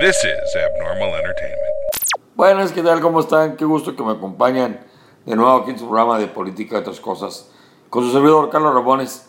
This 0.00 0.16
is 0.22 0.54
Abnormal 0.54 1.12
Entertainment. 1.16 1.74
Buenas, 2.36 2.70
¿qué 2.70 2.84
tal? 2.84 3.00
¿Cómo 3.00 3.18
están? 3.18 3.56
Qué 3.56 3.64
gusto 3.64 3.96
que 3.96 4.04
me 4.04 4.12
acompañan 4.12 4.78
de 5.26 5.34
nuevo 5.34 5.56
aquí 5.56 5.72
en 5.72 5.78
su 5.80 5.86
programa 5.86 6.20
de 6.20 6.28
política 6.28 6.76
y 6.76 6.78
otras 6.78 7.00
cosas 7.00 7.50
con 7.90 8.04
su 8.04 8.12
servidor 8.12 8.48
Carlos 8.48 8.74
Rabones. 8.74 9.28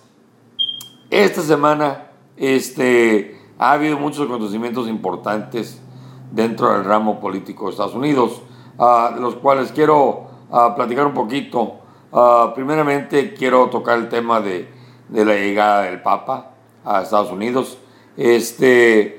Esta 1.10 1.42
semana 1.42 2.12
este, 2.38 3.36
ha 3.58 3.72
habido 3.72 3.98
muchos 3.98 4.28
acontecimientos 4.28 4.88
importantes 4.88 5.82
dentro 6.30 6.72
del 6.72 6.84
ramo 6.84 7.20
político 7.20 7.66
de 7.66 7.72
Estados 7.72 7.96
Unidos, 7.96 8.40
ah, 8.78 9.12
de 9.16 9.22
los 9.22 9.38
cuales 9.38 9.72
quiero 9.72 10.28
ah, 10.52 10.76
platicar 10.76 11.08
un 11.08 11.16
poquito. 11.16 11.80
Ah, 12.14 12.52
primeramente 12.54 13.34
quiero 13.34 13.72
tocar 13.72 13.98
el 13.98 14.08
tema 14.08 14.40
de, 14.40 14.72
de, 15.08 15.26
la 15.26 15.34
llegada 15.34 15.82
del 15.86 16.04
Papa 16.04 16.52
a 16.86 17.02
Estados 17.02 17.32
Unidos. 17.32 17.80
Este, 18.16 19.19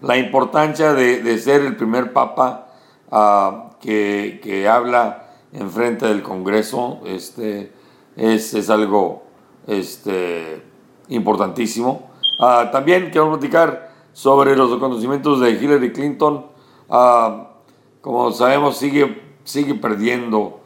la 0.00 0.16
importancia 0.16 0.94
de, 0.94 1.38
ser 1.38 1.62
el 1.62 1.76
primer 1.76 2.12
papa 2.12 2.68
ah, 3.10 3.70
que, 3.80 4.68
habla 4.70 5.26
en 5.52 5.70
frente 5.70 6.06
del 6.06 6.22
Congreso 6.22 7.00
este, 7.04 7.72
es, 8.16 8.70
algo 8.70 9.24
este, 9.66 10.62
importantísimo. 11.08 12.10
Ah, 12.40 12.70
también 12.72 13.10
quiero 13.10 13.30
platicar 13.30 13.90
sobre 14.12 14.56
los 14.56 14.76
conocimientos 14.78 15.40
de 15.40 15.50
Hillary 15.50 15.92
Clinton. 15.92 16.46
Ah, 16.88 17.48
como 18.00 18.32
sabemos, 18.32 18.78
sigue, 18.78 19.22
sigue 19.44 19.74
perdiendo 19.74 20.60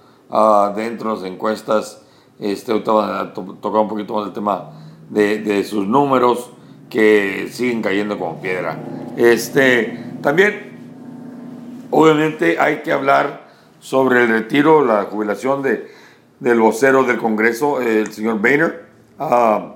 dentro 0.77 1.10
de 1.10 1.22
las 1.22 1.24
encuestas. 1.24 2.00
Este, 2.41 2.72
a 2.72 3.32
tocar 3.32 3.80
un 3.80 3.88
poquito 3.88 4.14
más 4.14 4.27
el 4.27 4.32
tema 4.32 4.70
de, 5.08 5.38
de 5.38 5.62
sus 5.62 5.86
números 5.86 6.50
que 6.94 7.48
siguen 7.50 7.82
cayendo 7.82 8.16
como 8.16 8.40
piedra. 8.40 8.78
Este, 9.16 9.98
también, 10.22 11.88
obviamente, 11.90 12.60
hay 12.60 12.82
que 12.82 12.92
hablar 12.92 13.48
sobre 13.80 14.22
el 14.22 14.28
retiro, 14.28 14.84
la 14.84 15.02
jubilación 15.02 15.60
de, 15.60 15.88
del 16.38 16.60
vocero 16.60 17.02
del 17.02 17.19
Congreso, 17.19 17.80
el 17.80 18.12
señor 18.12 18.38
Boehner. 18.38 18.86
Ah, 19.19 19.74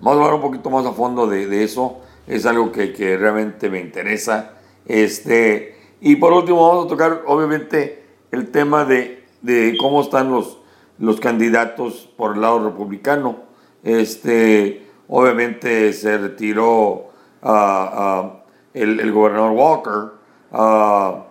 vamos 0.00 0.20
a 0.20 0.24
hablar 0.24 0.34
un 0.34 0.42
poquito 0.42 0.70
más 0.70 0.86
a 0.86 0.92
fondo 0.92 1.26
de, 1.26 1.64
eso. 1.64 1.98
Es 2.28 2.46
algo 2.46 2.70
que, 2.70 2.92
que, 2.92 3.16
realmente 3.16 3.68
me 3.68 3.80
interesa. 3.80 4.52
Este, 4.86 5.76
y 6.00 6.14
por 6.14 6.32
último, 6.32 6.68
vamos 6.68 6.86
a 6.86 6.88
tocar, 6.88 7.22
obviamente, 7.26 8.04
el 8.30 8.52
tema 8.52 8.84
de, 8.84 9.24
de 9.40 9.74
cómo 9.76 10.02
están 10.02 10.30
los, 10.30 10.58
los 11.00 11.18
candidatos 11.18 12.08
por 12.16 12.36
el 12.36 12.42
lado 12.42 12.64
republicano. 12.64 13.38
Este, 13.82 14.81
Obviamente 15.08 15.92
se 15.92 16.18
retiró 16.18 17.10
ah, 17.42 17.90
ah, 17.92 18.42
el, 18.74 19.12
gobernador 19.12 19.52
Walker 19.52 20.12
ah, 20.52 21.24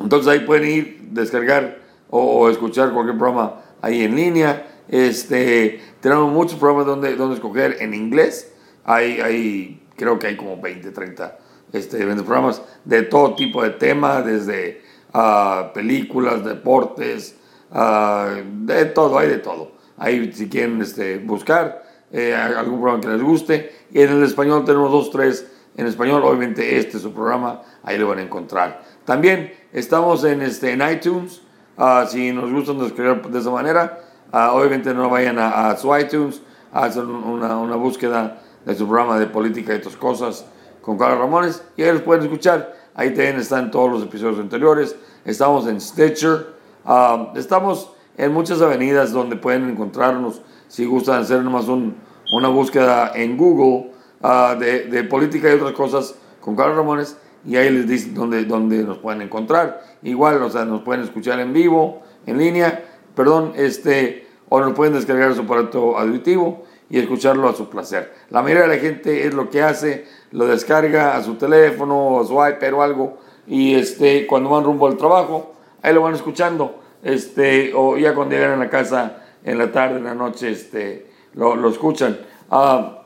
entonces 0.00 0.32
ahí 0.32 0.40
pueden 0.40 0.70
ir, 0.70 1.00
descargar 1.10 1.78
o, 2.10 2.48
escuchar 2.48 2.92
cualquier 2.92 3.18
programa 3.18 3.62
ahí 3.82 4.02
en 4.02 4.16
línea. 4.16 4.66
Este, 4.88 5.80
tenemos 6.00 6.32
muchos 6.32 6.58
programas 6.58 6.86
donde, 6.86 7.16
donde 7.16 7.36
escoger 7.36 7.76
en 7.80 7.94
inglés. 7.94 8.52
Hay, 8.84 9.20
hay, 9.20 9.82
creo 9.96 10.18
que 10.18 10.28
hay 10.28 10.36
como 10.36 10.60
20, 10.60 10.90
30 10.90 11.38
este, 11.72 12.06
programas 12.22 12.62
de 12.84 13.02
todo 13.02 13.34
tipo 13.34 13.62
de 13.62 13.70
temas, 13.70 14.24
desde 14.24 14.82
uh, 15.14 15.72
películas, 15.72 16.44
deportes, 16.44 17.36
uh, 17.72 18.42
de 18.64 18.84
todo, 18.86 19.18
hay 19.18 19.28
de 19.28 19.38
todo. 19.38 19.72
Ahí 19.96 20.32
si 20.32 20.48
quieren 20.48 20.80
este, 20.82 21.18
buscar 21.18 21.82
eh, 22.12 22.34
algún 22.34 22.80
programa 22.80 23.00
que 23.00 23.08
les 23.08 23.22
guste. 23.22 23.72
Y 23.92 24.00
en 24.00 24.10
el 24.10 24.22
español 24.22 24.64
tenemos 24.64 24.92
dos, 24.92 25.10
tres 25.10 25.46
en 25.76 25.86
español. 25.86 26.22
Obviamente 26.24 26.78
este 26.78 26.98
es 26.98 27.02
su 27.02 27.12
programa, 27.12 27.62
ahí 27.82 27.98
lo 27.98 28.08
van 28.08 28.18
a 28.18 28.22
encontrar. 28.22 28.82
También 29.06 29.54
estamos 29.72 30.24
en, 30.24 30.42
este, 30.42 30.72
en 30.72 30.82
iTunes. 30.82 31.40
Ah, 31.78 32.04
si 32.08 32.32
nos 32.32 32.52
gustan 32.52 32.78
descargar 32.80 33.22
de 33.30 33.38
esa 33.38 33.50
manera, 33.50 34.00
ah, 34.32 34.52
obviamente 34.52 34.92
no 34.92 35.08
vayan 35.08 35.38
a, 35.38 35.74
su 35.76 35.96
iTunes, 35.96 36.42
hacen 36.72 37.06
una, 37.06 37.56
una, 37.56 37.76
búsqueda 37.76 38.42
de 38.64 38.74
su 38.74 38.86
programa 38.86 39.18
de 39.18 39.26
política 39.26 39.74
y 39.74 39.76
otras 39.76 39.96
cosas 39.96 40.44
con 40.82 40.98
Carlos 40.98 41.20
Ramones 41.20 41.62
y 41.76 41.84
ahí 41.84 41.92
los 41.92 42.02
pueden 42.02 42.24
escuchar. 42.24 42.74
Ahí 42.94 43.10
también 43.10 43.38
están 43.38 43.70
todos 43.70 43.90
los 43.90 44.02
episodios 44.02 44.40
anteriores. 44.40 44.96
Estamos 45.24 45.68
en 45.68 45.80
Stitcher. 45.80 46.54
Ah, 46.84 47.32
estamos 47.36 47.92
en 48.16 48.32
muchas 48.32 48.60
avenidas 48.60 49.12
donde 49.12 49.36
pueden 49.36 49.70
encontrarnos 49.70 50.42
si 50.66 50.84
gustan 50.84 51.20
hacer 51.20 51.42
nomás 51.42 51.66
una 51.68 52.48
búsqueda 52.48 53.12
en 53.14 53.36
Google 53.36 53.92
de, 54.58 54.88
de 54.90 55.04
política 55.04 55.48
y 55.48 55.54
otras 55.54 55.72
cosas 55.72 56.16
con 56.40 56.56
Carlos 56.56 56.76
Ramones 56.76 57.16
y 57.46 57.56
ahí 57.56 57.70
les 57.70 57.86
dice 57.86 58.10
dónde, 58.12 58.44
dónde 58.44 58.82
nos 58.82 58.98
pueden 58.98 59.22
encontrar. 59.22 59.82
Igual, 60.02 60.42
o 60.42 60.50
sea, 60.50 60.64
nos 60.64 60.82
pueden 60.82 61.04
escuchar 61.04 61.38
en 61.40 61.52
vivo, 61.52 62.02
en 62.26 62.38
línea, 62.38 62.84
perdón, 63.14 63.52
este, 63.56 64.26
o 64.48 64.60
nos 64.60 64.72
pueden 64.72 64.94
descargar 64.94 65.34
su 65.34 65.42
aparato 65.42 65.96
auditivo 65.96 66.64
y 66.90 66.98
escucharlo 66.98 67.48
a 67.48 67.54
su 67.54 67.68
placer. 67.68 68.12
La 68.30 68.42
mayoría 68.42 68.64
de 68.64 68.76
la 68.76 68.78
gente 68.78 69.26
es 69.26 69.34
lo 69.34 69.48
que 69.48 69.62
hace, 69.62 70.06
lo 70.32 70.46
descarga 70.46 71.16
a 71.16 71.22
su 71.22 71.34
teléfono, 71.34 72.20
a 72.20 72.24
su 72.24 72.34
iPad 72.34 72.74
o 72.74 72.82
algo, 72.82 73.18
y 73.46 73.74
este, 73.74 74.26
cuando 74.26 74.50
van 74.50 74.64
rumbo 74.64 74.86
al 74.86 74.96
trabajo, 74.96 75.54
ahí 75.82 75.94
lo 75.94 76.02
van 76.02 76.14
escuchando, 76.14 76.80
este, 77.02 77.72
o 77.74 77.96
ya 77.96 78.14
cuando 78.14 78.34
llegan 78.34 78.52
a 78.52 78.56
la 78.56 78.70
casa 78.70 79.22
en 79.44 79.58
la 79.58 79.70
tarde, 79.70 79.98
en 79.98 80.04
la 80.04 80.14
noche, 80.14 80.50
este, 80.50 81.06
lo, 81.34 81.54
lo 81.54 81.68
escuchan. 81.68 82.18
Ah, 82.50 83.02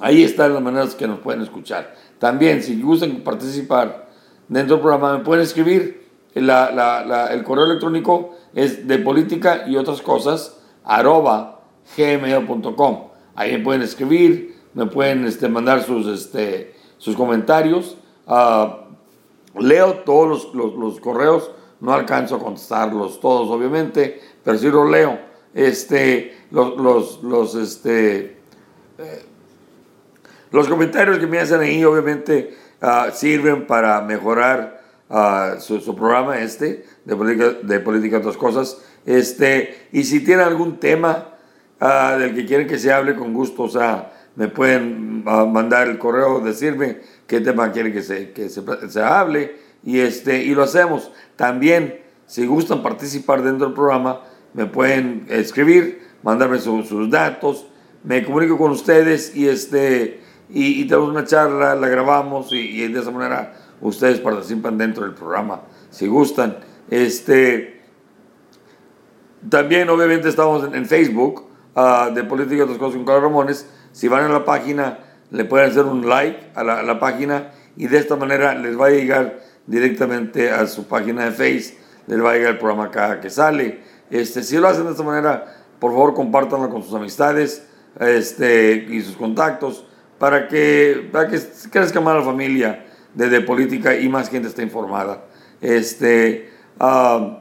ahí 0.00 0.22
están 0.22 0.54
las 0.54 0.62
maneras 0.62 0.94
que 0.94 1.06
nos 1.06 1.20
pueden 1.20 1.42
escuchar. 1.42 1.94
También, 2.18 2.62
si 2.62 2.80
gustan 2.80 3.22
participar 3.22 4.08
dentro 4.48 4.76
del 4.76 4.82
programa, 4.82 5.18
me 5.18 5.24
pueden 5.24 5.42
escribir. 5.42 6.08
el 6.34 7.44
correo 7.44 7.64
electrónico 7.64 8.34
es 8.54 8.86
de 8.86 8.98
política 8.98 9.64
y 9.66 9.76
otras 9.76 10.02
cosas, 10.02 10.60
arroba 10.84 11.60
gmail.com. 11.96 13.08
Ahí 13.34 13.52
me 13.52 13.58
pueden 13.60 13.82
escribir, 13.82 14.56
me 14.74 14.86
pueden 14.86 15.24
este, 15.24 15.48
mandar 15.48 15.82
sus, 15.82 16.06
este, 16.06 16.74
sus 16.98 17.16
comentarios. 17.16 17.96
Ah, 18.26 18.84
leo 19.58 19.94
todos 20.04 20.54
los, 20.54 21.00
correos, 21.00 21.50
no 21.80 21.92
alcanzo 21.92 22.36
a 22.36 22.38
contestarlos 22.40 23.20
todos, 23.20 23.48
obviamente, 23.50 24.20
pero 24.44 24.58
sí 24.58 24.68
los 24.68 24.90
leo. 24.90 25.18
Este, 25.54 26.36
los, 26.50 27.22
los, 27.22 27.54
este, 27.54 28.38
eh, 28.98 29.24
los 30.50 30.68
comentarios 30.68 31.18
que 31.18 31.26
me 31.26 31.38
hacen 31.38 31.60
ahí 31.60 31.84
obviamente 31.84 32.56
ah, 32.80 33.08
sirven 33.12 33.66
para 33.66 34.00
mejorar 34.00 34.80
ah, 35.10 35.56
su, 35.58 35.94
programa 35.94 36.40
este 36.40 36.84
de 37.04 37.16
política, 37.16 37.50
de 37.62 37.80
política 37.80 38.18
otras 38.18 38.36
cosas. 38.36 38.78
Este, 39.04 39.88
y 39.92 40.04
si 40.04 40.20
tienen 40.20 40.46
algún 40.46 40.78
tema 40.78 41.34
ah, 41.80 42.16
del 42.18 42.34
que 42.34 42.46
quieren 42.46 42.66
que 42.66 42.78
se 42.78 42.92
hable 42.92 43.14
con 43.14 43.32
gusto, 43.32 43.64
o 43.64 43.68
sea, 43.68 44.12
me 44.36 44.48
pueden 44.48 45.24
mandar 45.24 45.88
el 45.88 45.98
correo, 45.98 46.40
decirme 46.40 47.00
qué 47.26 47.40
tema 47.40 47.72
quieren 47.72 47.92
que 47.92 48.02
se, 48.02 48.30
que 48.30 48.48
se, 48.48 48.62
se, 48.88 49.02
hable 49.02 49.56
y, 49.82 49.98
este, 49.98 50.44
y 50.44 50.54
lo 50.54 50.62
hacemos. 50.62 51.10
También, 51.34 52.00
si 52.26 52.46
gustan 52.46 52.82
participar 52.82 53.42
dentro 53.42 53.66
del 53.66 53.74
programa, 53.74 54.22
me 54.54 54.66
pueden 54.66 55.26
escribir, 55.28 56.02
mandarme 56.22 56.58
sus 56.58 57.10
datos, 57.10 57.66
me 58.04 58.24
comunico 58.24 58.56
con 58.56 58.70
ustedes 58.70 59.34
y 59.34 59.48
este 59.48 60.20
y, 60.50 60.84
tenemos 60.86 61.10
una 61.10 61.24
charla, 61.24 61.74
la 61.74 61.88
grabamos 61.88 62.52
y, 62.52 62.88
de 62.88 63.00
esa 63.00 63.10
manera 63.10 63.54
ustedes 63.80 64.20
participan 64.20 64.78
dentro 64.78 65.04
del 65.04 65.14
programa, 65.14 65.62
si 65.90 66.06
gustan. 66.06 66.56
Este, 66.90 67.82
también, 69.48 69.88
obviamente, 69.90 70.28
estamos 70.28 70.72
en, 70.72 70.86
Facebook 70.86 71.44
ah, 71.74 72.10
de 72.14 72.24
Política 72.24 72.56
y 72.56 72.60
otras 72.60 72.78
cosas 72.78 72.96
con 72.96 73.04
Carlos 73.04 73.24
Ramones. 73.24 73.68
Si 73.92 74.08
van 74.08 74.24
a 74.24 74.28
la 74.28 74.44
página, 74.44 74.98
le 75.30 75.44
pueden 75.44 75.70
hacer 75.70 75.84
un 75.84 76.08
like 76.08 76.50
a 76.54 76.64
la, 76.64 76.80
a 76.80 76.82
la 76.82 76.98
página 76.98 77.50
y 77.76 77.86
de 77.86 77.98
esta 77.98 78.16
manera 78.16 78.54
les 78.54 78.78
va 78.78 78.86
a 78.86 78.90
llegar 78.90 79.40
directamente 79.66 80.50
a 80.50 80.66
su 80.66 80.88
página 80.88 81.26
de 81.26 81.30
Face, 81.32 81.78
les 82.06 82.22
va 82.22 82.32
a 82.32 82.34
llegar 82.34 82.52
el 82.52 82.58
programa 82.58 82.90
cada 82.90 83.20
que 83.20 83.30
sale. 83.30 83.80
Este, 84.10 84.42
si 84.42 84.56
lo 84.56 84.66
hacen 84.66 84.84
de 84.84 84.92
esta 84.92 85.02
manera, 85.02 85.44
por 85.78 85.92
favor 85.92 86.14
compártanlo 86.14 86.70
con 86.70 86.82
sus 86.82 86.94
amistades 86.94 87.66
este, 88.00 88.86
y 88.90 89.02
sus 89.02 89.16
contactos 89.16 89.84
para 90.18 90.48
que, 90.48 91.08
para 91.12 91.28
que 91.28 91.40
crezca 91.70 92.00
más 92.00 92.16
la 92.16 92.22
familia 92.22 92.86
de, 93.14 93.40
política 93.40 93.96
y 93.96 94.08
más 94.08 94.28
gente 94.28 94.48
esté 94.48 94.62
informada. 94.62 95.24
Este, 95.60 96.50
ah, 96.78 97.40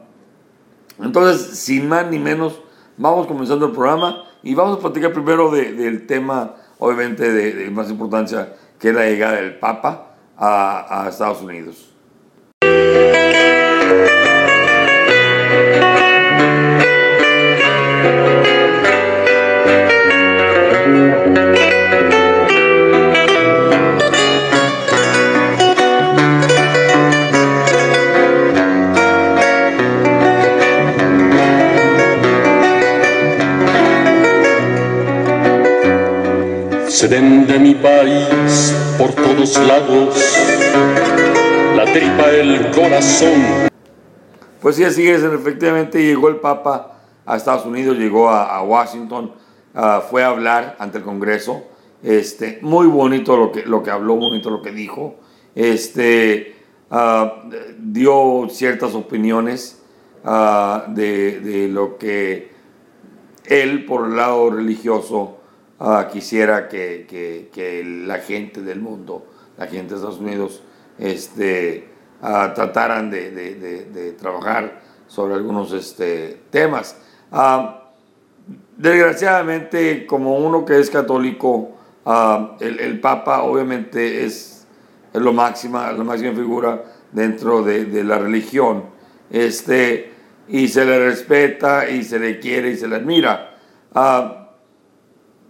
entonces, 1.00 1.60
sin 1.60 1.88
más 1.88 2.08
ni 2.08 2.20
menos, 2.20 2.62
vamos 2.98 3.28
comenzando 3.28 3.68
el 3.68 3.72
programa 3.72 4.24
y 4.44 4.56
vamos 4.56 4.78
a 4.78 4.82
platicar 4.82 5.14
primero 5.14 5.52
del 5.52 6.08
tema, 6.08 6.56
obviamente, 6.80 7.32
de, 7.32 7.70
más 7.70 7.90
importancia, 7.90 8.54
que 8.80 8.90
es 8.90 8.96
la 8.96 9.06
llegada 9.06 9.36
del 9.36 9.60
Papa 9.60 10.16
a 10.38 11.08
Estados 11.10 11.42
Unidos. 11.42 11.87
Se 36.98 37.08
den 37.08 37.46
de 37.46 37.60
mi 37.60 37.76
país 37.76 38.76
por 38.98 39.14
todos 39.14 39.56
lados 39.68 40.18
la 41.76 41.86
tripa, 41.94 42.32
el 42.32 42.72
corazón. 42.72 43.70
Pues 44.60 44.78
sí, 44.78 44.84
así 44.84 45.08
es, 45.08 45.22
efectivamente 45.22 46.04
llegó 46.04 46.28
el 46.30 46.38
Papa 46.38 46.98
a 47.24 47.38
Estados 47.38 47.68
Unidos, 47.68 48.00
llegó 48.00 48.30
a, 48.32 48.64
Washington, 48.64 49.32
ah, 49.76 50.02
fue 50.10 50.24
a 50.24 50.30
hablar 50.30 50.76
ante 50.80 50.98
el 50.98 51.04
Congreso. 51.04 51.66
Este, 52.02 52.58
muy 52.64 52.88
bonito 52.88 53.38
lo 53.38 53.52
que, 53.52 53.64
lo 53.64 53.84
que 53.84 53.92
habló, 53.92 54.16
bonito 54.16 54.50
lo 54.50 54.64
que 54.64 54.72
dijo. 54.72 55.18
Este, 55.54 56.56
ah, 56.90 57.44
dio 57.78 58.48
ciertas 58.50 58.96
opiniones 58.96 59.84
ah, 60.26 60.86
de, 60.88 61.42
de, 61.42 61.68
lo 61.68 62.00
que 62.00 62.50
él, 63.46 63.86
por 63.86 64.08
el 64.08 64.16
lado 64.16 64.50
religioso, 64.50 65.37
Ah, 65.80 66.08
quisiera 66.12 66.68
que, 66.68 67.06
que, 67.54 67.84
la 67.84 68.18
gente 68.18 68.62
del 68.62 68.80
mundo, 68.80 69.28
la 69.58 69.68
gente 69.68 69.90
de 69.90 69.96
Estados 69.96 70.20
Unidos, 70.20 70.64
este, 70.98 71.88
uh, 72.22 72.54
trataran 72.56 73.12
de, 73.12 73.30
de, 73.30 73.86
de, 73.86 74.12
trabajar 74.14 74.82
sobre 75.06 75.36
algunos 75.36 75.72
este, 75.74 76.42
temas. 76.50 76.98
Ah, 77.32 77.92
desgraciadamente, 78.76 80.08
como 80.08 80.38
uno 80.38 80.66
que 80.66 80.80
es 80.80 80.90
católico, 80.90 81.78
el, 82.60 82.80
el, 82.80 83.00
Papa 83.00 83.44
obviamente 83.44 84.26
es, 84.26 84.66
es, 85.14 85.22
lo 85.22 85.34
máxima, 85.34 85.92
la 85.92 86.04
máxima 86.04 86.34
figura 86.34 86.84
dentro 87.12 87.62
de, 87.62 88.04
la 88.04 88.18
religión. 88.18 88.86
Este, 89.30 90.12
y 90.48 90.70
se 90.70 90.86
le 90.86 91.06
respeta 91.06 91.88
y 91.90 92.04
se 92.04 92.18
le 92.18 92.40
quiere 92.40 92.72
y 92.72 92.78
se 92.78 92.88
le 92.88 92.96
admira. 92.96 93.54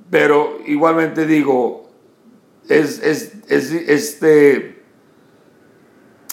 Pero 0.09 0.59
igualmente 0.65 1.25
digo, 1.25 1.89
es, 2.69 3.01
es, 3.03 3.33
es, 3.47 3.71
este, 3.71 4.83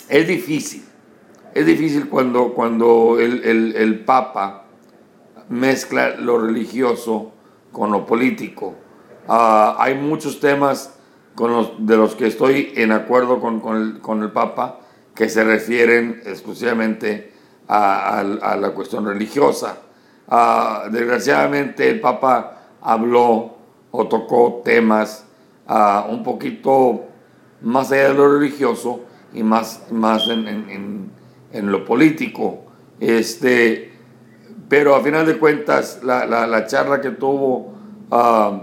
es 0.09 0.29
difícil. 0.29 0.85
Es 1.55 1.67
difícil 1.67 2.09
cuando, 2.09 2.53
cuando 2.53 3.19
el, 3.19 4.05
Papa 4.05 4.65
mezcla 5.49 6.17
lo 6.17 6.39
religioso 6.39 7.33
con 7.71 7.93
lo 7.93 8.07
político. 8.07 8.75
Ah, 9.29 9.77
hay 9.79 9.95
muchos 9.95 10.41
temas 10.41 10.99
con 11.35 11.87
de 11.87 11.97
los 11.97 12.15
que 12.15 12.27
estoy 12.27 12.73
en 12.77 12.93
acuerdo 12.93 13.41
con, 13.41 14.23
el, 14.23 14.31
Papa 14.33 14.81
que 15.15 15.29
se 15.29 15.45
refieren 15.45 16.21
exclusivamente 16.25 17.33
a, 17.69 18.23
la 18.61 18.71
cuestión 18.71 19.07
religiosa. 19.07 19.79
Ah, 20.29 20.89
desgraciadamente 20.91 21.89
el 21.89 22.01
Papa 22.01 22.63
habló 22.81 23.54
o 23.97 24.09
tocó 24.09 24.61
temas 24.65 25.25
uh, 25.69 26.13
un 26.13 26.25
poquito 26.25 27.05
más 27.61 27.93
allá 27.93 28.09
de 28.09 28.15
lo 28.15 28.41
religioso 28.41 29.03
y 29.33 29.45
más, 29.45 29.87
más 29.93 30.29
en, 30.29 31.13
en, 31.53 31.71
lo 31.71 31.85
político. 31.85 32.65
Este, 32.99 33.93
pero 34.69 34.97
a 34.97 35.01
final 35.01 35.25
de 35.25 35.39
cuentas, 35.39 36.01
la, 36.03 36.27
la, 36.27 36.45
la 36.49 36.67
charla 36.67 37.01
que 37.01 37.11
tuvo, 37.11 37.73
uh, 38.11 38.59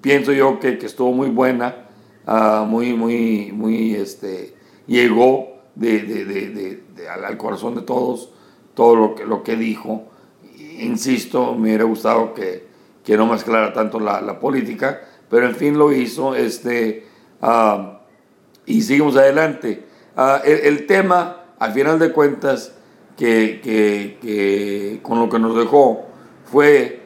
pienso 0.00 0.30
yo 0.30 0.60
que, 0.60 0.78
que, 0.78 0.86
estuvo 0.86 1.12
muy 1.12 1.30
buena, 1.30 1.88
uh, 2.28 2.64
muy, 2.64 2.92
muy, 2.94 3.50
muy, 3.52 3.96
este, 3.96 4.54
llegó 4.86 5.56
de, 5.74 6.02
de, 6.02 6.24
de, 6.94 7.08
al, 7.08 7.36
corazón 7.36 7.74
de 7.74 7.82
todos 7.82 8.32
todo 8.74 8.94
lo 8.94 9.14
que, 9.16 9.26
lo 9.26 9.42
que 9.42 9.56
dijo. 9.56 10.04
Insisto, 10.78 11.56
me 11.56 11.62
hubiera 11.70 11.84
gustado 11.84 12.32
que, 12.32 12.71
que 13.04 13.16
no 13.16 13.26
mezclara 13.26 13.72
tanto 13.72 13.98
la, 14.00 14.38
política, 14.38 15.00
pero 15.28 15.46
en 15.46 15.54
fin 15.54 15.78
lo 15.78 15.92
hizo 15.92 16.34
este, 16.34 17.06
ah, 17.40 18.00
y 18.66 18.82
seguimos 18.82 19.16
adelante. 19.16 19.84
Ah, 20.16 20.40
el, 20.44 20.86
tema, 20.86 21.44
al 21.58 21.72
final 21.72 21.98
de 21.98 22.12
cuentas, 22.12 22.74
que, 23.16 25.00
con 25.02 25.18
lo 25.18 25.28
que 25.28 25.38
nos 25.38 25.56
dejó 25.56 26.06
fue 26.44 27.02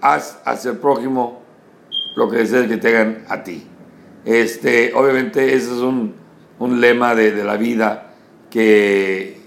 haz 0.00 0.40
hacia 0.44 0.72
el 0.72 0.78
prójimo 0.78 1.42
lo 2.16 2.28
que 2.28 2.38
desees 2.38 2.68
que 2.68 2.76
te 2.76 2.88
hagan 2.88 3.24
a 3.28 3.42
ti. 3.42 3.66
Este, 4.24 4.92
obviamente 4.94 5.54
ese 5.54 5.72
es 5.72 5.80
un, 5.80 6.14
lema 6.60 7.14
de, 7.14 7.32
de, 7.32 7.44
la 7.44 7.56
vida 7.56 8.14
que 8.50 9.38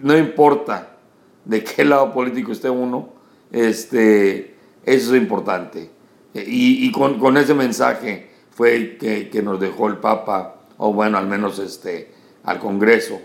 no 0.00 0.16
importa 0.16 0.96
de 1.44 1.62
qué 1.62 1.84
lado 1.84 2.12
político 2.12 2.52
esté 2.52 2.70
uno, 2.70 3.10
este, 3.52 4.56
eso 4.84 5.14
es 5.14 5.20
importante. 5.20 5.90
Y, 6.34 6.90
con, 6.92 7.36
ese 7.36 7.54
mensaje 7.54 8.30
fue 8.50 8.96
que, 8.98 9.42
nos 9.42 9.60
dejó 9.60 9.88
el 9.88 9.98
Papa, 9.98 10.62
o 10.76 10.92
bueno, 10.92 11.18
al 11.18 11.26
menos 11.26 11.58
este, 11.58 12.12
al 12.44 12.58
Congreso. 12.58 13.20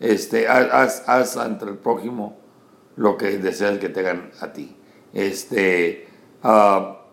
Este, 0.00 0.46
haz, 0.48 1.04
haz 1.08 1.36
ante 1.36 1.64
el 1.64 1.76
prójimo 1.76 2.38
lo 2.96 3.16
que 3.16 3.38
deseas 3.38 3.78
que 3.78 3.88
te 3.88 4.00
hagan 4.00 4.30
a 4.40 4.52
ti. 4.52 4.76
Este, 5.12 6.06
ah, 6.42 7.06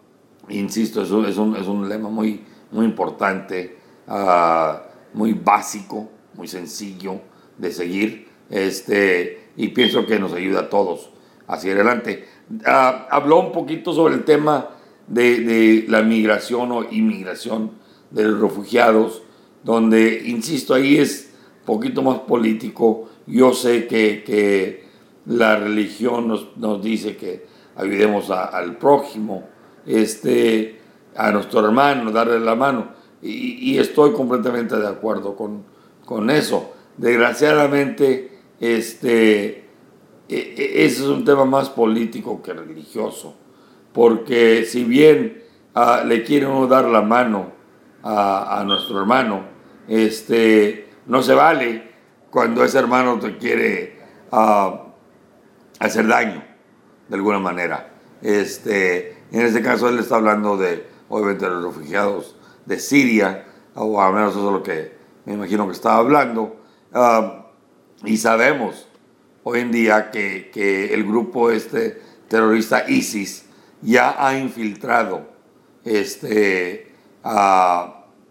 insisto, 0.49 1.01
es 1.01 1.11
un, 1.11 1.25
es, 1.25 1.37
un, 1.37 1.55
es 1.55 1.67
un, 1.67 1.87
lema 1.87 2.09
muy, 2.09 2.43
muy 2.71 2.85
importante, 2.85 3.77
ah, 4.07 4.83
muy 5.13 5.33
básico, 5.33 6.09
muy 6.33 6.47
sencillo 6.47 7.21
de 7.57 7.71
seguir. 7.71 8.27
Este, 8.49 9.49
y 9.55 9.69
pienso 9.69 10.05
que 10.05 10.19
nos 10.19 10.33
ayuda 10.33 10.61
a 10.61 10.69
todos 10.69 11.11
hacia 11.47 11.73
adelante. 11.73 12.27
Ah, 12.65 13.07
habló 13.09 13.39
un 13.39 13.51
poquito 13.51 13.93
sobre 13.93 14.15
el 14.15 14.23
tema 14.23 14.69
de, 15.07 15.85
la 15.87 16.01
migración 16.03 16.71
o 16.71 16.83
inmigración 16.83 17.71
de 18.11 18.23
los 18.25 18.39
refugiados, 18.39 19.23
donde, 19.63 20.23
insisto, 20.25 20.73
ahí 20.73 20.97
es 20.97 21.33
poquito 21.65 22.01
más 22.03 22.19
político. 22.19 23.09
Yo 23.25 23.53
sé 23.53 23.87
que, 23.87 24.85
la 25.25 25.55
religión 25.55 26.27
nos, 26.27 26.83
dice 26.83 27.17
que 27.17 27.47
ayudemos 27.75 28.29
al 28.29 28.77
prójimo, 28.77 29.49
este, 29.87 30.79
a 31.15 31.31
nuestro 31.31 31.65
hermano, 31.65 32.11
darle 32.11 32.39
la 32.39 32.55
mano. 32.55 32.89
Y, 33.23 33.79
estoy 33.79 34.11
completamente 34.11 34.77
de 34.77 34.87
acuerdo 34.87 35.35
con, 35.35 35.63
con 36.05 36.29
eso. 36.29 36.73
Desgraciadamente, 36.97 38.39
este, 38.59 39.64
ese 40.27 41.03
es 41.03 41.07
un 41.07 41.23
tema 41.23 41.45
más 41.45 41.69
político 41.69 42.41
que 42.41 42.53
religioso, 42.53 43.35
porque 43.93 44.65
si 44.65 44.83
bien 44.83 45.43
ah, 45.73 46.03
le 46.05 46.23
quiere 46.23 46.47
uno 46.47 46.67
dar 46.67 46.85
la 46.85 47.01
mano 47.01 47.53
a, 48.03 48.63
nuestro 48.65 48.99
hermano, 48.99 49.45
este, 49.87 50.89
no 51.07 51.23
se 51.23 51.33
vale 51.33 51.91
cuando 52.29 52.63
ese 52.63 52.77
hermano 52.77 53.19
te 53.19 53.37
quiere 53.37 53.99
ah, 54.31 54.87
hacer 55.79 56.07
daño 56.07 56.43
de 57.07 57.15
alguna 57.15 57.39
manera. 57.39 57.93
Este, 58.21 59.17
en 59.31 59.41
este 59.41 59.61
caso 59.61 59.89
él 59.89 59.99
está 59.99 60.15
hablando 60.15 60.57
de, 60.57 60.87
obviamente, 61.09 61.47
los 61.47 61.63
refugiados 61.63 62.35
de 62.65 62.79
Siria, 62.79 63.45
o 63.75 64.01
al 64.01 64.13
menos 64.13 64.31
eso 64.31 64.47
es 64.47 64.53
lo 64.53 64.63
que 64.63 64.95
me 65.25 65.33
imagino 65.33 65.65
que 65.65 65.73
estaba 65.73 65.97
hablando, 65.97 66.57
ah, 66.93 67.47
y 68.03 68.17
sabemos 68.17 68.84
hoy 69.47 69.59
en 69.59 69.71
día 69.71 70.11
que, 70.11 70.49
que 70.51 70.93
el 70.93 71.05
grupo 71.05 71.51
este 71.51 72.01
terrorista 72.27 72.89
ISIS 72.89 73.45
ya 73.81 74.15
ha 74.17 74.37
infiltrado 74.37 75.27
este, 75.83 76.91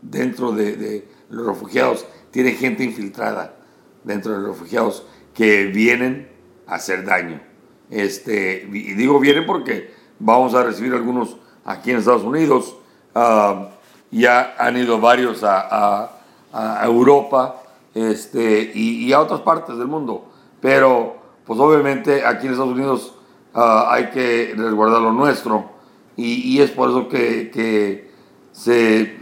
dentro 0.03 0.53
de, 0.53 1.09
los 1.31 1.47
refugiados, 1.47 2.05
tiene 2.31 2.53
gente 2.53 2.83
infiltrada 2.83 3.55
dentro 4.03 4.33
de 4.33 4.39
los 4.41 4.49
refugiados 4.49 5.07
que 5.33 5.67
vienen 5.67 6.29
a 6.67 6.75
hacer 6.75 7.05
daño. 7.05 7.41
Este, 7.91 8.69
y 8.73 8.95
digo 8.95 9.21
vienen 9.21 9.47
porque 9.47 9.93
vamos 10.19 10.55
a 10.55 10.65
recibir 10.65 10.93
algunos 10.95 11.37
aquí 11.65 11.93
en 11.93 11.99
Estados 11.99 12.25
Unidos. 12.25 12.77
Ah, 13.15 13.71
ya 14.11 14.57
han 14.59 14.77
ido 14.77 15.01
varios 15.01 15.45
a, 15.45 16.11
a, 16.53 16.85
Europa 16.85 17.63
este, 17.95 18.73
y, 18.75 19.13
a 19.13 19.21
otras 19.21 19.41
partes 19.41 19.77
del 19.77 19.87
mundo. 19.87 20.34
Pero, 20.65 21.17
pues 21.45 21.61
obviamente 21.61 22.25
aquí 22.25 22.47
en 22.47 22.53
Estados 22.53 22.73
Unidos 22.73 23.15
ah, 23.53 23.89
hay 23.91 24.09
que 24.09 24.55
resguardar 24.57 25.03
lo 25.03 25.13
nuestro. 25.13 25.73
Y, 26.17 26.59
es 26.59 26.71
por 26.71 26.89
eso 26.89 27.07
que, 27.07 28.11
se, 28.51 29.19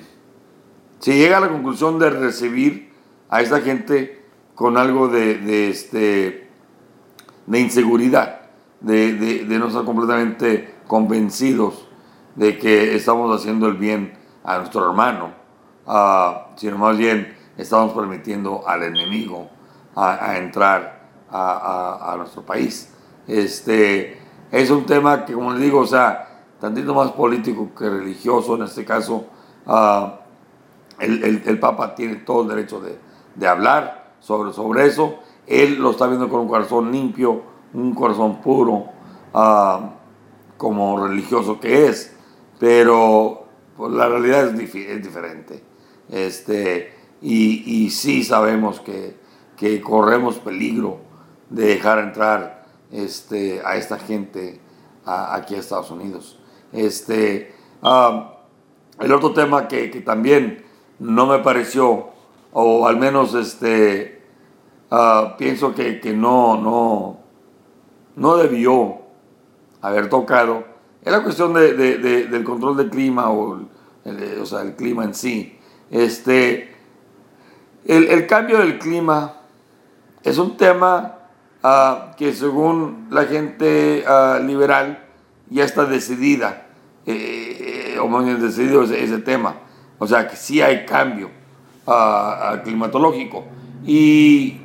se, 1.01 1.15
llega 1.17 1.39
a 1.39 1.41
la 1.41 1.49
conclusión 1.49 1.99
de 1.99 2.11
recibir 2.11 2.93
a 3.29 3.41
esta 3.41 3.61
gente 3.61 4.25
con 4.55 4.77
algo 4.77 5.09
de, 5.09 5.69
este, 5.69 6.49
de 7.49 7.59
inseguridad, 7.59 8.43
de, 8.81 9.45
no 9.49 9.67
estar 9.67 9.85
completamente 9.85 10.73
convencidos 10.87 11.89
de 12.37 12.57
que 12.57 12.95
estamos 12.95 13.37
haciendo 13.37 13.67
el 13.67 13.79
bien 13.79 14.13
a 14.45 14.59
nuestro 14.59 14.89
hermano, 14.89 15.33
uh, 15.89 16.55
sino 16.55 16.79
más 16.79 16.97
bien 16.97 17.37
estamos 17.57 17.95
permitiendo 17.95 18.63
al 18.65 18.85
enemigo 18.85 19.51
a, 19.97 20.37
entrar 20.37 21.02
a, 21.33 22.13
a, 22.13 22.17
nuestro 22.17 22.43
país. 22.43 22.93
Este, 23.27 24.19
es 24.51 24.71
un 24.71 24.85
tema 24.85 25.25
que, 25.25 25.33
como 25.33 25.53
les 25.53 25.63
digo, 25.63 25.81
o 25.81 25.87
sea, 25.87 26.45
tantito 26.61 26.95
más 26.95 27.13
político 27.13 27.71
que 27.77 27.89
religioso, 27.89 28.57
en 28.57 28.63
este 28.63 28.85
caso, 28.85 29.27
uh, 29.67 30.09
el, 30.99 31.25
el, 31.25 31.43
el, 31.47 31.59
Papa 31.59 31.95
tiene 31.95 32.17
todo 32.17 32.43
el 32.43 32.49
derecho 32.49 32.81
de, 32.81 32.99
de 33.35 33.49
hablar 33.49 34.13
sobre, 34.21 34.53
sobre 34.53 34.87
eso. 34.87 35.19
Él 35.47 35.77
lo 35.77 35.91
está 35.91 36.07
viendo 36.07 36.29
con 36.29 36.41
un 36.41 36.49
corazón 36.49 36.93
limpio, 36.93 37.43
un 37.73 37.95
corazón 37.95 38.41
puro, 38.41 38.87
uh, 39.35 40.03
como 40.57 41.05
religioso 41.05 41.59
que 41.59 41.89
es, 41.89 42.15
pero 42.61 43.47
pues, 43.77 43.93
la 43.93 44.09
realidad 44.09 44.47
es, 44.47 44.75
es 44.75 45.03
diferente. 45.03 45.65
Este, 46.09 46.95
y, 47.21 47.85
y, 47.85 47.91
sí 47.91 48.23
sabemos 48.23 48.81
que, 48.81 49.17
que, 49.57 49.81
corremos 49.81 50.39
peligro 50.39 50.99
de 51.53 51.67
dejar 51.67 51.99
entrar 51.99 52.65
este, 52.91 53.61
a 53.65 53.77
esta 53.77 53.99
gente 53.99 54.61
aquí 55.05 55.55
a 55.55 55.59
Estados 55.59 55.91
Unidos. 55.91 56.39
Este, 56.73 57.55
el 57.83 59.13
otro 59.13 59.33
tema 59.33 59.69
que, 59.69 59.89
también 60.05 60.65
no 60.99 61.27
me 61.27 61.39
pareció, 61.41 62.09
o 62.53 62.87
al 62.87 62.97
menos 62.97 63.35
este, 63.35 64.23
uh, 64.91 65.37
pienso 65.37 65.75
que, 65.75 66.01
que, 66.01 66.15
no, 66.15 66.57
no, 66.57 67.21
no 68.17 68.37
debió 68.37 69.03
haber 69.81 70.09
tocado, 70.09 70.65
es 71.03 71.13
la 71.13 71.23
cuestión 71.23 71.53
de, 71.55 71.75
de, 71.75 72.27
del 72.27 72.45
control 72.45 72.77
del 72.77 72.91
clima 72.91 73.31
o 73.31 73.57
el, 74.05 74.39
o 74.41 74.47
sea, 74.47 74.63
el 74.63 74.77
clima 74.77 75.05
en 75.05 75.15
sí. 75.15 75.59
Este, 75.91 76.75
el 77.85 78.27
cambio 78.27 78.59
del 78.59 78.79
clima 78.79 79.35
es 80.23 80.39
un 80.39 80.57
tema 80.57 81.22
uh, 81.63 82.15
que 82.17 82.33
según 82.33 83.09
la 83.11 83.25
gente 83.25 84.05
uh, 84.07 84.43
liberal 84.43 85.05
ya 85.51 85.65
está 85.65 85.85
decidida, 85.85 86.67
eh, 87.07 87.99
o 88.01 88.09
más 88.09 88.25
bien 88.25 88.41
decidido 88.41 88.83
ese, 88.85 89.03
ese, 89.03 89.19
tema. 89.19 89.57
O 89.99 90.07
sea, 90.07 90.29
que 90.29 90.37
sí 90.37 90.61
hay 90.61 90.85
cambio 90.87 91.31
uh, 91.87 92.63
climatológico. 92.63 93.45
Y, 93.85 94.61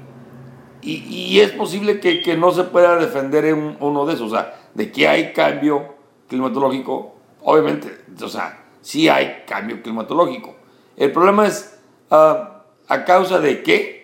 y, 0.82 0.94
y, 1.10 1.40
es 1.40 1.52
posible 1.52 2.00
que, 2.00 2.22
que, 2.22 2.38
no 2.38 2.52
se 2.52 2.64
pueda 2.64 2.96
defender 2.98 3.46
en 3.46 3.78
uno 3.80 4.06
de 4.06 4.14
esos. 4.14 4.32
O 4.32 4.36
sea, 4.36 4.56
de 4.74 4.92
que 4.92 5.08
hay 5.08 5.34
cambio 5.34 5.96
climatológico, 6.28 7.16
obviamente, 7.42 7.98
o 8.22 8.30
sea, 8.30 8.64
sí 8.82 9.10
hay 9.10 9.44
cambio 9.48 9.82
climatológico. 9.82 10.56
El 10.96 11.12
problema 11.12 11.48
es 11.48 11.78
uh, 12.10 12.16
a 12.88 13.06
causa 13.06 13.40
de 13.40 13.64
qué. 13.64 13.97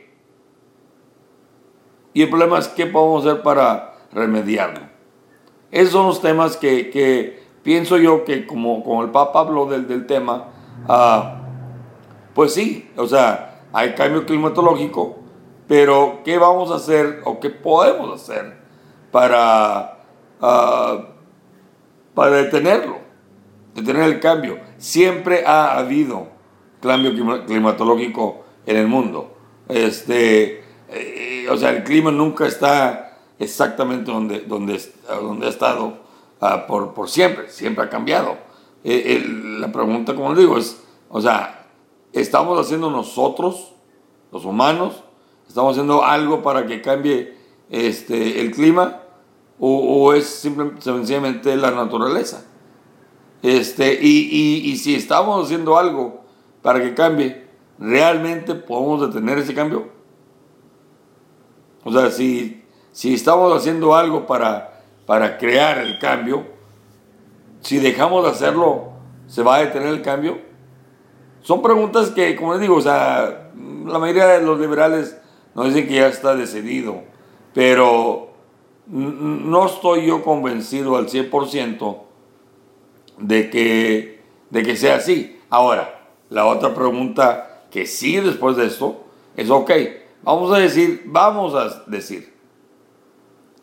Y 2.13 2.22
el 2.22 2.29
problema 2.29 2.60
es 2.60 2.67
qué 2.67 2.86
podemos 2.86 3.25
hacer 3.25 3.41
para 3.41 3.96
remediarlo. 4.12 4.82
Esos 5.72 5.91
son 5.93 6.08
los 6.08 6.22
temas 6.22 6.58
que, 6.58 6.89
que 6.89 7.43
pienso 7.63 7.98
yo 7.98 8.25
que 8.25 8.46
como, 8.46 8.84
como 8.84 9.03
el 9.03 9.10
Papa 9.10 9.39
habló 9.39 9.65
del, 9.65 9.88
del 9.88 10.05
tema, 10.05 10.50
uh, 10.88 12.34
pues 12.36 12.53
sí, 12.53 12.89
o 12.96 13.08
sea, 13.08 13.62
hay 13.74 13.93
cambio 13.93 14.25
climatológico, 14.25 15.17
pero 15.67 16.22
¿qué 16.24 16.38
vamos 16.38 16.72
a 16.72 16.75
hacer 16.75 17.22
o 17.25 17.39
qué 17.39 17.50
podemos 17.50 18.22
hacer 18.22 18.58
para, 19.12 19.98
uh, 20.39 21.05
para 22.13 22.32
detenerlo? 22.32 23.03
detener 23.75 24.03
el 24.03 24.20
cambio. 24.20 24.60
Siempre 24.77 25.46
ha 25.46 25.77
habido 25.77 26.27
cambio 26.82 27.13
climatológico 27.46 28.43
en 28.65 28.77
el 28.77 28.88
mundo. 28.88 29.36
Este, 29.67 30.62
eh, 30.89 31.47
o 31.49 31.57
sea, 31.57 31.71
el 31.71 31.83
clima 31.83 32.11
nunca 32.11 32.45
está 32.45 33.17
exactamente 33.39 34.11
donde, 34.11 34.41
donde, 34.41 34.81
donde 35.07 35.47
ha 35.47 35.49
estado 35.49 35.97
uh, 36.41 36.67
por, 36.67 36.93
por, 36.93 37.09
siempre, 37.09 37.49
siempre 37.49 37.85
ha 37.85 37.89
cambiado. 37.89 38.37
Eh, 38.83 39.23
la 39.59 39.71
pregunta, 39.71 40.13
como 40.13 40.35
digo, 40.35 40.57
es, 40.57 40.81
o 41.09 41.21
sea, 41.21 41.67
¿estamos 42.11 42.59
haciendo 42.59 42.89
nosotros, 42.89 43.73
los 44.31 44.45
humanos, 44.45 45.03
estamos 45.47 45.71
haciendo 45.71 46.03
algo 46.03 46.41
para 46.41 46.65
que 46.65 46.81
cambie 46.81 47.37
este, 47.69 48.41
el 48.41 48.51
clima 48.51 48.99
o, 49.59 50.13
es 50.13 50.25
simplemente, 50.25 50.81
sencillamente 50.81 51.55
la 51.55 51.71
naturaleza? 51.71 52.45
Este, 53.41 53.99
y, 54.01 54.71
y, 54.71 54.77
si 54.77 54.95
estamos 54.95 55.45
haciendo 55.45 55.77
algo 55.77 56.23
para 56.61 56.81
que 56.81 56.93
cambie, 56.93 57.45
¿realmente 57.77 58.55
podemos 58.55 59.01
detener 59.01 59.37
ese 59.37 59.53
cambio? 59.53 59.89
O 61.83 61.91
sea, 61.91 62.11
si, 62.11 62.63
si 62.91 63.13
estamos 63.13 63.55
haciendo 63.55 63.95
algo 63.95 64.25
para, 64.25 64.81
para 65.05 65.37
crear 65.37 65.79
el 65.79 65.99
cambio, 65.99 66.45
si 67.61 67.79
dejamos 67.79 68.23
de 68.23 68.31
hacerlo, 68.31 68.91
¿se 69.27 69.43
va 69.43 69.55
a 69.55 69.59
detener 69.59 69.89
el 69.89 70.01
cambio? 70.01 70.39
Son 71.41 71.61
preguntas 71.61 72.09
que, 72.11 72.35
como 72.35 72.53
les 72.53 72.61
digo, 72.61 72.75
o 72.75 72.81
sea, 72.81 73.51
la 73.85 73.99
mayoría 73.99 74.27
de 74.27 74.41
los 74.41 74.59
liberales 74.59 75.17
nos 75.55 75.67
dicen 75.67 75.87
que 75.87 75.95
ya 75.95 76.07
está 76.07 76.35
decidido, 76.35 77.03
pero 77.53 78.29
no 78.87 79.65
estoy 79.65 80.07
yo 80.07 80.23
convencido 80.23 80.97
al 80.97 81.07
100% 81.07 81.97
de 83.19 83.49
que, 83.49 84.21
de 84.49 84.63
que 84.63 84.75
sea 84.75 84.95
así. 84.95 85.39
Ahora, 85.49 86.07
la 86.29 86.45
otra 86.45 86.73
pregunta 86.73 87.65
que 87.71 87.85
sigue 87.85 88.21
después 88.21 88.55
de 88.57 88.67
esto 88.67 89.03
es, 89.35 89.49
ok, 89.49 89.71
vamos 90.23 90.51
a 90.53 90.59
decir, 90.59 91.03
vamos 91.05 91.53
a 91.55 91.83
decir 91.87 92.33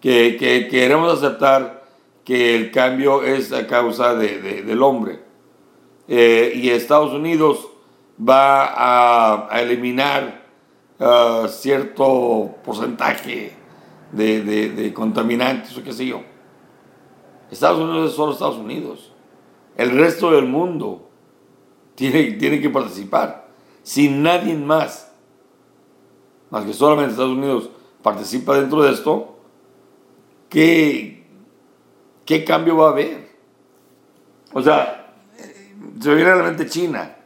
que, 0.00 0.36
que 0.36 0.68
queremos 0.68 1.12
aceptar 1.18 1.84
que 2.24 2.56
el 2.56 2.70
cambio 2.70 3.22
es 3.22 3.52
a 3.52 3.66
causa 3.66 4.14
de, 4.14 4.40
de, 4.40 4.62
del 4.62 4.82
hombre. 4.82 5.20
Eh, 6.06 6.52
y 6.56 6.70
Estados 6.70 7.12
Unidos 7.12 7.68
va 8.20 9.46
a, 9.48 9.60
eliminar 9.60 10.42
uh, 10.98 11.46
cierto 11.48 12.56
porcentaje 12.64 13.52
de, 14.12 14.92
contaminantes 14.94 15.76
o 15.76 15.82
qué 15.82 15.92
sé 15.92 16.06
yo. 16.06 16.22
Estados 17.50 17.80
Unidos 17.80 18.10
es 18.10 18.16
solo 18.16 18.32
Estados 18.32 18.58
Unidos. 18.58 19.12
El 19.76 19.96
resto 19.96 20.32
del 20.32 20.46
mundo 20.46 21.08
tiene, 21.94 22.32
tiene 22.32 22.60
que 22.60 22.70
participar. 22.70 23.48
Si 23.82 24.08
nadie 24.08 24.54
más, 24.54 25.09
más 26.50 26.64
que 26.64 26.72
solamente 26.72 27.12
Estados 27.12 27.36
Unidos, 27.36 27.70
participa 28.02 28.58
dentro 28.58 28.82
de 28.82 28.92
esto, 28.92 29.36
¿qué, 30.48 31.26
qué 32.24 32.44
cambio 32.44 32.76
va 32.76 32.88
a 32.88 32.90
haber? 32.90 33.30
O 34.52 34.62
sea, 34.62 35.14
se 36.00 36.08
me 36.08 36.14
viene 36.16 36.30
a 36.30 36.66
China. 36.66 37.16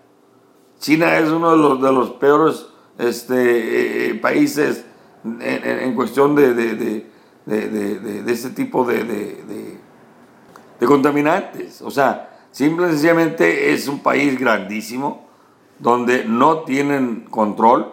China 0.78 1.18
es 1.18 1.30
uno 1.30 1.52
de 1.52 1.56
los, 1.56 1.82
de 1.82 1.92
los 1.92 2.10
peores 2.10 2.66
este, 2.98 4.10
eh, 4.10 4.14
países 4.16 4.84
en, 5.24 5.40
en, 5.40 5.94
cuestión 5.94 6.34
de, 6.34 6.52
de, 6.52 6.74
de, 6.74 7.68
de, 7.68 8.32
ese 8.32 8.50
tipo 8.50 8.84
de 8.84 9.78
contaminantes. 10.86 11.80
O 11.80 11.90
sea, 11.90 12.34
Simple 12.54 12.86
y 12.86 12.90
sencillamente 12.90 13.72
es 13.72 13.88
un 13.88 13.98
país 13.98 14.38
grandísimo 14.38 15.26
donde 15.80 16.24
no 16.24 16.60
tienen 16.60 17.24
control 17.28 17.92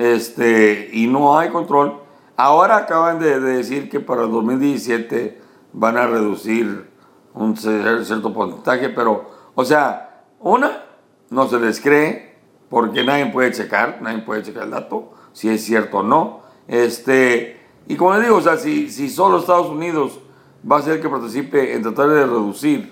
este, 0.00 0.88
y 0.92 1.06
no 1.06 1.38
hay 1.38 1.50
control 1.50 2.00
Ahora 2.36 2.78
acaban 2.78 3.18
de, 3.18 3.38
de 3.38 3.56
decir 3.58 3.90
que 3.90 4.00
para 4.00 4.22
el 4.22 4.30
2017 4.30 5.38
van 5.74 5.98
a 5.98 6.06
reducir 6.06 6.88
un 7.34 7.54
cierto 7.54 8.32
porcentaje, 8.32 8.88
pero, 8.88 9.28
o 9.54 9.62
sea, 9.62 10.22
una, 10.38 10.84
no 11.28 11.46
se 11.48 11.60
les 11.60 11.82
cree, 11.82 12.34
porque 12.70 13.04
nadie 13.04 13.26
puede 13.26 13.52
checar, 13.52 13.98
nadie 14.00 14.22
puede 14.22 14.42
checar 14.42 14.62
el 14.64 14.70
dato, 14.70 15.12
si 15.34 15.50
es 15.50 15.62
cierto 15.62 15.98
o 15.98 16.02
no. 16.02 16.40
Este, 16.66 17.60
y 17.86 17.96
como 17.96 18.14
les 18.14 18.22
digo, 18.22 18.36
o 18.36 18.40
sea, 18.40 18.56
si, 18.56 18.88
si 18.90 19.10
solo 19.10 19.38
Estados 19.40 19.68
Unidos 19.68 20.18
va 20.64 20.78
a 20.78 20.82
ser 20.82 20.98
que 21.02 21.10
participe 21.10 21.74
en 21.74 21.82
tratar 21.82 22.08
de 22.08 22.24
reducir 22.24 22.90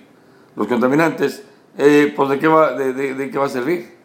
los 0.57 0.67
contaminantes, 0.67 1.43
eh, 1.79 2.13
pues 2.15 2.29
¿de 2.29 2.39
qué, 2.39 2.49
va, 2.49 2.73
de, 2.73 2.93
de- 2.93 3.15
de 3.15 3.31
qué 3.31 3.39
va 3.39 3.47
a 3.47 3.49
servir? 3.49 3.97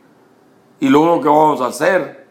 Y 0.80 0.88
lo 0.88 1.02
único 1.02 1.22
que 1.22 1.28
vamos 1.28 1.60
a 1.60 1.66
hacer 1.68 2.23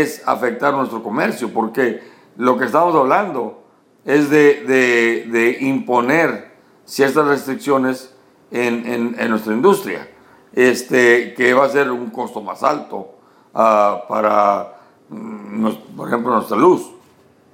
es 0.00 0.22
afectar 0.26 0.72
nuestro 0.74 1.02
comercio, 1.02 1.52
porque 1.52 2.00
lo 2.38 2.56
que 2.56 2.64
estamos 2.64 2.94
hablando 2.94 3.62
es 4.04 4.30
de, 4.30 4.62
de- 4.64 5.58
imponer 5.60 6.52
ciertas 6.84 7.26
restricciones 7.26 8.14
en, 8.50 9.14
en- 9.18 9.30
nuestra 9.30 9.52
industria, 9.52 10.08
este, 10.54 11.34
que 11.34 11.52
va 11.54 11.66
a 11.66 11.68
ser 11.68 11.90
un 11.90 12.10
costo 12.10 12.40
más 12.40 12.62
alto 12.62 13.14
ah, 13.54 14.04
para, 14.08 14.78
mm, 15.10 15.68
por 15.96 16.08
ejemplo, 16.08 16.32
nuestra 16.34 16.56
luz. 16.56 16.90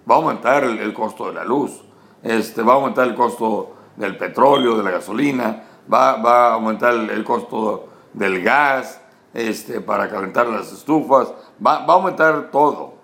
Va 0.08 0.14
a 0.14 0.18
aumentar 0.18 0.64
el, 0.64 0.78
el 0.78 0.94
costo 0.94 1.26
de 1.26 1.34
la 1.34 1.44
luz, 1.44 1.82
este, 2.22 2.62
va 2.62 2.72
a 2.74 2.76
aumentar 2.76 3.06
el 3.08 3.14
costo 3.14 3.74
del 3.96 4.16
petróleo, 4.16 4.76
de 4.76 4.84
la 4.84 4.90
gasolina, 4.92 5.64
va, 5.92 6.16
va 6.22 6.48
a 6.48 6.52
aumentar 6.54 6.94
el, 6.94 7.10
el 7.10 7.24
costo 7.24 7.88
del 8.14 8.42
gas 8.42 9.00
este, 9.34 9.80
para 9.80 10.08
calentar 10.08 10.46
las 10.46 10.72
estufas, 10.72 11.28
va, 11.64 11.84
va 11.86 11.94
a 11.94 11.96
aumentar 11.96 12.50
todo. 12.50 12.94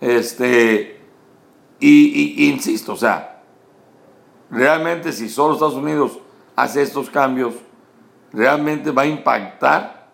Este, 0.00 1.00
y, 1.78 2.48
insisto, 2.50 2.92
o 2.92 2.96
sea, 2.96 3.42
realmente 4.50 5.12
si 5.12 5.28
solo 5.28 5.54
Estados 5.54 5.74
Unidos 5.74 6.18
hace 6.56 6.82
estos 6.82 7.10
cambios, 7.10 7.54
realmente 8.32 8.90
va 8.90 9.02
a 9.02 9.06
impactar 9.06 10.10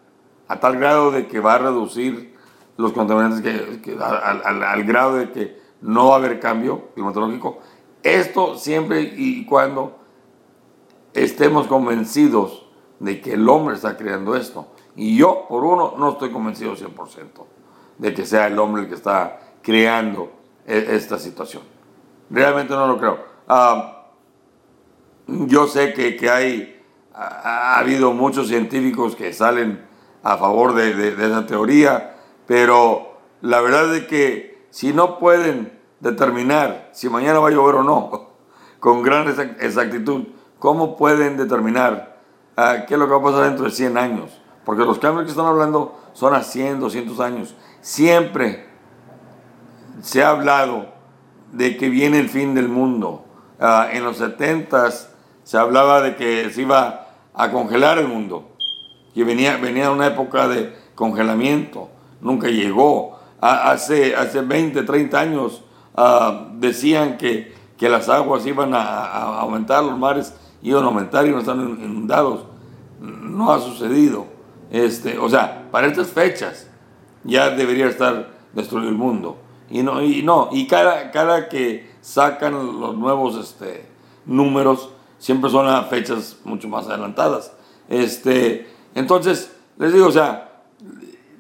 a 0.49 0.61
tal 0.61 0.79
grado 0.79 1.11
de 1.11 1.27
que 1.27 1.41
va 1.41 1.55
a 1.55 1.59
reducir 1.59 2.35
los 2.77 2.93
contaminantes 2.93 3.79
que- 3.81 3.93
al, 4.01 4.41
al- 4.45 4.63
al 4.63 4.85
grado 4.85 5.15
de 5.17 5.31
que 5.33 5.61
no 5.81 6.09
va 6.09 6.15
a 6.15 6.19
haber 6.19 6.39
cambio 6.41 6.89
climatológico. 6.95 7.59
Esto 8.03 8.57
siempre 8.57 9.01
y 9.17 9.45
cuando 9.47 9.99
estemos 11.15 11.67
convencidos 11.67 12.67
de 13.01 13.21
que 13.21 13.33
el 13.35 13.49
hombre 13.49 13.75
está 13.75 13.97
creando 13.97 14.37
esto. 14.37 14.69
Y 14.97 15.17
yo, 15.17 15.47
por 15.49 15.65
uno, 15.65 15.95
no 15.99 16.11
estoy 16.13 16.31
convencido 16.33 16.75
100% 16.75 17.45
de 17.99 18.15
que 18.15 18.25
sea 18.27 18.47
el 18.47 18.59
hombre 18.59 18.83
el 18.83 18.89
que 18.89 18.95
está 18.95 19.41
creando 19.63 20.31
e- 20.67 20.87
esta 20.97 21.19
situación. 21.19 21.63
Realmente 22.31 22.75
no 22.75 22.87
lo 22.87 22.99
creo. 22.99 23.19
Ah, 23.49 24.07
yo 25.27 25.67
sé 25.67 25.93
que, 25.93 26.17
que 26.17 26.31
hay, 26.31 26.83
ha, 27.15 27.75
ha 27.75 27.79
habido 27.79 28.13
muchos 28.13 28.49
científicos 28.49 29.17
que 29.17 29.33
salen 29.33 29.85
a 30.23 30.37
favor 30.39 30.75
de, 30.75 30.95
de- 30.95 31.27
esa 31.27 31.47
teoría, 31.47 32.17
pero 32.47 33.19
la 33.43 33.61
verdad 33.61 33.95
es 33.95 34.07
que 34.07 34.67
si 34.71 34.93
no 34.93 35.19
pueden 35.19 35.79
determinar 36.01 36.91
si 36.93 37.09
mañana 37.09 37.39
va 37.39 37.49
a 37.49 37.53
llover 37.53 37.77
o 37.77 37.83
no, 37.83 38.31
con 38.81 39.03
gran 39.03 39.27
exac- 39.27 39.57
exactitud, 39.61 40.25
¿cómo 40.59 40.97
pueden 40.97 41.37
determinar 41.37 42.17
ah, 42.57 42.85
qué 42.87 42.95
es 42.95 43.01
lo 43.01 43.07
que 43.07 43.13
va 43.15 43.19
a 43.21 43.23
pasar 43.23 43.45
dentro 43.45 43.65
de 43.67 43.71
100 43.73 43.99
años? 43.99 44.41
Porque 44.67 44.85
los 44.85 44.99
cambios 44.99 45.27
que 45.27 45.31
están 45.31 45.47
hablando 45.47 45.97
son 46.13 46.35
a 46.35 46.43
100, 46.43 46.81
200 46.81 47.21
años. 47.21 47.55
Siempre 47.81 48.67
se 50.03 50.25
ha 50.25 50.31
hablado 50.31 50.87
de 51.53 51.77
que 51.77 51.89
viene 51.89 52.19
el 52.19 52.29
fin 52.29 52.53
del 52.57 52.69
mundo. 52.69 53.25
Ah, 53.61 53.89
en 53.93 54.03
los 54.03 54.17
70 54.17 54.91
se 55.45 55.57
hablaba 55.57 56.03
de 56.03 56.17
que 56.17 56.51
se 56.51 56.63
iba 56.63 57.07
a 57.33 57.53
congelar 57.53 57.99
el 57.99 58.09
mundo, 58.09 58.57
que 59.15 59.23
venía, 59.23 59.57
venía 59.57 59.93
una 59.93 60.09
época 60.09 60.49
de 60.49 60.77
congelamiento, 60.97 61.89
nunca 62.21 62.49
llegó. 62.49 63.21
Ah, 63.41 63.71
hace, 63.71 64.17
hace 64.17 64.41
20, 64.41 64.83
30 64.83 65.21
años 65.21 65.63
ah, 65.95 66.49
decían 66.55 67.19
que, 67.19 67.55
que 67.79 67.89
las 67.89 68.09
aguas 68.09 68.45
iban 68.45 68.75
a, 68.75 68.81
a 68.81 69.41
aumentar, 69.43 69.85
los 69.85 69.97
mares 69.97 70.35
iban 70.61 70.83
a 70.83 70.87
aumentar 70.87 71.25
y 71.25 71.31
no 71.31 71.39
están 71.39 71.61
inundados. 71.61 72.47
No 72.99 73.53
ha 73.53 73.61
sucedido. 73.61 74.36
Este, 74.77 75.17
o 75.17 75.27
sea, 75.31 75.69
para 75.71 75.87
estas 75.87 76.09
fechas 76.09 76.69
ya 77.25 77.49
debería 77.49 77.87
estar 77.87 78.35
destruido 78.53 78.91
el 78.91 78.95
mundo. 78.95 79.39
Y 79.71 79.83
no, 79.83 80.03
y 80.03 80.23
no, 80.23 80.51
y 80.53 80.67
cada, 80.67 81.11
cada 81.13 81.49
que 81.49 81.91
sacan 82.03 82.53
los 82.79 82.95
nuevos 82.95 83.37
este, 83.37 83.87
números, 84.27 84.91
siempre 85.19 85.49
son 85.49 85.87
fechas 85.87 86.41
mucho 86.45 86.69
más 86.69 86.87
adelantadas. 86.89 87.55
Este, 87.89 88.69
entonces, 88.95 89.51
les 89.79 89.95
digo, 89.95 90.09
o 90.09 90.13
sea, 90.13 90.61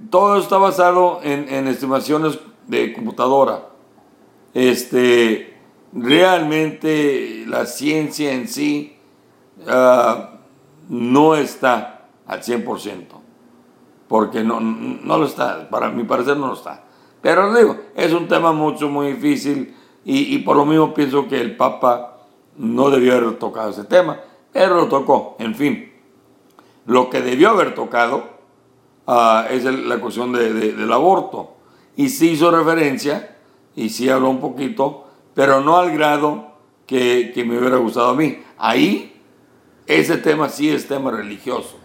todo 0.09 0.39
está 0.39 0.57
basado 0.57 1.21
en, 1.23 1.47
en 1.51 1.69
estimaciones 1.69 2.39
de 2.67 2.95
computadora. 2.95 3.67
Este, 4.55 5.59
realmente 5.93 7.45
la 7.47 7.67
ciencia 7.67 8.33
en 8.33 8.49
sí 8.49 8.97
ah, 9.69 10.39
no 10.89 11.37
está 11.37 12.09
al 12.27 12.43
100% 12.43 13.16
porque 14.09 14.43
no, 14.45 14.61
no 14.61 15.19
lo 15.19 15.27
está, 15.27 15.69
para 15.69 15.91
mi 15.91 16.05
parecer 16.05 16.37
no 16.37 16.49
lo 16.49 16.55
está. 16.55 16.85
Pero 17.23 17.53
digo, 17.55 17.77
es 17.95 18.13
un 18.13 18.29
tema 18.29 18.53
mucho, 18.53 18.89
muy 18.89 19.13
difícil 19.15 19.75
y, 20.05 20.35
y 20.35 20.39
por 20.39 20.57
lo 20.57 20.65
mismo 20.65 20.95
pienso 20.95 21.27
que 21.29 21.41
el 21.41 21.57
Papa 21.57 22.19
no 22.57 22.91
debió 22.91 23.17
haber 23.17 23.35
tocado 23.39 23.71
ese 23.71 23.85
tema, 23.85 24.21
pero 24.53 24.77
lo 24.77 24.87
tocó, 24.89 25.37
en 25.39 25.55
fin. 25.55 25.93
Lo 26.87 27.11
que 27.11 27.21
debió 27.21 27.51
haber 27.51 27.75
tocado 27.75 28.25
ah, 29.07 29.47
es 29.51 29.65
la 29.65 29.99
cuestión 29.99 30.33
de- 30.33 30.53
del 30.53 30.93
aborto. 30.93 31.55
Y 31.97 32.11
sí 32.11 32.31
hizo 32.31 32.51
referencia, 32.51 33.37
y 33.75 33.89
sí 33.89 34.09
habló 34.09 34.29
un 34.31 34.41
poquito, 34.41 35.07
pero 35.35 35.61
no 35.61 35.77
al 35.77 35.91
grado 35.93 36.53
que, 36.87 37.33
que 37.35 37.45
me 37.45 37.59
hubiera 37.59 37.77
gustado 37.79 38.11
a 38.11 38.15
mí. 38.15 38.39
Ahí, 38.59 39.21
ese 39.87 40.17
tema 40.19 40.49
sí 40.49 40.71
es 40.71 40.87
tema 40.87 41.11
religioso. 41.11 41.77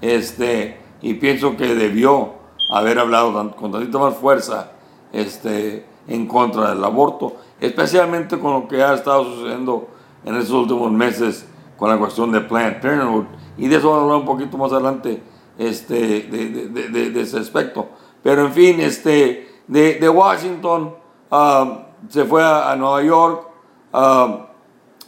Este, 0.00 0.78
y 1.06 1.14
pienso 1.14 1.56
que 1.56 1.72
debió 1.76 2.32
haber 2.68 2.98
hablado 2.98 3.32
con 3.54 3.70
tantita 3.70 3.96
más 3.96 4.16
fuerza 4.16 4.72
este, 5.12 5.86
en 6.08 6.26
contra 6.26 6.70
del 6.70 6.82
aborto, 6.82 7.36
especialmente 7.60 8.40
con 8.40 8.54
lo 8.54 8.66
que 8.66 8.82
ha 8.82 8.92
estado 8.92 9.22
sucediendo 9.22 9.86
en 10.24 10.34
estos 10.34 10.50
últimos 10.50 10.90
meses 10.90 11.46
con 11.76 11.90
la 11.90 11.96
cuestión 11.96 12.32
de 12.32 12.40
Planned 12.40 12.80
Parenthood. 12.80 13.24
Y 13.56 13.68
de 13.68 13.76
eso 13.76 13.88
vamos 13.88 14.00
a 14.00 14.04
hablar 14.04 14.18
un 14.18 14.26
poquito 14.26 14.58
más 14.58 14.72
adelante 14.72 15.22
este, 15.56 16.22
de, 16.22 16.88
de- 16.88 17.20
ese 17.20 17.38
aspecto. 17.38 17.86
Pero 18.24 18.44
en 18.44 18.52
fin, 18.52 18.80
este, 18.80 19.48
de, 19.68 20.08
Washington 20.08 20.92
ah, 21.30 21.86
se 22.08 22.24
fue 22.24 22.42
a, 22.42 22.72
a 22.72 22.74
Nueva 22.74 23.00
York 23.04 23.46
ah, 23.92 24.48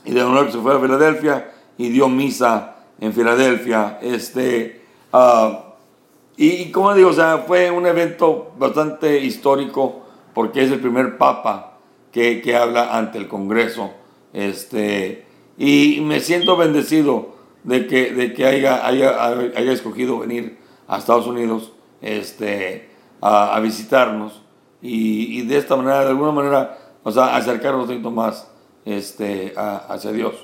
y 0.04 0.12
de 0.12 0.20
Nueva 0.22 0.42
York 0.42 0.52
se 0.52 0.58
fue 0.58 0.76
a 0.76 0.78
Filadelfia 0.78 1.50
y 1.76 1.88
dio 1.88 2.08
misa 2.08 2.76
en 3.00 3.12
Filadelfia. 3.12 3.98
Este, 4.00 4.86
ah, 5.12 5.64
y, 6.38 6.48
y 6.62 6.70
como 6.70 6.94
digo, 6.94 7.10
o 7.10 7.12
sea, 7.12 7.44
fue 7.46 7.70
un 7.70 7.86
evento 7.86 8.52
bastante 8.58 9.18
histórico 9.20 10.06
porque 10.34 10.62
es 10.62 10.70
el 10.70 10.80
primer 10.80 11.18
papa 11.18 11.78
que, 12.12 12.40
que 12.40 12.56
habla 12.56 12.96
ante 12.96 13.18
el 13.18 13.28
Congreso. 13.28 13.90
Este, 14.32 15.26
y 15.58 16.00
me 16.02 16.20
siento 16.20 16.56
bendecido 16.56 17.34
de 17.64 17.86
que, 17.86 18.12
de 18.12 18.32
que 18.32 18.46
haya, 18.46 18.86
haya, 18.86 19.26
haya 19.26 19.72
escogido 19.72 20.20
venir 20.20 20.58
a 20.86 20.98
Estados 20.98 21.26
Unidos 21.26 21.72
este, 22.00 22.88
a, 23.20 23.54
a 23.56 23.60
visitarnos 23.60 24.42
y, 24.80 25.38
y 25.40 25.42
de 25.42 25.58
esta 25.58 25.74
manera, 25.76 26.00
de 26.04 26.10
alguna 26.10 26.30
manera, 26.30 26.78
o 27.02 27.10
sea, 27.10 27.36
acercarnos 27.36 27.82
un 27.82 27.88
poquito 27.88 28.10
más 28.12 28.48
este, 28.84 29.52
a- 29.56 29.78
hacia 29.92 30.12
Dios. 30.12 30.34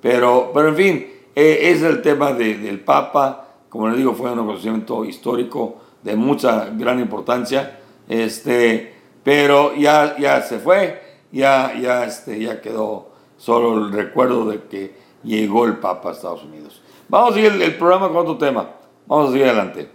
Pero, 0.00 0.50
pero 0.54 0.68
en 0.68 0.76
fin, 0.76 1.06
eh, 1.34 1.58
es 1.62 1.82
el 1.82 2.00
tema 2.00 2.32
de- 2.32 2.58
del 2.58 2.80
Papa. 2.80 3.41
Como 3.72 3.88
les 3.88 3.96
digo, 3.96 4.12
fue 4.12 4.30
un 4.30 4.38
acontecimiento 4.38 5.02
histórico 5.02 5.76
de 6.02 6.14
mucha 6.14 6.68
gran 6.74 7.00
importancia. 7.00 7.78
Este, 8.06 8.94
pero 9.24 9.74
ya, 9.74 10.14
ya 10.18 10.42
se 10.42 10.58
fue, 10.58 11.00
ya, 11.32 11.72
ya, 11.80 12.04
este, 12.04 12.38
ya 12.38 12.60
quedó 12.60 13.12
solo 13.38 13.86
el 13.86 13.92
recuerdo 13.94 14.44
de 14.44 14.60
que 14.64 14.94
llegó 15.24 15.64
el 15.64 15.78
Papa 15.78 16.10
a 16.10 16.12
Estados 16.12 16.44
Unidos. 16.44 16.82
Vamos 17.08 17.30
a 17.30 17.34
seguir 17.34 17.62
el, 17.62 17.74
programa 17.76 18.08
con 18.08 18.18
otro 18.18 18.36
tema. 18.36 18.68
Vamos 19.06 19.30
a 19.30 19.32
seguir 19.32 19.46
adelante. 19.46 19.88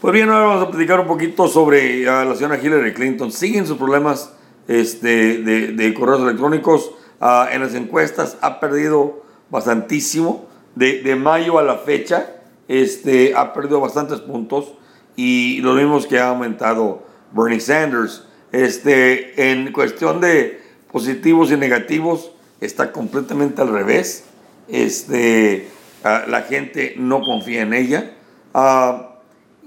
Pues 0.00 0.14
bien, 0.14 0.30
ahora 0.30 0.46
vamos 0.46 0.68
a 0.68 0.70
platicar 0.70 1.00
un 1.00 1.08
poquito 1.08 1.48
sobre 1.48 2.04
la 2.04 2.32
señora 2.36 2.62
Hillary 2.62 2.94
Clinton. 2.94 3.32
Siguen 3.32 3.66
sus 3.66 3.76
problemas 3.76 4.32
este, 4.68 5.42
de, 5.42 5.94
correos 5.94 6.20
electrónicos. 6.20 6.92
Ah, 7.20 7.48
en 7.50 7.62
las 7.62 7.74
encuestas 7.74 8.38
ha 8.40 8.60
perdido 8.60 9.24
bastantísimo. 9.50 10.46
De, 10.76 11.00
de 11.00 11.16
mayo 11.16 11.58
a 11.58 11.62
la 11.62 11.78
fecha 11.78 12.35
este, 12.68 13.34
ha 13.34 13.52
perdido 13.52 13.80
bastantes 13.80 14.20
puntos. 14.20 14.72
Y 15.16 15.60
lo 15.62 15.74
mismos 15.74 16.06
que 16.06 16.18
ha 16.18 16.28
aumentado 16.28 17.02
Bernie 17.32 17.60
Sanders. 17.60 18.24
Este, 18.52 19.50
en 19.50 19.72
cuestión 19.72 20.20
de 20.20 20.60
positivos 20.92 21.50
y 21.50 21.56
negativos, 21.56 22.30
está 22.60 22.92
completamente 22.92 23.62
al 23.62 23.68
revés. 23.68 24.24
Este, 24.68 25.68
ah, 26.04 26.24
la 26.28 26.42
gente 26.42 26.94
no 26.96 27.20
confía 27.20 27.62
en 27.62 27.74
ella. 27.74 28.12
Ah, 28.54 29.16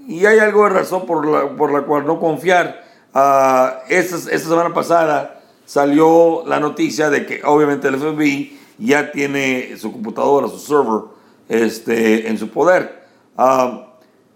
y 0.06 0.26
hay 0.26 0.38
algo 0.38 0.64
de 0.64 0.70
razón 0.70 1.06
por 1.06 1.26
la, 1.26 1.56
por 1.56 1.72
la 1.72 1.82
cual 1.82 2.06
no 2.06 2.18
confiar. 2.18 2.88
Uh, 3.12 3.82
esta, 3.88 4.16
esta, 4.16 4.48
semana 4.48 4.72
pasada 4.72 5.42
salió 5.64 6.44
la 6.46 6.60
noticia 6.60 7.10
de 7.10 7.26
que 7.26 7.42
obviamente 7.44 7.88
el 7.88 7.96
FBI 7.96 8.58
ya 8.78 9.10
tiene 9.10 9.76
su 9.76 9.90
computadora, 9.92 10.46
su 10.48 10.58
server, 10.58 11.10
este, 11.50 12.28
en 12.28 12.38
su 12.38 12.48
poder. 12.48 13.02
Uh, 13.36 13.82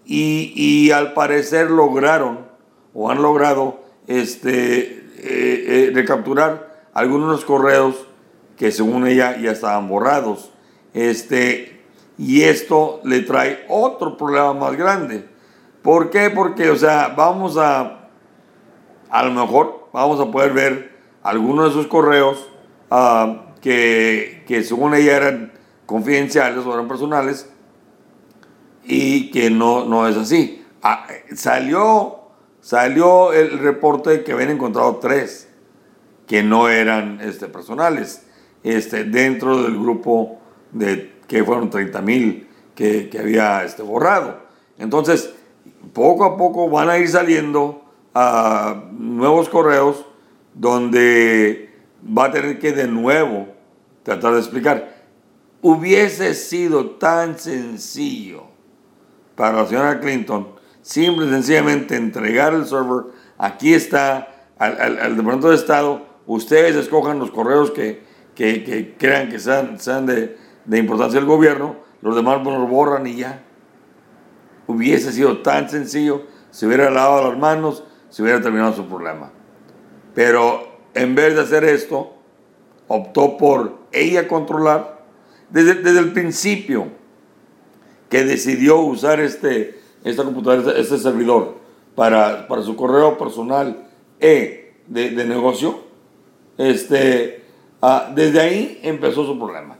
y, 0.05 0.51
y, 0.55 0.91
al 0.91 1.13
parecer 1.13 1.71
lograron 1.71 2.45
o 2.93 3.09
han 3.09 3.21
logrado 3.21 3.79
este, 4.05 4.81
eh, 4.81 5.05
eh, 5.17 5.91
recapturar 5.93 6.85
algunos 6.93 7.43
correos 7.43 8.05
que 8.57 8.71
según 8.71 9.07
ella 9.07 9.37
ya 9.37 9.51
estaban 9.51 9.87
borrados. 9.87 10.51
Este, 10.93 11.81
y 12.17 12.43
esto 12.43 12.99
le 13.03 13.21
trae 13.21 13.65
otro 13.69 14.17
problema 14.17 14.53
más 14.53 14.75
grande. 14.75 15.25
¿Por 15.81 16.09
qué? 16.09 16.29
Porque, 16.29 16.69
o 16.69 16.75
sea, 16.75 17.13
vamos 17.15 17.57
a, 17.57 18.09
a 19.09 19.23
lo 19.23 19.31
mejor, 19.31 19.87
vamos 19.93 20.19
a 20.19 20.31
poder 20.31 20.53
ver 20.53 20.95
algunos 21.23 21.67
de 21.67 21.71
sus 21.71 21.87
correos 21.87 22.49
uh, 22.91 23.37
que, 23.61 24.43
que 24.47 24.63
según 24.63 24.93
ella 24.93 25.17
eran 25.17 25.54
confidenciales 25.85 26.65
o 26.65 26.73
eran 26.73 26.87
personales 26.87 27.49
y 28.83 29.31
que 29.31 29.49
no, 29.49 29.85
no 29.85 30.07
es 30.07 30.17
así. 30.17 30.63
Ah, 30.81 31.07
salió, 31.35 32.19
salió 32.61 33.33
el 33.33 33.59
reporte 33.59 34.23
que 34.23 34.31
habían 34.31 34.51
encontrado 34.51 34.97
tres 34.97 35.49
que 36.27 36.43
no 36.43 36.69
eran 36.69 37.19
este, 37.21 37.47
personales 37.47 38.25
este, 38.63 39.03
dentro 39.03 39.61
del 39.63 39.77
grupo 39.77 40.39
de 40.71 41.13
que 41.27 41.43
fueron 41.43 41.69
30 41.69 42.01
mil 42.01 42.47
que, 42.73 43.09
que, 43.09 43.19
había 43.19 43.63
este, 43.63 43.83
borrado. 43.83 44.39
Entonces, 44.77 45.33
poco 45.93 46.25
a 46.25 46.37
poco 46.37 46.69
van 46.69 46.89
a 46.89 46.97
ir 46.97 47.07
saliendo 47.07 47.83
uh, 48.13 48.91
nuevos 48.91 49.49
correos 49.49 50.05
donde 50.53 51.73
va 52.05 52.25
a 52.25 52.31
tener 52.31 52.59
que 52.59 52.71
de 52.71 52.87
nuevo 52.87 53.47
tratar 54.03 54.33
de 54.33 54.39
explicar. 54.39 54.94
Hubiese 55.67 56.35
sido 56.35 56.91
tan 56.91 57.39
sencillo 57.39 58.43
para 59.35 59.63
la 59.63 59.65
señora 59.65 59.99
Clinton 59.99 60.49
simple 60.83 61.25
y 61.25 61.29
sencillamente 61.31 61.95
entregar 61.95 62.53
el 62.53 62.67
server. 62.67 63.05
Aquí 63.39 63.73
está 63.73 64.45
al, 64.59 64.79
al, 64.79 64.99
al 64.99 65.17
Departamento 65.17 65.49
de 65.49 65.55
Estado. 65.55 66.05
Ustedes 66.27 66.75
escojan 66.75 67.17
los 67.17 67.31
correos 67.31 67.71
que, 67.71 68.03
que, 68.35 68.63
que 68.63 68.95
crean 68.95 69.29
que 69.29 69.39
sean, 69.39 69.79
sean 69.79 70.05
de, 70.05 70.37
de 70.65 70.77
importancia 70.77 71.19
del 71.19 71.27
gobierno. 71.27 71.77
Los 72.03 72.15
demás 72.15 72.41
pues, 72.43 72.55
los 72.55 72.69
borran 72.69 73.07
y 73.07 73.15
ya 73.15 73.43
hubiese 74.67 75.11
sido 75.11 75.39
tan 75.39 75.67
sencillo, 75.67 76.27
se 76.51 76.67
hubiera 76.67 76.91
lavado 76.91 77.31
las 77.31 77.39
manos, 77.39 77.83
se 78.09 78.21
hubiera 78.21 78.39
terminado 78.39 78.71
su 78.73 78.85
problema. 78.85 79.31
Pero 80.13 80.77
en 80.93 81.15
vez 81.15 81.33
de 81.33 81.41
hacer 81.41 81.63
esto, 81.63 82.13
optó 82.87 83.35
por 83.35 83.79
ella 83.91 84.27
controlar 84.27 84.94
desde, 85.49 85.75
desde 85.75 85.99
el 85.99 86.13
principio 86.13 86.87
que 88.09 88.23
decidió 88.23 88.79
usar 88.79 89.19
este, 89.19 89.79
esta 90.03 90.23
computadora, 90.23 90.77
este 90.77 90.97
servidor 90.97 91.55
para, 91.95 92.47
para 92.47 92.61
su 92.61 92.75
correo 92.75 93.17
personal 93.17 93.87
e 94.19 94.75
de, 94.87 95.11
de 95.11 95.25
negocio, 95.25 95.79
este, 96.57 97.43
ah, 97.81 98.11
desde 98.13 98.39
ahí 98.41 98.79
empezó 98.83 99.25
su 99.25 99.37
problema. 99.37 99.79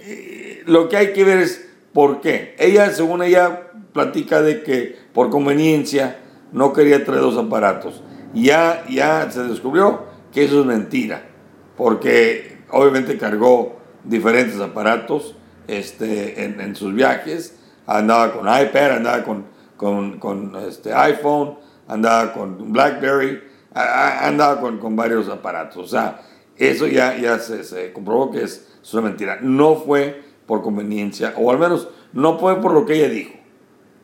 Eh, 0.00 0.62
lo 0.66 0.88
que 0.88 0.96
hay 0.96 1.12
que 1.12 1.24
ver 1.24 1.38
es 1.38 1.68
por 1.92 2.20
qué. 2.20 2.54
Ella, 2.58 2.90
según 2.92 3.22
ella, 3.22 3.70
platica 3.92 4.42
de 4.42 4.62
que 4.62 4.96
por 5.12 5.30
conveniencia 5.30 6.20
no 6.52 6.72
quería 6.72 7.04
traer 7.04 7.22
dos 7.22 7.36
aparatos. 7.36 8.02
Ya, 8.34 8.84
ya 8.88 9.30
se 9.30 9.44
descubrió 9.44 10.04
que 10.32 10.44
eso 10.44 10.60
es 10.60 10.66
mentira, 10.66 11.24
porque 11.76 12.58
obviamente 12.70 13.16
cargó 13.16 13.73
diferentes 14.04 14.60
aparatos 14.60 15.34
este, 15.66 16.44
en, 16.44 16.60
en 16.60 16.76
sus 16.76 16.94
viajes, 16.94 17.56
andaba 17.86 18.32
con 18.32 18.46
iPad, 18.46 18.96
andaba 18.96 19.24
con, 19.24 19.46
con, 19.76 20.18
con 20.18 20.56
este, 20.66 20.92
iPhone, 20.92 21.56
andaba 21.88 22.32
con 22.32 22.72
BlackBerry, 22.72 23.42
andaba 23.72 24.60
con, 24.60 24.78
con, 24.78 24.96
varios 24.96 25.28
aparatos. 25.28 25.84
O 25.84 25.88
sea, 25.88 26.20
eso 26.56 26.86
ya, 26.86 27.16
ya 27.16 27.38
se, 27.38 27.92
comprobó 27.92 28.30
que 28.30 28.42
es, 28.42 28.68
es 28.82 28.94
una 28.94 29.02
mentira. 29.02 29.38
No 29.40 29.76
fue 29.76 30.22
por 30.46 30.62
conveniencia, 30.62 31.34
o 31.36 31.50
al 31.50 31.58
menos 31.58 31.88
no 32.12 32.38
fue 32.38 32.60
por 32.60 32.72
lo 32.72 32.84
que 32.86 32.94
ella 32.94 33.08
dijo. 33.08 33.34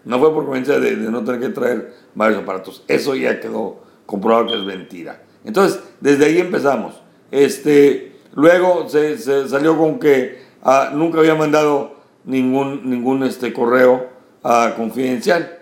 No 0.04 0.18
fue 0.18 0.32
por 0.32 0.44
conveniencia 0.44 0.80
de, 0.80 0.96
de, 0.96 1.10
no 1.10 1.22
tener 1.24 1.40
que 1.40 1.50
traer 1.50 1.92
varios 2.14 2.42
aparatos. 2.42 2.84
Eso 2.88 3.14
ya 3.14 3.38
quedó 3.38 3.82
comprobado 4.06 4.46
que 4.46 4.54
es 4.54 4.64
mentira. 4.64 5.22
Entonces, 5.44 5.80
desde 6.00 6.24
ahí 6.26 6.38
empezamos. 6.38 7.02
Este, 7.30 8.09
luego 8.34 8.88
se, 8.88 9.18
salió 9.48 9.76
con 9.76 9.98
que 9.98 10.42
uh, 10.62 10.94
nunca 10.96 11.18
había 11.18 11.34
mandado 11.34 11.96
ningún, 12.24 12.88
ningún 12.88 13.22
este, 13.22 13.52
correo 13.52 14.08
uh, 14.42 14.76
confidencial. 14.76 15.58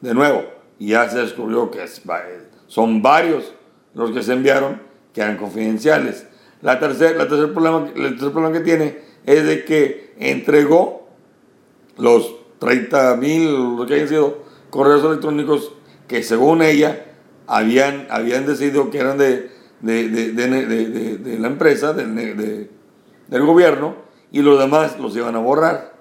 De 0.00 0.14
nuevo, 0.14 0.44
y 0.78 0.88
ya 0.88 1.08
se 1.10 1.18
descubrió 1.18 1.70
que 1.70 1.82
es, 1.82 2.00
son 2.66 3.02
varios 3.02 3.52
los 3.94 4.12
que 4.12 4.22
se 4.22 4.32
enviaron 4.32 4.80
que 5.12 5.20
eran 5.20 5.36
confidenciales. 5.36 6.26
La 6.62 6.78
tercer, 6.78 7.16
la 7.16 7.28
tercer 7.28 7.52
problema, 7.52 7.90
el 7.94 8.10
tercer 8.12 8.32
problema 8.32 8.52
que 8.52 8.60
tiene 8.60 8.98
es 9.26 9.44
de 9.44 9.64
que 9.64 10.14
entregó 10.18 11.08
los 11.98 12.34
30 12.58 13.16
mil, 13.16 13.76
lo 13.76 13.86
que 13.86 13.94
hayan 13.94 14.08
sido, 14.08 14.42
correos 14.70 15.04
electrónicos 15.04 15.72
que 16.08 16.22
según 16.22 16.62
ella 16.62 17.06
habían, 17.46 18.06
habían 18.10 18.46
decidido 18.46 18.90
que 18.90 18.98
eran 18.98 19.18
de, 19.18 19.50
de, 19.80 20.08
de, 20.08 21.18
de 21.18 21.38
la 21.38 21.48
empresa, 21.48 21.92
del 21.92 22.68
gobierno, 23.30 23.94
y 24.32 24.42
los 24.42 24.58
demás 24.58 24.98
los 24.98 25.16
iban 25.16 25.34
a 25.36 25.38
borrar. 25.38 25.92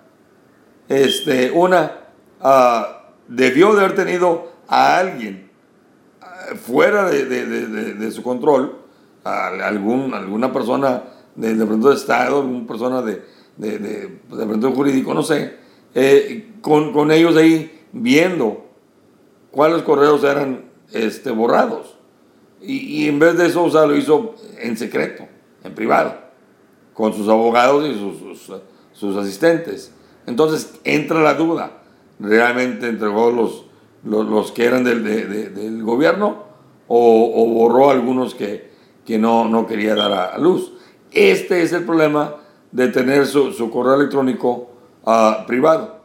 Este, 0.87 1.51
una, 1.51 1.91
uh, 2.41 2.83
debió 3.27 3.75
de 3.75 3.85
haber 3.85 3.95
tenido 3.95 4.51
a 4.67 4.97
alguien 4.97 5.51
uh, 6.21 6.55
fuera 6.55 7.09
de, 7.09 8.11
su 8.11 8.23
control, 8.23 8.75
a 9.23 9.47
algún, 9.67 10.13
alguna 10.13 10.51
persona 10.51 11.03
del 11.35 11.59
Departamento 11.59 11.89
de 11.89 11.95
Estado, 11.95 12.41
alguna 12.41 12.67
persona 12.67 13.01
de, 13.01 13.23
de, 13.57 13.77
de, 13.77 14.71
jurídico, 14.73 15.13
no 15.13 15.21
sé, 15.21 15.57
eh, 15.93 16.53
con, 16.61 16.91
con, 16.93 17.11
ellos 17.11 17.35
ahí 17.35 17.85
viendo 17.91 18.65
cuáles 19.51 19.83
correos 19.83 20.23
eran 20.23 20.65
este, 20.91 21.31
borrados. 21.31 21.98
Y, 22.61 23.03
y, 23.03 23.07
en 23.07 23.19
vez 23.19 23.37
de 23.37 23.47
eso, 23.47 23.63
o 23.63 23.71
sea, 23.71 23.85
lo 23.85 23.95
hizo 23.95 24.35
en 24.59 24.75
secreto, 24.77 25.25
en 25.63 25.73
privado, 25.73 26.13
con 26.93 27.13
sus 27.13 27.29
abogados 27.29 27.87
y 27.87 27.93
sus, 27.93 28.39
sus, 28.39 28.61
sus 28.91 29.15
asistentes. 29.15 29.93
Entonces 30.25 30.73
entra 30.83 31.21
la 31.21 31.33
duda, 31.33 31.81
¿realmente 32.19 32.87
entregó 32.87 33.31
los, 33.31 33.65
los, 34.03 34.27
los 34.27 34.51
que 34.51 34.65
eran 34.65 34.83
del, 34.83 35.03
de, 35.03 35.25
de, 35.25 35.49
del 35.49 35.83
gobierno 35.83 36.43
o, 36.87 37.31
o, 37.35 37.47
borró 37.47 37.89
algunos 37.89 38.35
que, 38.35 38.71
que 39.05 39.17
no, 39.17 39.47
no 39.47 39.65
quería 39.65 39.95
dar 39.95 40.11
a, 40.11 40.37
luz? 40.37 40.73
Este 41.11 41.63
es 41.63 41.71
el 41.73 41.85
problema 41.85 42.35
de 42.71 42.89
tener 42.89 43.25
su, 43.25 43.53
su 43.53 43.71
correo 43.71 43.95
electrónico 43.95 44.69
uh, 45.05 45.45
privado. 45.47 45.99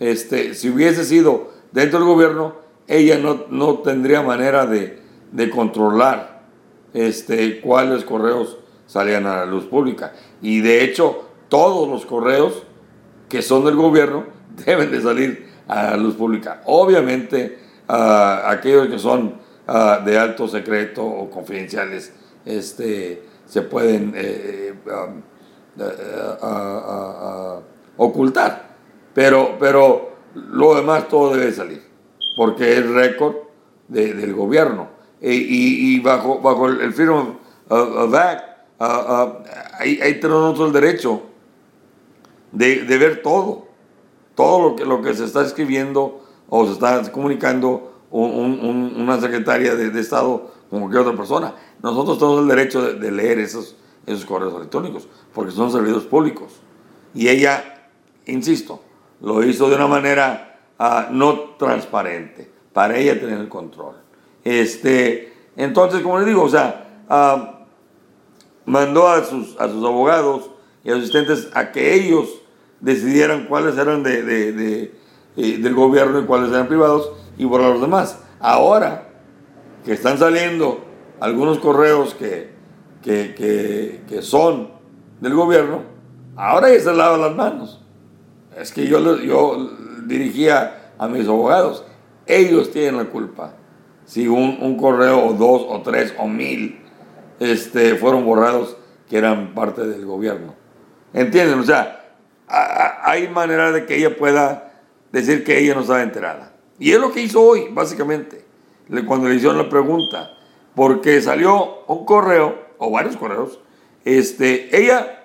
Este, 0.00 0.54
si 0.54 0.68
hubiese 0.68 1.04
sido 1.04 1.52
dentro 1.72 2.00
del 2.00 2.08
gobierno, 2.08 2.56
ella 2.86 3.16
no, 3.16 3.44
no 3.48 3.78
tendría 3.78 4.20
manera 4.20 4.66
de, 4.66 5.00
de, 5.34 5.50
controlar 5.50 6.42
este, 6.92 7.60
cuáles 7.60 8.04
correos 8.04 8.58
salían 8.86 9.26
a 9.26 9.38
la 9.38 9.46
luz 9.46 9.64
pública. 9.64 10.12
Y 10.40 10.60
de 10.60 10.84
hecho, 10.84 11.28
todos 11.48 11.88
los 11.88 12.06
correos 12.06 12.62
que 13.28 13.42
son 13.42 13.64
del 13.64 13.76
gobierno 13.76 14.24
deben 14.66 14.90
de 14.90 15.00
salir 15.00 15.48
a 15.68 15.90
la 15.90 15.96
luz 15.96 16.14
pública. 16.14 16.62
Obviamente, 16.66 17.58
aquellos 17.88 18.88
que 18.88 18.98
son 18.98 19.34
de 20.04 20.18
alto 20.18 20.46
secreto 20.48 21.04
o 21.04 21.30
confidenciales 21.30 22.12
este, 22.44 23.22
se 23.46 23.62
pueden 23.62 24.12
eh, 24.14 24.74
um, 24.86 25.22
uh, 25.82 27.62
ocultar. 27.96 28.74
Pero, 29.14 29.56
pero 29.58 30.10
lo 30.34 30.74
demás 30.74 31.08
todo 31.08 31.34
debe 31.34 31.52
salir, 31.52 31.82
porque 32.36 32.78
es 32.78 32.88
récord 32.88 33.36
de, 33.88 34.14
del 34.14 34.34
gobierno. 34.34 34.88
Y, 35.26 36.00
bajo, 36.00 36.40
bajo 36.40 36.68
el, 36.68 36.80
el 36.82 38.14
Act, 38.14 38.44
uh, 38.78 38.84
uh, 38.84 39.32
ahí, 39.78 40.20
tenemos 40.20 40.42
nosotros 40.42 40.66
el 40.66 40.72
derecho 40.74 41.22
de, 42.52 42.98
ver 42.98 43.22
todo, 43.22 43.68
todo 44.34 44.68
lo 44.68 44.76
que, 44.76 44.84
lo 44.84 45.00
que 45.00 45.14
se 45.14 45.24
está 45.24 45.42
escribiendo 45.42 46.20
o 46.48 46.66
se 46.66 46.72
está 46.72 47.10
comunicando 47.10 48.02
un, 48.10 48.30
un, 48.30 49.00
una 49.00 49.18
secretaria 49.18 49.74
de, 49.74 49.98
Estado 49.98 50.50
como 50.68 50.90
que 50.90 50.98
otra 50.98 51.16
persona. 51.16 51.54
Nosotros 51.82 52.18
tenemos 52.18 52.42
el 52.42 52.48
derecho 52.48 52.82
de, 52.82 53.10
leer 53.10 53.38
esos, 53.38 53.76
esos 54.04 54.26
correos 54.26 54.54
electrónicos, 54.54 55.08
porque 55.32 55.52
son 55.52 55.72
servidores 55.72 56.04
públicos. 56.04 56.52
Y 57.14 57.28
ella, 57.28 57.88
insisto, 58.26 58.82
lo 59.22 59.42
hizo 59.42 59.70
de 59.70 59.76
una 59.76 59.86
manera 59.86 60.60
ah, 60.78 61.08
no 61.10 61.56
transparente, 61.56 62.50
para 62.74 62.98
ella 62.98 63.18
tener 63.18 63.38
el 63.38 63.48
control. 63.48 64.03
Este, 64.44 65.32
entonces, 65.56 66.02
como 66.02 66.18
les 66.18 66.26
digo, 66.26 66.42
o 66.42 66.48
sea, 66.48 66.86
mandó 68.66 69.08
a 69.08 69.24
sus, 69.24 69.58
a 69.58 69.68
sus 69.68 69.84
abogados 69.84 70.50
y 70.84 70.90
asistentes 70.90 71.48
a 71.54 71.72
que 71.72 71.94
ellos 71.94 72.28
decidieran 72.80 73.46
cuáles 73.46 73.78
eran 73.78 74.02
de, 74.02 74.92
eh, 75.36 75.58
del 75.58 75.74
gobierno 75.74 76.20
y 76.20 76.24
cuáles 76.24 76.50
eran 76.50 76.68
privados 76.68 77.12
y 77.38 77.44
borrar 77.44 77.70
los 77.70 77.80
demás. 77.80 78.18
Ahora 78.40 79.08
que 79.84 79.92
están 79.92 80.18
saliendo 80.18 80.84
algunos 81.20 81.58
correos 81.58 82.14
que, 82.14 82.50
que, 83.02 83.34
que, 83.34 84.02
que 84.06 84.22
son 84.22 84.70
del 85.20 85.34
gobierno, 85.34 85.82
ahora 86.36 86.70
ya 86.70 86.80
se 86.80 86.92
lavan 86.92 87.22
las 87.22 87.34
manos. 87.34 87.80
Es 88.56 88.72
que 88.72 88.86
yo, 88.86 89.18
yo 89.20 89.70
dirigía 90.06 90.92
a 90.98 91.08
mis 91.08 91.26
abogados, 91.26 91.84
ellos 92.26 92.70
tienen 92.70 92.96
la 92.96 93.04
culpa. 93.06 93.54
Si 94.06 94.28
un, 94.28 94.58
un 94.60 94.76
correo 94.76 95.24
o 95.26 95.32
dos 95.32 95.62
o 95.68 95.82
tres 95.82 96.14
o 96.18 96.28
mil 96.28 96.80
este, 97.40 97.96
fueron 97.96 98.24
borrados 98.24 98.76
que 99.08 99.18
eran 99.18 99.54
parte 99.54 99.86
del 99.86 100.04
gobierno. 100.04 100.54
¿Entienden? 101.12 101.58
O 101.58 101.64
sea, 101.64 102.16
hay 102.46 103.28
manera 103.28 103.72
de 103.72 103.86
que 103.86 103.96
ella 103.96 104.16
pueda 104.16 104.72
decir 105.12 105.44
que 105.44 105.58
ella 105.58 105.74
no 105.74 105.82
estaba 105.82 106.02
enterada. 106.02 106.52
Y 106.78 106.92
es 106.92 107.00
lo 107.00 107.12
que 107.12 107.20
hizo 107.20 107.40
hoy, 107.40 107.68
básicamente, 107.70 108.44
cuando 109.06 109.28
le 109.28 109.36
hicieron 109.36 109.58
la 109.58 109.68
pregunta. 109.68 110.30
Porque 110.74 111.22
salió 111.22 111.84
un 111.86 112.04
correo, 112.04 112.58
o 112.78 112.90
varios 112.90 113.16
correos, 113.16 113.60
este, 114.04 114.76
ella, 114.76 115.24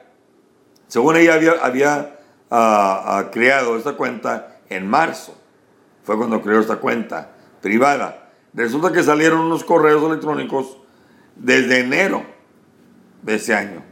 según 0.88 1.18
ella 1.18 1.34
había, 1.34 1.54
había 1.62 2.20
ah, 2.52 3.04
ah, 3.06 3.32
creado 3.32 3.76
esta 3.76 3.94
cuenta 3.94 4.60
en 4.70 4.88
marzo. 4.88 5.36
Fue 6.04 6.18
cuando 6.18 6.42
creó 6.42 6.60
esta 6.60 6.78
cuenta 6.78 7.32
privada. 7.62 8.29
Resulta 8.54 8.92
que 8.92 9.04
salieron 9.04 9.42
unos 9.42 9.64
correos 9.64 10.04
electrónicos 10.04 10.78
desde 11.36 11.80
enero 11.80 12.24
de 13.22 13.36
ese 13.36 13.54
año. 13.54 13.84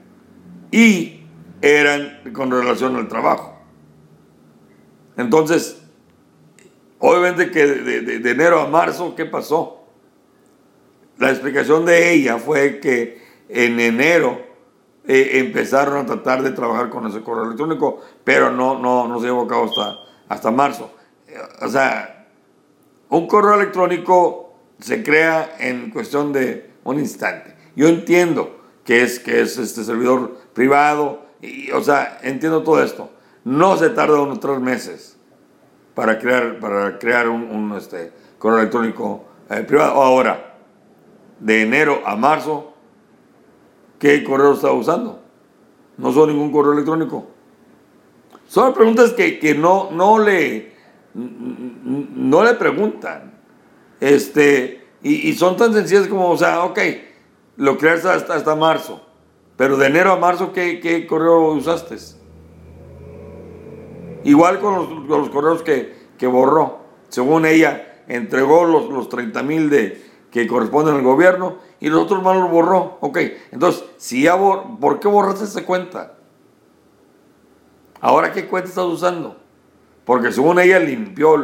Y 0.72 1.26
eran 1.62 2.22
con 2.34 2.52
relación 2.52 2.96
al 2.96 3.08
trabajo. 3.08 3.56
Entonces, 5.16 5.82
obviamente 7.00 7.52
que 7.52 7.66
de, 7.66 8.02
de- 8.20 8.32
enero 8.32 8.60
a 8.62 8.68
marzo, 8.68 9.16
¿qué 9.16 9.26
pasó? 9.26 9.86
La 11.18 11.32
explicación 11.32 11.86
de 11.86 12.14
ella 12.14 12.38
fue 12.38 12.80
que 12.80 13.22
en 13.50 13.80
enero 13.80 14.40
eh, 15.08 15.40
empezaron 15.40 15.98
a 15.98 16.06
tratar 16.06 16.44
de 16.44 16.52
trabajar 16.52 16.90
con 16.90 17.08
ese 17.08 17.22
correo 17.22 17.46
electrónico, 17.46 18.02
pero 18.24 18.52
no, 18.52 18.78
no, 18.78 19.08
no 19.08 19.20
se 19.20 19.26
llevó 19.26 19.44
a 19.44 19.48
cabo 19.48 19.66
hasta, 19.66 19.96
hasta 20.30 20.52
marzo. 20.52 20.92
O 21.62 21.68
sea, 21.70 22.28
un 23.10 23.26
correo 23.28 23.56
electrónico 23.56 24.47
se 24.80 25.04
crea 25.04 25.56
en 25.60 25.90
cuestión 25.90 26.34
de 26.34 26.72
un 26.84 27.00
instante. 27.00 27.56
Yo 27.76 27.88
entiendo 27.88 28.62
que 28.84 29.04
es, 29.04 29.20
que 29.20 29.42
es 29.42 29.58
este 29.58 29.84
servidor 29.84 30.38
privado, 30.54 31.26
y, 31.42 31.72
o 31.72 31.84
sea, 31.84 32.20
entiendo 32.24 32.64
todo 32.64 32.82
esto. 32.84 33.12
No 33.44 33.78
se 33.78 33.90
tarda 33.90 34.22
unos 34.22 34.40
tres 34.40 34.60
meses 34.60 35.18
para 35.94 36.20
crear, 36.20 36.60
para 36.60 36.98
crear 37.00 37.28
un, 37.28 37.44
un, 37.44 37.78
este, 37.78 38.12
correo 38.38 38.60
electrónico 38.60 39.26
eh, 39.50 39.62
privado. 39.62 40.02
Ahora, 40.02 40.58
de 41.40 41.62
enero 41.62 42.02
a 42.06 42.16
marzo, 42.16 42.74
¿qué 44.00 44.24
correo 44.24 44.54
está 44.54 44.72
usando? 44.72 45.22
No 45.98 46.12
son 46.12 46.30
ningún 46.30 46.52
correo 46.52 46.74
electrónico. 46.74 47.28
Son 48.48 48.74
preguntas 48.74 49.12
que, 49.12 49.40
que 49.40 49.54
no, 49.54 49.92
no, 49.92 50.20
le, 50.20 50.74
no 51.14 52.44
le 52.44 52.54
preguntan. 52.54 53.37
Este, 54.00 54.86
y, 55.02 55.34
son 55.34 55.58
tan 55.58 55.74
sencillas 55.74 56.08
como, 56.08 56.30
o 56.30 56.38
sea, 56.38 56.64
ok, 56.64 56.80
lo 57.58 57.78
creas 57.78 58.06
hasta, 58.06 58.36
hasta 58.36 58.56
marzo. 58.56 59.02
Pero 59.56 59.78
de 59.78 59.88
enero 59.88 60.12
a 60.12 60.18
marzo, 60.18 60.54
¿qué, 60.54 60.80
qué 60.80 61.08
correo 61.08 61.52
usaste? 61.54 61.98
Igual 64.24 64.60
con 64.60 65.08
los, 65.08 65.30
correos 65.30 65.64
que, 65.64 65.96
que 66.18 66.28
borró. 66.28 66.80
Según 67.10 67.46
ella, 67.46 68.04
entregó 68.08 68.66
los, 68.66 68.90
los 68.90 69.10
30 69.10 69.42
mil 69.44 69.70
que 70.32 70.46
corresponden 70.48 70.96
al 70.96 71.02
gobierno 71.02 71.58
y 71.80 71.90
los 71.90 72.04
otros 72.04 72.22
más 72.22 72.36
los 72.38 72.52
borró. 72.52 72.98
Ok, 73.02 73.18
entonces, 73.52 73.84
si 73.98 74.24
ya 74.24 74.36
bor- 74.36 74.80
¿por 74.80 75.00
qué 75.00 75.08
borraste 75.08 75.46
esa 75.46 75.66
cuenta? 75.66 76.18
Ahora, 78.00 78.32
¿qué 78.32 78.46
cuenta 78.48 78.70
estás 78.70 78.86
usando? 78.86 79.38
Porque 80.06 80.32
según 80.32 80.60
ella 80.60 80.80
limpió 80.80 81.36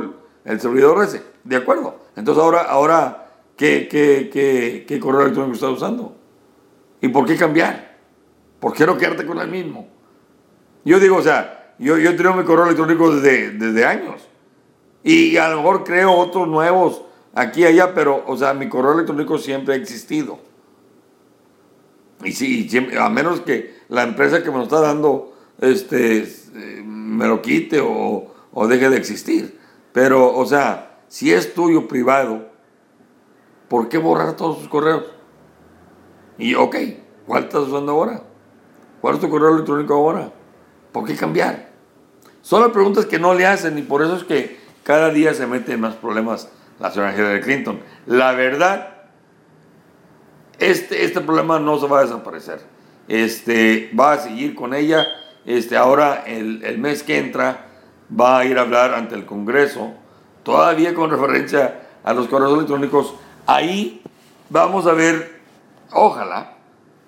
el 0.45 0.59
servidor 0.59 1.03
ese. 1.03 1.32
De 1.43 1.55
acuerdo. 1.55 1.99
Entonces, 2.15 2.43
ahora, 2.43 2.61
ahora 2.63 3.27
¿qué, 3.57 3.87
qué, 3.89 4.29
qué, 4.31 4.85
qué 4.87 4.99
correo 4.99 5.21
electrónico 5.21 5.55
estás 5.55 5.71
usando? 5.71 6.15
¿Y 7.01 7.09
por 7.09 7.25
qué 7.25 7.35
cambiar? 7.35 7.97
¿Por 8.59 8.73
qué 8.73 8.85
no 8.85 8.97
quedarte 8.97 9.25
con 9.25 9.39
el 9.39 9.49
mismo? 9.49 9.87
Yo 10.85 10.99
digo, 10.99 11.17
o 11.17 11.21
sea, 11.21 11.73
yo, 11.79 11.97
yo 11.97 12.11
he 12.11 12.13
tenido 12.13 12.33
mi 12.33 12.43
correo 12.43 12.65
electrónico 12.65 13.13
desde, 13.13 13.51
desde 13.51 13.85
años. 13.85 14.21
Y 15.03 15.35
a 15.37 15.49
lo 15.49 15.57
mejor 15.57 15.83
creo 15.83 16.13
otros 16.13 16.47
nuevos 16.47 17.01
aquí 17.33 17.61
y 17.61 17.65
allá, 17.65 17.93
pero, 17.93 18.23
o 18.25 18.37
sea, 18.37 18.53
mi 18.53 18.69
correo 18.69 18.93
electrónico 18.93 19.37
siempre 19.37 19.73
ha 19.73 19.77
existido. 19.77 20.39
Y 22.23 22.31
sí, 22.31 22.69
a 22.97 23.09
menos 23.09 23.41
que 23.41 23.79
la 23.89 24.03
empresa 24.03 24.41
que 24.41 24.49
me 24.49 24.57
lo 24.57 24.63
está 24.63 24.79
dando 24.79 25.33
este, 25.59 26.19
eh, 26.19 26.83
me 26.85 27.27
lo 27.27 27.41
quite 27.41 27.81
o, 27.81 28.33
o 28.53 28.67
deje 28.67 28.89
de 28.89 28.97
existir. 28.97 29.59
Pero, 29.91 30.33
o 30.33 30.45
sea, 30.45 30.92
si 31.13 31.31
es 31.31 31.53
tuyo 31.53 31.87
privado, 31.87 32.47
¿por 33.67 33.87
qué 33.87 33.99
borrar 33.99 34.35
todos 34.35 34.57
tus 34.57 34.67
correos? 34.67 35.03
Y, 36.39 36.55
ok, 36.55 36.75
¿cuál 37.27 37.43
estás 37.43 37.67
usando 37.67 37.91
ahora? 37.91 38.23
¿Cuál 38.99 39.13
es 39.13 39.21
tu 39.21 39.29
correo 39.29 39.53
electrónico 39.53 39.93
ahora? 39.93 40.31
¿Por 40.91 41.05
qué 41.05 41.15
cambiar? 41.15 41.69
Son 42.41 42.63
las 42.63 42.71
preguntas 42.71 43.05
que 43.05 43.19
no 43.19 43.35
le 43.35 43.45
hacen 43.45 43.77
y 43.77 43.83
por 43.83 44.01
eso 44.01 44.15
es 44.15 44.23
que 44.23 44.57
cada 44.81 45.11
día 45.11 45.35
se 45.35 45.45
mete 45.45 45.73
en 45.73 45.81
más 45.81 45.93
problemas 45.93 46.49
la 46.79 46.89
señora 46.89 47.15
Hillary 47.15 47.41
Clinton. 47.41 47.79
La 48.07 48.31
verdad, 48.31 49.03
este, 50.57 51.05
este 51.05 51.21
problema 51.21 51.59
no 51.59 51.77
se 51.77 51.85
va 51.85 51.99
a 51.99 52.05
desaparecer. 52.05 52.61
Este, 53.07 53.91
va 53.97 54.13
a 54.13 54.17
seguir 54.17 54.55
con 54.55 54.73
ella. 54.73 55.05
Este, 55.45 55.77
ahora, 55.77 56.23
el, 56.25 56.63
el 56.63 56.79
mes 56.79 57.03
que 57.03 57.19
entra, 57.19 57.67
va 58.19 58.39
a 58.39 58.45
ir 58.45 58.57
a 58.57 58.61
hablar 58.61 58.95
ante 58.95 59.13
el 59.13 59.27
Congreso, 59.27 59.93
todavía 60.43 60.93
con 60.93 61.09
referencia 61.09 61.87
a 62.03 62.13
los 62.13 62.27
correos 62.27 62.53
electrónicos. 62.53 63.13
Ahí 63.45 64.01
vamos 64.49 64.85
a 64.87 64.93
ver, 64.93 65.39
ojalá, 65.91 66.57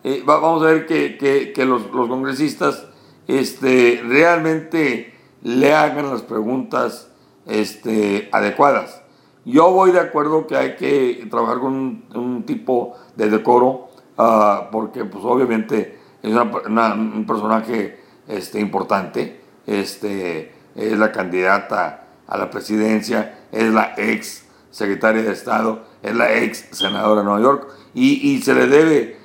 eh, 0.03 0.23
va- 0.27 0.39
vamos 0.39 0.63
a 0.63 0.67
ver 0.67 0.85
que, 0.85 1.17
que- 1.17 1.51
que 1.53 1.65
los, 1.65 1.91
los 1.91 2.07
congresistas 2.07 2.85
este, 3.27 4.01
realmente 4.07 5.13
le 5.41 5.73
hagan 5.73 6.09
las 6.11 6.21
preguntas 6.21 7.09
este, 7.47 8.29
adecuadas. 8.31 9.01
Yo 9.45 9.71
voy 9.71 9.91
de 9.91 9.99
acuerdo 9.99 10.47
que 10.47 10.55
hay 10.57 10.75
que 10.75 11.27
trabajar 11.29 11.59
con 11.59 11.73
un, 11.73 12.05
un 12.15 12.43
tipo 12.45 12.95
de 13.15 13.29
decoro, 13.29 13.89
ah, 14.17 14.69
porque 14.71 15.05
pues 15.05 15.23
obviamente 15.23 15.99
es 16.23 16.31
una- 16.31 16.51
una- 16.65 16.93
un 16.95 17.25
personaje 17.27 17.99
este, 18.27 18.59
importante, 18.59 19.39
este, 19.67 20.51
es 20.75 20.97
la 20.97 21.11
candidata 21.11 22.04
a 22.27 22.37
la 22.37 22.49
presidencia, 22.49 23.45
es 23.51 23.71
la 23.71 23.93
ex 23.97 24.45
secretaria 24.71 25.23
de 25.23 25.31
Estado, 25.31 25.85
es 26.01 26.15
la 26.15 26.33
ex 26.33 26.67
senadora 26.71 27.21
de 27.21 27.25
Nueva 27.25 27.41
York, 27.41 27.67
y, 27.93 28.41
se 28.41 28.53
le 28.53 28.67
debe 28.67 29.17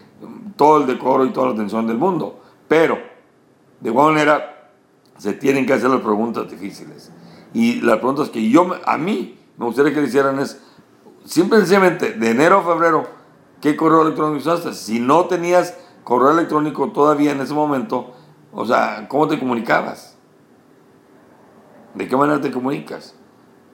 todo 0.57 0.79
el 0.81 0.87
decoro 0.87 1.25
y 1.25 1.31
toda 1.31 1.49
la 1.49 1.55
atención 1.55 1.87
del 1.87 1.99
mundo. 1.99 2.41
Pero, 2.69 2.99
de 3.81 3.91
igual 3.91 4.13
manera, 4.13 4.71
se 5.19 5.33
tienen 5.33 5.67
que 5.67 5.73
hacer 5.73 5.91
las 5.91 6.01
preguntas 6.03 6.49
difíciles. 6.49 7.11
Y 7.53 7.81
las 7.81 7.97
preguntas 7.97 8.29
que 8.29 8.49
yo, 8.49 8.77
a 8.85 8.97
mí, 8.97 9.39
me 9.57 9.67
gustaría 9.67 9.93
que 9.93 10.01
le 10.01 10.07
hicieran 10.07 10.39
es, 10.39 10.63
simple 11.25 11.59
y 11.59 11.61
sencillamente, 11.63 12.13
de 12.13 12.31
enero 12.31 12.59
a 12.59 12.63
febrero, 12.63 13.09
¿qué 13.61 13.77
correo 13.77 14.03
electrónico 14.03 14.39
usaste? 14.39 14.73
Si 14.73 15.01
no 15.01 15.25
tenías 15.25 15.77
correo 16.05 16.31
electrónico 16.31 16.91
todavía 16.93 17.33
en 17.33 17.41
ese 17.41 17.55
momento, 17.55 18.15
o 18.53 18.65
sea, 18.65 19.07
¿cómo 19.09 19.27
te 19.27 19.39
comunicabas? 19.39 20.10
¿De 21.95 22.09
qué 22.09 22.17
manera 22.17 22.41
te 22.41 22.51
comunicas? 22.51 23.15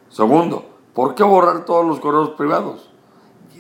Segundo, 0.09 0.65
¿por 0.95 1.15
qué 1.15 1.23
borrar 1.23 1.65
todos 1.65 1.85
los 1.85 2.01
correos 2.01 2.31
privados? 2.31 2.91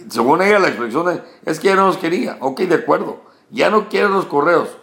Según 0.09 0.43
ella, 0.43 0.59
la 0.59 0.69
expresión 0.69 1.23
es, 1.45 1.61
que 1.61 1.69
ya 1.69 1.77
no 1.77 1.87
los 1.87 1.99
quería. 1.99 2.39
Ok, 2.41 2.61
de 2.61 2.77
acuerdo. 2.77 3.21
Ya 3.51 3.71
no 3.71 3.89
quiere 3.89 4.09
los 4.09 4.27
correos. 4.27 4.77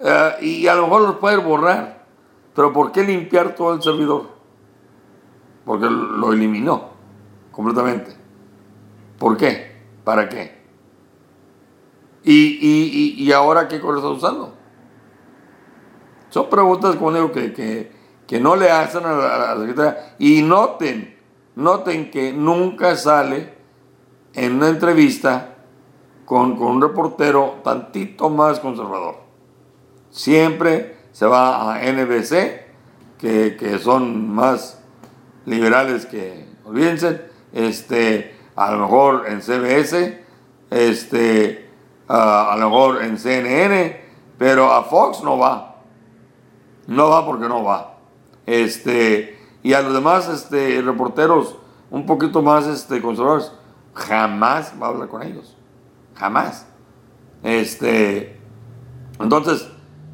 Eh, 0.00 0.32
y 0.40 0.66
a 0.68 0.74
lo 0.74 0.82
mejor 0.82 1.02
los 1.02 1.16
puede 1.16 1.36
borrar. 1.38 2.06
Pero 2.54 2.72
¿por 2.72 2.92
qué 2.92 3.04
limpiar 3.04 3.54
todo 3.54 3.74
el 3.74 3.82
servidor? 3.82 4.28
Porque 5.64 5.86
lo 5.86 6.32
eliminó 6.32 6.90
completamente. 7.52 8.16
¿Por 9.18 9.36
qué? 9.36 9.76
¿Para 10.04 10.28
qué? 10.28 10.58
¿Y, 12.24 12.58
y, 12.60 13.14
y, 13.24 13.32
ahora 13.32 13.68
qué 13.68 13.80
correo 13.80 13.98
estás 13.98 14.16
usando? 14.16 14.54
Son 16.30 16.50
preguntas, 16.50 16.96
como 16.96 17.12
digo, 17.12 17.32
que, 17.32 17.52
que, 17.52 17.92
que 18.28 18.38
no 18.38 18.54
le 18.54 18.70
hacen 18.70 19.04
a 19.06 19.12
la, 19.12 19.52
a 19.52 19.58
secretaria. 19.58 20.14
Y 20.18 20.42
noten, 20.42 21.18
noten 21.56 22.10
que 22.10 22.32
nunca 22.32 22.94
sale 22.94 23.54
en 24.34 24.56
una 24.56 24.68
entrevista 24.68 25.56
con, 26.26 26.56
con 26.56 26.68
un 26.68 26.82
reportero 26.82 27.56
tantito 27.64 28.28
más 28.28 28.60
conservador. 28.60 29.16
Siempre 30.10 30.98
se 31.10 31.26
va 31.26 31.74
a 31.74 31.80
NBC, 31.80 32.68
que, 33.18 33.56
que 33.56 33.78
son 33.78 34.28
más 34.28 34.80
liberales 35.46 36.04
que, 36.04 36.46
olvídense, 36.64 37.22
este, 37.52 38.36
a 38.54 38.70
lo 38.72 38.78
mejor 38.80 39.24
en 39.26 39.40
CBS, 39.40 40.22
este, 40.70 41.70
a 42.08 42.54
lo 42.58 42.68
mejor 42.68 43.02
en 43.02 43.18
CNN, 43.18 44.00
pero 44.36 44.70
a 44.72 44.84
Fox 44.84 45.22
no 45.22 45.38
va. 45.38 45.76
No 46.86 47.08
va 47.10 47.26
porque 47.26 47.48
no 47.48 47.64
va. 47.64 47.97
Este, 48.48 49.38
y 49.62 49.74
a 49.74 49.82
los 49.82 49.92
demás 49.92 50.26
este, 50.26 50.80
reporteros 50.80 51.56
un 51.90 52.06
poquito 52.06 52.40
más 52.40 52.66
este, 52.66 53.02
conservadores, 53.02 53.52
jamás 53.92 54.72
va 54.80 54.86
a 54.86 54.88
hablar 54.88 55.08
con 55.08 55.22
ellos. 55.22 55.54
Jamás. 56.14 56.66
Este, 57.42 58.40
entonces, 59.20 59.68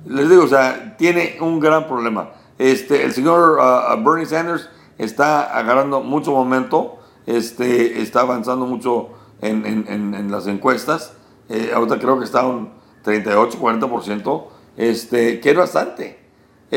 les 0.05 0.29
digo, 0.29 0.43
o 0.43 0.49
sea, 0.49 0.97
tiene 0.97 1.37
un 1.41 1.61
gran 1.61 1.87
problema. 1.87 2.33
Este, 2.59 3.05
el 3.05 3.13
señor 3.13 3.57
uh, 3.61 4.03
Bernie 4.03 4.27
Sanders 4.27 4.69
está 4.99 5.57
agarrando 5.57 6.01
mucho 6.01 6.33
momento, 6.33 6.99
este, 7.27 8.03
está 8.03 8.23
avanzando 8.23 8.67
mucho 8.67 9.11
en, 9.43 9.65
en, 9.65 10.31
las 10.33 10.49
encuestas. 10.49 11.13
Eh, 11.49 11.71
ahorita 11.73 12.01
creo 12.01 12.19
que 12.19 12.25
está 12.25 12.45
un 12.45 12.73
38, 13.03 13.61
40%, 13.61 14.45
este, 14.77 15.39
que 15.39 15.51
es 15.51 15.57
bastante, 15.57 16.24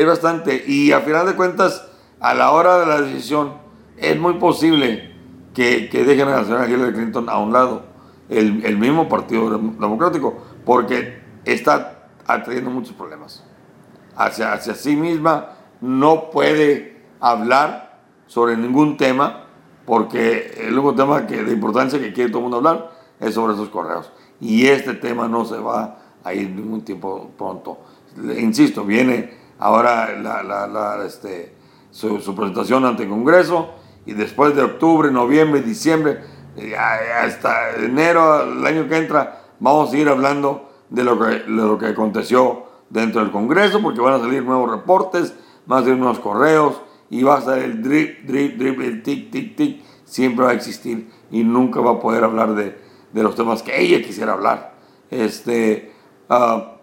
es 0.00 0.06
bastante. 0.06 0.64
Y 0.66 0.92
a 0.92 1.00
final 1.00 1.26
de 1.26 1.34
cuentas, 1.34 1.86
a 2.20 2.34
la 2.34 2.52
hora 2.52 2.78
de 2.78 2.86
la 2.86 3.00
decisión, 3.00 3.54
es 3.96 4.18
muy 4.18 4.34
posible 4.34 5.14
que, 5.54 5.88
dejen 5.90 6.28
a 6.28 6.36
la 6.36 6.44
señora 6.44 6.68
Hillary 6.68 6.92
Clinton 6.92 7.28
a 7.28 7.38
un 7.38 7.52
lado, 7.52 7.82
el, 8.28 8.64
el 8.64 8.78
mismo 8.78 9.08
Partido 9.08 9.50
Democrático, 9.50 10.38
porque 10.64 11.20
está 11.44 12.08
atrayendo 12.26 12.70
muchos 12.70 12.94
problemas. 12.94 13.44
Hacia, 14.16 14.52
hacia 14.52 14.74
sí 14.74 14.94
misma 14.94 15.54
no 15.80 16.30
puede 16.30 17.02
hablar 17.20 17.98
sobre 18.26 18.56
ningún 18.56 18.96
tema, 18.96 19.46
porque 19.84 20.52
el 20.58 20.74
único 20.74 20.94
tema 20.94 21.26
que, 21.26 21.42
de 21.42 21.52
importancia 21.52 21.98
que 21.98 22.12
quiere 22.12 22.30
todo 22.30 22.38
el 22.38 22.42
mundo 22.44 22.58
hablar 22.58 22.90
es 23.18 23.34
sobre 23.34 23.54
esos 23.54 23.68
correos. 23.68 24.12
Y 24.40 24.66
este 24.66 24.94
tema 24.94 25.26
no 25.26 25.44
se 25.44 25.56
va 25.56 25.98
a 26.22 26.34
ir 26.34 26.50
ningún 26.50 26.82
tiempo 26.82 27.30
pronto. 27.36 27.78
Insisto, 28.38 28.84
viene 28.84 29.47
ahora 29.58 30.12
la, 30.20 30.42
la- 30.42 31.04
este, 31.06 31.54
su, 31.90 32.34
presentación 32.34 32.84
ante 32.84 33.04
el 33.04 33.08
Congreso 33.08 33.70
y 34.06 34.12
después 34.12 34.54
de 34.54 34.62
octubre, 34.62 35.10
noviembre, 35.10 35.60
diciembre, 35.62 36.20
eh, 36.56 36.76
hasta 36.76 37.74
enero 37.76 38.42
el 38.42 38.66
año 38.66 38.88
que 38.88 38.96
entra, 38.96 39.42
vamos 39.60 39.88
a 39.88 39.90
seguir 39.92 40.08
hablando 40.08 40.70
de 40.88 41.04
lo 41.04 41.18
que, 41.18 41.26
de 41.26 41.42
lo 41.48 41.78
que 41.78 41.86
aconteció 41.86 42.64
dentro 42.90 43.20
del 43.20 43.30
Congreso, 43.30 43.82
porque 43.82 44.00
van 44.00 44.14
a 44.14 44.18
salir 44.20 44.42
nuevos 44.44 44.70
reportes, 44.70 45.34
van 45.66 45.80
a 45.80 45.82
salir 45.82 45.98
nuevos 45.98 46.18
correos 46.20 46.80
y 47.10 47.22
va 47.22 47.36
a 47.36 47.38
estar 47.40 47.58
el 47.58 47.82
drip, 47.82 48.24
drip, 48.26 48.56
drip, 48.58 48.80
el 48.80 49.02
tic, 49.02 49.30
tic, 49.30 49.56
tic, 49.56 49.82
siempre 50.04 50.44
va 50.46 50.52
a 50.52 50.54
existir 50.54 51.10
y 51.30 51.44
nunca 51.44 51.80
va 51.80 51.92
a 51.92 52.00
poder 52.00 52.24
hablar 52.24 52.54
de, 52.54 52.78
de 53.12 53.22
los 53.22 53.34
temas 53.34 53.62
que 53.62 53.78
ella 53.78 54.02
quisiera 54.02 54.32
hablar. 54.32 54.74
Este, 55.10 55.92
ah, 56.30 56.77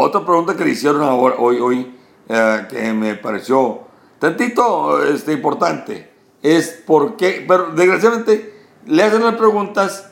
otra 0.00 0.24
pregunta 0.24 0.56
que 0.56 0.64
le 0.64 0.70
hicieron 0.70 1.02
hoy, 1.02 1.58
hoy 1.60 1.94
eh, 2.28 2.66
que 2.70 2.92
me 2.92 3.14
pareció 3.16 3.80
tantito 4.18 5.02
este, 5.04 5.32
importante 5.32 6.10
es 6.42 6.68
por 6.86 7.16
qué, 7.16 7.44
pero 7.48 7.72
desgraciadamente 7.72 8.54
le 8.86 9.02
hacen 9.02 9.24
las 9.24 9.34
preguntas 9.34 10.10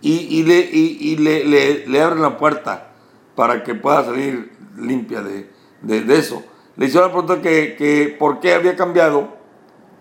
y, 0.00 0.12
y 0.38 0.42
le, 0.42 0.58
y, 0.58 1.16
le, 1.16 1.44
le- 1.86 2.02
abren 2.02 2.20
la 2.22 2.36
puerta 2.36 2.88
para 3.36 3.62
que 3.62 3.74
pueda 3.74 4.04
salir 4.04 4.52
limpia 4.76 5.22
de, 5.22 5.48
de- 5.82 6.18
eso. 6.18 6.42
Le 6.76 6.86
hicieron 6.86 7.08
la 7.10 7.14
pregunta 7.16 7.42
que, 7.42 7.76
que 7.76 8.14
por 8.18 8.40
qué 8.40 8.54
había 8.54 8.74
cambiado 8.76 9.36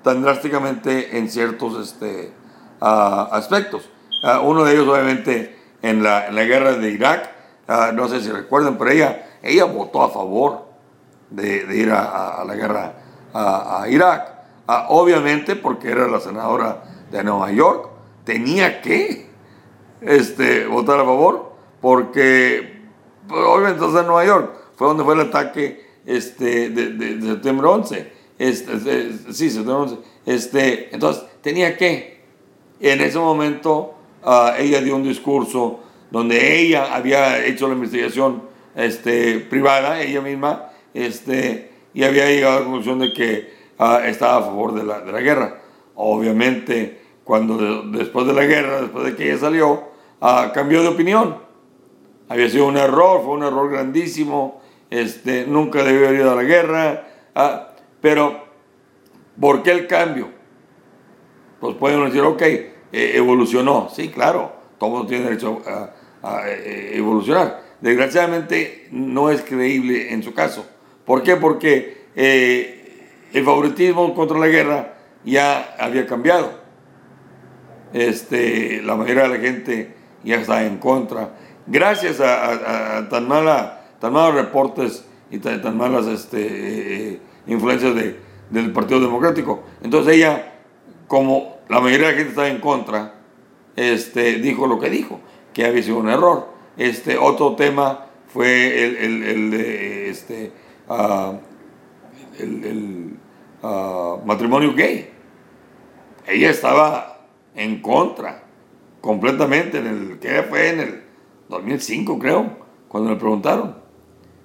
tan 0.04 0.22
drásticamente 0.24 1.18
en 1.18 1.30
ciertos 1.30 1.80
este, 1.88 2.32
ah, 2.82 3.30
aspectos. 3.32 3.90
Ah, 4.24 4.42
uno 4.42 4.64
de 4.64 4.74
ellos, 4.74 4.88
obviamente, 4.88 5.56
en 5.84 6.02
la, 6.04 6.28
en 6.28 6.36
la 6.36 6.44
guerra 6.44 6.74
de 6.74 6.90
Irak, 6.92 7.32
ah, 7.68 7.92
no 7.94 8.08
sé 8.08 8.22
si 8.22 8.32
recuerdan, 8.32 8.78
pero 8.78 8.92
ella, 8.92 9.27
ella 9.48 9.66
votó 9.66 10.02
a 10.04 10.10
favor 10.10 10.66
de, 11.30 11.66
ir 11.76 11.92
a, 11.92 12.44
la 12.46 12.56
guerra 12.56 12.94
a, 13.34 13.86
Irak. 13.90 14.34
Obviamente, 14.90 15.56
porque 15.56 15.90
era 15.90 16.08
la 16.08 16.20
senadora 16.20 16.84
de 17.10 17.24
Nueva 17.24 17.52
York, 17.52 17.90
tenía 18.26 18.82
que 18.82 19.30
este, 20.02 20.68
votar 20.68 21.00
a 21.00 21.06
favor, 21.06 21.54
porque 21.82 22.82
obviamente 23.30 23.86
está 23.86 24.02
en 24.02 24.08
Nueva 24.08 24.26
York, 24.26 24.54
fue 24.76 24.88
donde 24.88 25.04
fue 25.04 25.14
el 25.14 25.22
ataque 25.22 25.86
este, 26.06 26.70
de, 26.70 26.90
de- 26.94 27.16
de 27.16 27.28
septiembre 27.32 27.68
11. 27.68 28.14
Este, 28.38 29.12
sí, 29.34 29.50
septiembre 29.50 29.74
11. 29.74 29.98
Este, 30.26 30.94
entonces, 30.94 31.24
tenía 31.42 31.78
que. 31.78 32.18
En 32.80 33.02
ese 33.02 33.18
momento, 33.18 33.96
ah, 34.24 34.54
ella 34.58 34.82
dio 34.82 34.96
un 34.96 35.04
discurso 35.04 35.80
donde 36.12 36.60
ella 36.62 36.94
había 36.96 37.44
hecho 37.46 37.68
la 37.68 37.74
investigación 37.74 38.44
este, 38.78 39.40
privada, 39.40 40.02
ella 40.02 40.22
misma, 40.22 40.70
este, 40.94 41.72
y 41.94 42.04
había 42.04 42.28
llegado 42.28 42.56
a 42.56 42.60
la 42.60 42.66
conclusión 42.66 43.00
de 43.00 43.12
que 43.12 43.54
ah, 43.80 44.02
estaba 44.06 44.38
a 44.38 44.42
favor 44.44 44.74
de 44.74 44.84
la, 44.84 45.02
de 45.02 45.12
la 45.12 45.20
guerra. 45.20 45.60
Obviamente, 45.96 47.02
cuando 47.24 47.58
de- 47.58 47.98
después 47.98 48.26
de 48.28 48.34
la 48.34 48.46
guerra, 48.46 48.82
después 48.82 49.04
de 49.06 49.16
que 49.16 49.30
ella 49.30 49.40
salió, 49.40 49.84
ah, 50.22 50.52
cambió 50.54 50.82
de 50.82 50.88
opinión. 50.90 51.38
Había 52.30 52.48
sido 52.50 52.68
un 52.68 52.78
error, 52.78 53.22
fue 53.24 53.34
un 53.34 53.44
error 53.44 53.70
grandísimo, 53.72 54.62
este, 54.90 55.46
nunca 55.48 55.84
debió 55.84 56.08
haber 56.08 56.20
ido 56.22 56.32
a 56.32 56.36
la 56.36 56.44
guerra, 56.44 57.08
ah, 57.36 57.70
pero 58.00 58.46
¿por 59.40 59.64
qué 59.64 59.72
el 59.72 59.88
cambio? 59.88 60.30
Pues 61.60 61.76
pueden 61.78 62.06
decir, 62.06 62.22
ok, 62.22 62.42
eh, 62.44 62.68
evolucionó. 62.92 63.90
Sí, 63.92 64.10
claro, 64.10 64.52
todo 64.78 65.06
tiene 65.08 65.24
derecho 65.26 65.62
a, 65.66 65.90
a, 66.22 66.48
eh, 66.50 66.92
evolucionar. 66.98 67.67
Desgraciadamente 67.82 68.88
no 68.92 69.30
es 69.30 69.42
creíble 69.42 70.14
en 70.14 70.24
su 70.24 70.34
caso. 70.34 70.66
¿Por 71.06 71.24
qué? 71.24 71.36
Porque 71.36 72.06
eh, 72.16 73.10
el 73.34 73.44
favoritismo 73.46 74.14
contra 74.16 74.38
la 74.40 74.48
guerra 74.48 74.96
ya 75.24 75.76
había 75.80 76.06
cambiado. 76.08 76.52
Este, 77.94 78.82
la 78.82 78.96
mayoría 78.96 79.24
de 79.24 79.30
la 79.30 79.38
gente 79.38 79.94
ya 80.24 80.36
está 80.38 80.66
en 80.66 80.78
contra. 80.78 81.36
Gracias 81.68 82.20
a, 82.20 83.08
tan, 83.10 83.28
tan 84.00 84.14
malos 84.14 84.36
reportes 84.36 85.06
y 85.32 85.40
tan, 85.40 85.62
tan 85.62 85.78
malas 85.78 86.06
este, 86.08 87.14
eh, 87.14 87.20
influencias 87.48 87.96
de- 87.96 88.20
del 88.50 88.72
Partido 88.72 89.00
Democrático. 89.02 89.64
Entonces 89.84 90.16
ella, 90.16 90.54
como 91.08 91.58
la 91.70 91.80
mayoría 91.80 92.08
de 92.08 92.14
la 92.14 92.18
gente 92.18 92.30
estaba 92.30 92.48
en 92.50 92.60
contra, 92.60 93.14
este, 93.76 94.36
dijo 94.36 94.68
lo 94.68 94.80
que 94.80 94.90
dijo, 94.90 95.20
que 95.54 95.66
había 95.66 95.84
sido 95.84 95.98
un 95.98 96.10
error. 96.10 96.57
Este, 96.78 97.18
otro 97.18 97.56
tema 97.56 98.06
fue 98.28 98.84
el, 98.86 98.96
el- 98.98 99.24
el 99.24 99.54
este, 100.10 100.52
ah, 100.90 101.34
el- 102.40 103.18
ah, 103.64 104.18
matrimonio 104.26 104.74
gay. 104.76 105.10
Ella 106.28 106.50
estaba 106.50 107.26
en 107.56 107.82
contra, 107.82 108.44
completamente, 109.02 109.80
en 109.80 109.88
el 109.88 110.20
que 110.20 110.44
fue 110.44 110.70
en 110.70 110.80
el 110.82 111.04
2005, 111.50 112.20
creo, 112.20 112.58
cuando 112.88 113.10
le 113.12 113.16
preguntaron. 113.16 113.78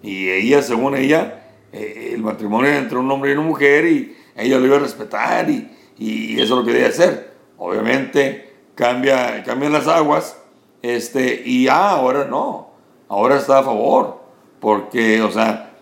Y 0.02 0.28
ella, 0.30 0.62
según 0.62 0.96
ella, 0.96 1.48
eh, 1.72 2.12
el 2.14 2.22
matrimonio 2.22 2.70
entre 2.72 2.98
un 2.98 3.10
hombre 3.10 3.30
y 3.30 3.34
una 3.34 3.42
mujer 3.46 3.86
y 3.86 4.16
ella 4.36 4.58
lo 4.58 4.66
iba 4.66 4.76
a 4.76 4.80
respetar 4.80 5.48
y, 5.50 5.70
y 5.98 6.40
eso 6.40 6.56
lo 6.56 6.64
quería 6.64 6.86
hacer. 6.88 7.32
Obviamente 7.58 8.50
cambia, 8.74 9.42
cambian 9.44 9.72
las 9.72 9.86
aguas 9.88 10.41
este, 10.82 11.42
y 11.46 11.68
ah, 11.68 11.90
ahora 11.90 12.24
no, 12.24 12.70
ahora 13.08 13.36
está 13.36 13.60
a 13.60 13.62
favor, 13.62 14.20
porque, 14.60 15.22
o 15.22 15.30
sea, 15.30 15.74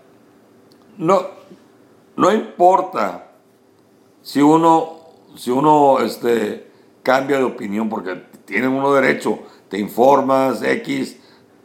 no, 0.99 1.23
no 2.17 2.33
importa 2.33 3.31
si 4.21 4.43
uno, 4.43 4.99
si 5.37 5.51
uno 5.51 6.01
este, 6.01 6.71
cambia 7.03 7.39
de 7.39 7.45
opinión, 7.45 7.89
porque 7.89 8.15
tiene 8.45 8.69
uno 8.69 8.93
derecho, 8.93 9.39
te 9.69 9.79
informas, 9.79 10.63
X, 10.63 11.19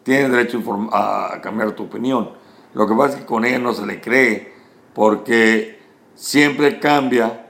tienes 0.03 0.31
derecho 0.31 0.61
a 0.93 1.39
cambiar 1.41 1.73
tu 1.73 1.83
opinión. 1.83 2.31
Lo 2.73 2.87
que 2.87 2.95
pasa 2.95 3.15
es 3.15 3.21
que 3.21 3.25
con 3.25 3.43
ella 3.43 3.59
no 3.59 3.73
se 3.73 3.85
le 3.85 3.99
cree, 3.99 4.53
porque 4.93 5.79
siempre 6.13 6.79
cambia 6.79 7.47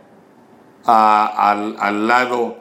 al, 0.85 1.75
al 1.79 2.07
lado 2.07 2.57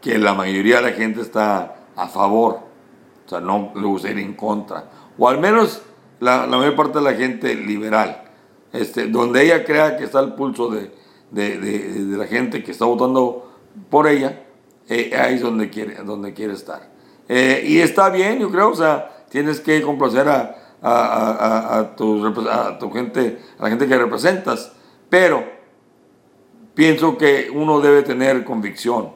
que 0.00 0.18
la 0.18 0.34
mayoría 0.34 0.76
de 0.76 0.82
la 0.82 0.92
gente 0.92 1.20
está 1.20 1.75
a 1.96 2.06
favor. 2.06 2.60
O 3.24 3.28
sea, 3.28 3.40
no 3.40 3.72
gusta 3.74 4.10
ir 4.10 4.18
en 4.18 4.34
contra. 4.34 4.84
O 5.18 5.28
al 5.28 5.40
menos 5.40 5.82
la, 6.20 6.46
la 6.46 6.56
mayor 6.56 6.76
parte 6.76 6.98
de 6.98 7.04
la 7.04 7.14
gente 7.14 7.54
liberal. 7.54 8.22
Este, 8.72 9.06
donde 9.06 9.42
ella 9.42 9.64
crea 9.64 9.96
que 9.96 10.04
está 10.04 10.20
el 10.20 10.34
pulso 10.34 10.68
de, 10.68 10.90
de, 11.30 11.58
de, 11.58 12.16
la 12.16 12.26
gente 12.26 12.62
que 12.62 12.72
está 12.72 12.84
votando 12.84 13.52
por 13.88 14.06
ella, 14.06 14.42
eh, 14.88 15.12
ahí 15.16 15.36
es 15.36 15.40
donde 15.40 15.70
quiere, 15.70 15.94
donde 16.04 16.34
quiere 16.34 16.52
estar. 16.52 16.90
Eh, 17.28 17.64
y 17.66 17.78
está 17.78 18.10
bien, 18.10 18.38
yo 18.38 18.50
creo, 18.50 18.68
o 18.68 18.74
sea, 18.74 19.24
tienes 19.30 19.60
que 19.60 19.80
complacer 19.82 20.28
a, 20.28 20.56
a, 20.82 21.96
tu, 21.96 22.26
a 22.26 22.78
tu 22.78 22.90
gente, 22.92 23.38
a 23.58 23.64
la 23.64 23.70
gente 23.70 23.86
que 23.86 23.96
representas, 23.96 24.72
pero 25.08 25.44
pienso 26.74 27.16
que 27.16 27.50
uno 27.52 27.80
debe 27.80 28.02
tener 28.02 28.44
convicción. 28.44 29.12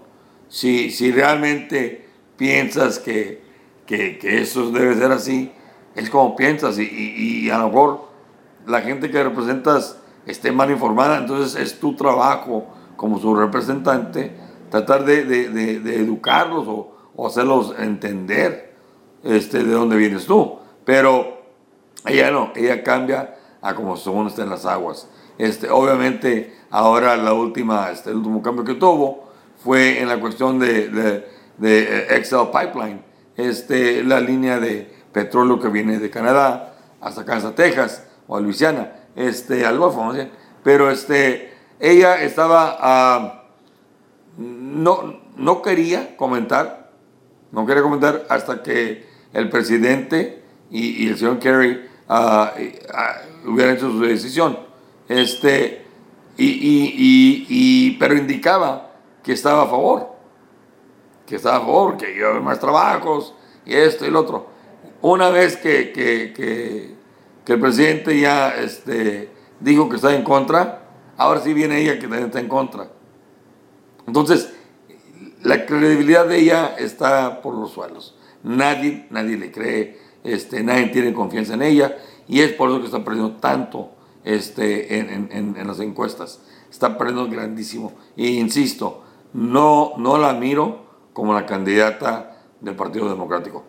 Si, 0.49 0.91
si 0.91 1.13
realmente 1.13 2.09
piensas 2.41 2.99
que, 2.99 3.43
que, 3.85 4.19
que, 4.19 4.41
eso 4.41 4.71
debe 4.71 4.95
ser 4.95 5.13
así, 5.13 5.53
es 5.95 6.09
como 6.09 6.35
piensas 6.37 6.79
y, 6.79 6.85
y, 6.85 7.45
y, 7.45 7.51
a 7.51 7.59
lo 7.59 7.67
mejor 7.67 8.09
la 8.67 8.81
gente 8.81 9.11
que 9.11 9.23
representas 9.23 9.99
esté 10.25 10.51
mal 10.51 10.71
informada, 10.71 11.19
entonces 11.19 11.61
es 11.61 11.79
tu 11.79 11.95
trabajo 11.97 12.65
como 12.97 13.19
su 13.19 13.35
representante 13.35 14.33
tratar 14.71 15.05
de, 15.05 15.25
de, 15.27 15.51
de, 15.51 15.81
de 15.81 15.97
educarlos 15.97 16.67
o, 16.67 16.97
o, 17.15 17.27
hacerlos 17.27 17.75
entender 17.79 18.75
este, 19.23 19.63
de 19.63 19.73
dónde 19.75 19.97
vienes 19.99 20.25
tú. 20.25 20.61
Pero 20.87 21.43
ella 22.07 22.31
no, 22.31 22.53
ella 22.57 22.83
cambia 22.83 23.37
a 23.61 23.75
como 23.75 23.99
según 23.99 24.29
estén 24.29 24.49
las 24.49 24.65
aguas. 24.65 25.11
Este, 25.37 25.69
obviamente, 25.69 26.57
ahora 26.71 27.19
la 27.19 27.35
última, 27.35 27.91
este, 27.91 28.09
el 28.09 28.17
último 28.17 28.41
cambio 28.41 28.65
que 28.65 28.77
tuvo 28.77 29.29
fue 29.63 30.01
en 30.01 30.09
la 30.09 30.19
cuestión 30.19 30.59
de, 30.59 30.89
de, 31.61 31.85
de 31.85 32.17
Excel 32.17 32.49
Pipeline, 32.53 33.03
este, 33.37 34.03
la 34.03 34.21
línea 34.21 34.59
de 34.59 34.91
petróleo 35.13 35.61
que 35.61 35.69
viene 35.69 35.99
de 35.99 36.11
Canadá 36.11 36.75
hasta 37.01 37.25
Kansas, 37.25 37.55
Texas 37.55 38.07
o 38.27 38.37
a 38.37 38.41
Luisiana, 38.41 38.93
este, 39.15 39.65
al 39.67 39.79
Golfo, 39.79 40.13
¿no? 40.13 40.29
pero 40.63 40.91
este, 40.91 41.53
ella 41.79 42.23
estaba, 42.23 43.37
uh, 44.37 44.43
no, 44.43 45.21
no 45.37 45.63
quería 45.63 46.17
comentar, 46.17 46.91
no 47.53 47.67
quería 47.67 47.83
comentar 47.83 48.27
hasta 48.29 48.63
que 48.63 49.07
el 49.33 49.49
presidente 49.49 50.43
y, 50.71 51.05
y 51.05 51.09
el 51.09 51.19
señor 51.19 51.39
Kerry 51.39 51.89
uh, 52.09 53.49
hubieran 53.51 53.77
hecho 53.77 53.91
su 53.91 54.01
decisión. 54.01 54.59
Este, 55.09 55.85
y, 56.37 56.47
y, 56.47 57.47
y, 57.49 57.91
pero 57.99 58.15
indicaba 58.15 58.93
que 59.23 59.33
estaba 59.33 59.65
a 59.65 59.67
favor, 59.67 60.10
que 61.31 61.37
estaba 61.37 61.59
a 61.59 61.61
favor, 61.61 61.97
que 61.97 62.25
haber 62.25 62.43
más 62.43 62.59
trabajos 62.59 63.35
y 63.65 63.73
esto 63.73 64.05
y 64.05 64.11
lo 64.11 64.19
otro. 64.19 64.49
Una 65.01 65.31
vez 65.31 65.57
que, 65.57 65.93
que, 65.93 66.33
que, 66.33 66.97
que 67.45 67.53
el 67.53 67.61
presidente 67.61 68.19
ya 68.19 68.49
este, 68.49 69.31
dijo 69.61 69.89
que 69.89 69.95
está 69.95 70.13
en 70.13 70.25
contra, 70.25 70.89
ahora 71.17 71.41
sí 71.41 71.55
viene 71.55 71.81
ella 71.81 71.95
que 71.95 72.09
también 72.09 72.25
está 72.25 72.41
en 72.41 72.49
contra. 72.49 72.91
Entonces, 74.09 74.53
la 75.43 75.67
credibilidad 75.67 76.27
de 76.27 76.41
ella 76.41 76.75
está 76.77 77.41
por 77.43 77.55
los 77.55 77.71
suelos. 77.71 78.19
Nadie, 78.43 79.07
nadie 79.11 79.37
le 79.37 79.53
cree, 79.53 80.01
este, 80.25 80.65
nadie 80.65 80.89
tiene 80.89 81.15
confianza 81.15 81.55
en 81.55 81.63
ella 81.63 81.97
y 82.27 82.41
es 82.41 82.53
por 82.55 82.71
eso 82.71 82.81
que 82.81 82.87
está 82.87 83.05
perdiendo 83.05 83.37
tanto 83.37 83.93
este, 84.25 84.99
en, 84.99 85.31
en, 85.31 85.57
en, 85.57 85.67
las 85.69 85.79
encuestas. 85.79 86.41
Está 86.69 86.99
perdiendo 86.99 87.29
grandísimo. 87.29 87.93
E 88.17 88.27
insisto, 88.31 89.05
no, 89.33 89.93
no 89.97 90.19
la 90.19 90.33
miro 90.33 90.90
como 91.21 91.35
la 91.35 91.45
candidata 91.45 92.31
del 92.63 92.75
Partido 92.75 93.07
Democrático. 93.07 93.63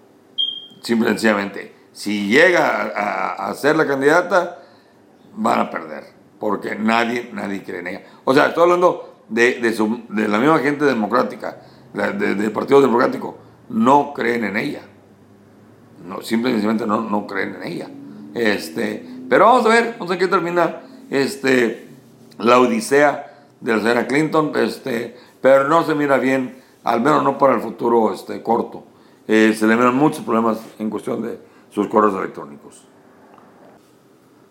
Simple 0.81 1.09
y 1.09 1.11
sencillamente, 1.11 1.75
si 1.91 2.29
llega 2.29 2.93
a, 3.35 3.53
ser 3.55 3.75
la 3.75 3.85
candidata, 3.85 4.61
van 5.35 5.59
a 5.59 5.69
perder. 5.69 6.05
Porque 6.39 6.75
nadie, 6.75 7.29
nadie 7.33 7.61
cree 7.61 7.81
en 7.81 7.87
ella. 7.87 8.03
O 8.23 8.33
sea, 8.33 8.47
estoy 8.47 8.63
hablando 8.63 9.25
de, 9.27 9.59
de, 9.59 10.27
la 10.29 10.37
misma 10.37 10.59
gente 10.59 10.85
democrática, 10.85 11.57
del 11.93 12.37
de, 12.37 12.49
Partido 12.51 12.79
Democrático. 12.79 13.37
No 13.67 14.13
creen 14.13 14.45
en 14.45 14.55
ella. 14.55 14.83
No, 16.07 16.21
simplemente 16.21 16.87
no, 16.87 17.01
no 17.01 17.27
creen 17.27 17.55
en 17.55 17.63
ella. 17.63 17.89
Este, 18.33 19.05
pero 19.27 19.47
vamos 19.47 19.65
a 19.65 19.69
ver, 19.69 19.95
vamos 19.99 20.07
a 20.07 20.11
ver 20.11 20.19
qué 20.19 20.27
termina 20.29 20.83
este, 21.09 21.89
la 22.39 22.61
odisea 22.61 23.45
de 23.59 23.73
la 23.73 23.79
señora 23.81 24.07
Clinton, 24.07 24.53
este, 24.55 25.17
pero 25.41 25.67
no 25.67 25.83
se 25.83 25.95
mira 25.95 26.17
bien, 26.17 26.61
al 26.84 27.01
menos 27.01 27.23
no 27.23 27.38
para 27.38 27.55
el 27.55 27.61
futuro 27.61 28.13
este, 28.13 28.41
corto. 28.41 28.84
Eh, 29.27 29.55
se 29.57 29.67
le 29.67 29.75
miran 29.75 29.95
muchos 29.95 30.23
problemas 30.23 30.59
en 30.79 30.89
cuestión 30.89 31.21
de 31.21 31.39
sus 31.69 31.88
correos 31.88 32.15
electrónicos. 32.15 32.82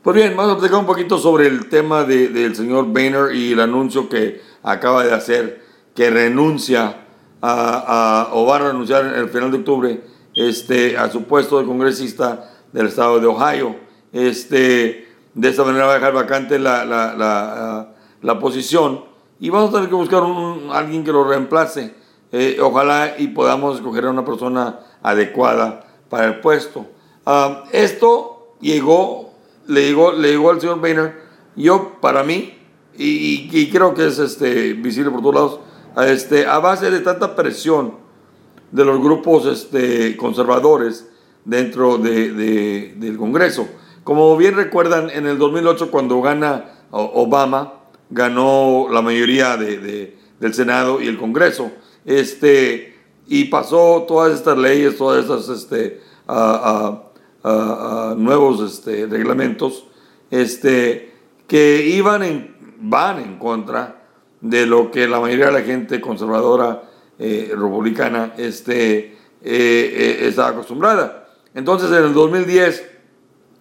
Pues 0.02 0.16
bien, 0.16 0.34
vamos 0.34 0.54
a 0.54 0.58
platicar 0.58 0.80
un 0.80 0.86
poquito 0.86 1.18
sobre 1.18 1.46
el 1.46 1.68
tema 1.68 2.04
de, 2.04 2.28
del 2.28 2.56
señor 2.56 2.86
Boehner 2.86 3.34
y 3.34 3.52
el 3.52 3.60
anuncio 3.60 4.08
que 4.08 4.40
acaba 4.62 5.04
de 5.04 5.12
hacer, 5.12 5.62
que 5.94 6.08
renuncia 6.08 7.06
a, 7.42 8.28
a, 8.30 8.34
o 8.34 8.46
va 8.46 8.56
a 8.56 8.58
renunciar 8.60 9.04
en 9.04 9.14
el 9.14 9.28
final 9.28 9.50
de 9.50 9.58
octubre 9.58 10.00
este, 10.34 10.96
a 10.96 11.10
su 11.10 11.24
puesto 11.24 11.58
de 11.58 11.66
congresista 11.66 12.50
del 12.72 12.86
estado 12.86 13.20
de 13.20 13.26
Ohio. 13.26 13.76
Este, 14.12 15.08
de 15.34 15.48
esta 15.48 15.64
manera 15.64 15.86
va 15.86 15.92
a 15.92 15.94
dejar 15.96 16.14
vacante 16.14 16.58
la, 16.58 16.84
la, 16.84 17.14
la, 17.14 17.92
la 18.22 18.38
posición 18.38 19.04
y 19.38 19.50
vamos 19.50 19.70
a 19.70 19.72
tener 19.74 19.88
que 19.88 19.94
buscar 19.94 20.22
un, 20.22 20.70
alguien 20.72 21.04
que 21.04 21.12
lo 21.12 21.24
reemplace. 21.24 21.94
Eh, 22.32 22.58
ojalá 22.60 23.14
y 23.18 23.28
podamos 23.28 23.76
escoger 23.76 24.04
a 24.04 24.10
una 24.10 24.24
persona 24.24 24.80
adecuada 25.02 25.86
para 26.08 26.26
el 26.26 26.40
puesto. 26.40 26.86
Uh, 27.26 27.66
esto 27.72 28.54
llegó, 28.60 29.32
le 29.66 29.88
llegó, 29.88 30.12
le 30.12 30.30
llegó 30.30 30.50
al 30.50 30.60
señor 30.60 30.80
Boehner, 30.80 31.14
yo 31.56 31.96
para 32.00 32.22
mí, 32.22 32.56
y, 32.96 33.70
creo 33.70 33.94
que 33.94 34.06
es 34.06 34.18
este, 34.18 34.74
visible 34.74 35.10
por 35.10 35.22
todos 35.22 35.34
lados, 35.34 35.60
este, 36.10 36.46
a 36.46 36.58
base 36.58 36.90
de 36.90 37.00
tanta 37.00 37.34
presión 37.34 37.94
de 38.70 38.84
los 38.84 39.00
grupos 39.00 39.46
este, 39.46 40.16
conservadores 40.16 41.08
dentro 41.44 41.98
de, 41.98 42.32
de, 42.32 42.94
del 42.96 43.16
Congreso. 43.16 43.68
Como 44.04 44.36
bien 44.36 44.54
recuerdan, 44.54 45.10
en 45.10 45.26
el 45.26 45.38
2008 45.38 45.90
cuando 45.90 46.20
gana 46.20 46.64
Obama, 46.90 47.74
ganó 48.10 48.88
la 48.90 49.02
mayoría 49.02 49.56
de, 49.56 50.16
del 50.38 50.54
Senado 50.54 51.00
y 51.00 51.06
el 51.06 51.18
Congreso, 51.18 51.70
este, 52.04 52.96
y 53.26 53.44
pasó 53.46 54.04
todas 54.06 54.34
estas 54.34 54.58
leyes, 54.58 54.96
todas 54.96 55.24
estas 55.24 55.48
este, 55.48 56.00
nuevos 58.16 58.72
este, 58.72 59.06
reglamentos, 59.06 59.86
este, 60.30 61.12
que 61.46 61.86
iban 61.86 62.22
en, 62.22 62.56
van 62.80 63.18
en 63.18 63.38
contra 63.38 64.04
de 64.40 64.66
lo 64.66 64.90
que 64.90 65.06
la 65.08 65.20
mayoría 65.20 65.46
de 65.46 65.52
la 65.52 65.62
gente 65.62 66.00
conservadora 66.00 66.82
eh, 67.18 67.52
republicana 67.54 68.34
este, 68.38 68.98
eh, 68.98 69.14
eh, 69.42 70.18
estaba 70.22 70.50
acostumbrada. 70.50 71.28
Entonces 71.54 71.90
en 71.90 72.04
el 72.04 72.14
2010 72.14 72.88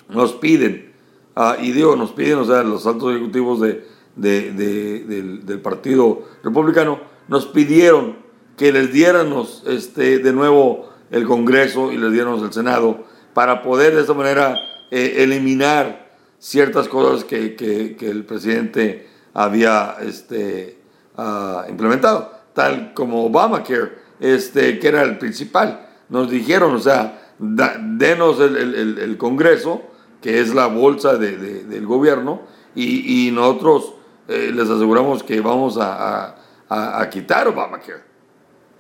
nos 0.09 0.33
piden, 0.33 0.93
uh, 1.35 1.61
y 1.61 1.71
digo, 1.71 1.95
nos 1.95 2.11
piden, 2.11 2.39
o 2.39 2.45
sea, 2.45 2.63
los 2.63 2.85
altos 2.87 3.11
ejecutivos 3.13 3.59
de, 3.61 3.85
de, 4.15 4.51
de, 4.53 4.99
del, 5.03 5.45
del, 5.45 5.61
Partido 5.61 6.23
Republicano, 6.43 6.99
nos 7.27 7.45
pidieron 7.47 8.17
que 8.59 8.73
les 8.73 8.91
diéramos 8.91 9.63
este, 9.65 10.19
de 10.19 10.33
nuevo 10.33 10.89
el 11.11 11.25
Congreso 11.25 11.93
y 11.93 11.97
les 11.97 12.11
diéramos 12.11 12.43
el 12.43 12.51
Senado 12.51 13.05
para 13.33 13.63
poder 13.63 13.95
de 13.95 14.01
esta 14.01 14.13
manera 14.13 14.53
eh, 14.91 15.15
eliminar 15.19 16.09
ciertas 16.39 16.89
cosas 16.89 17.23
que, 17.23 17.55
que, 17.55 17.95
el 18.01 18.25
presidente 18.25 19.07
había 19.33 19.95
este, 20.01 20.77
uh, 21.17 21.69
implementado, 21.69 22.33
tal 22.53 22.93
como 22.93 23.25
Obamacare, 23.25 23.93
este, 24.19 24.77
que 24.77 24.89
era 24.89 25.03
el 25.03 25.17
principal. 25.17 25.87
Nos 26.09 26.29
dijeron, 26.29 26.75
o 26.75 26.79
sea, 26.79 27.33
denos 27.39 28.41
el, 28.41 28.57
el, 28.99 29.17
Congreso, 29.17 29.83
que 30.21 30.41
es 30.41 30.53
la 30.53 30.67
bolsa 30.67 31.17
de, 31.17 31.37
de, 31.37 31.63
del 31.63 31.85
gobierno, 31.85 32.41
y, 32.75 33.27
y 33.27 33.31
nosotros 33.31 33.93
eh, 34.27 34.51
les 34.53 34.69
aseguramos 34.69 35.23
que 35.23 35.39
vamos 35.39 35.77
a, 35.79 36.35
a, 36.67 37.09
quitar 37.09 37.47
Obamacare, 37.47 38.08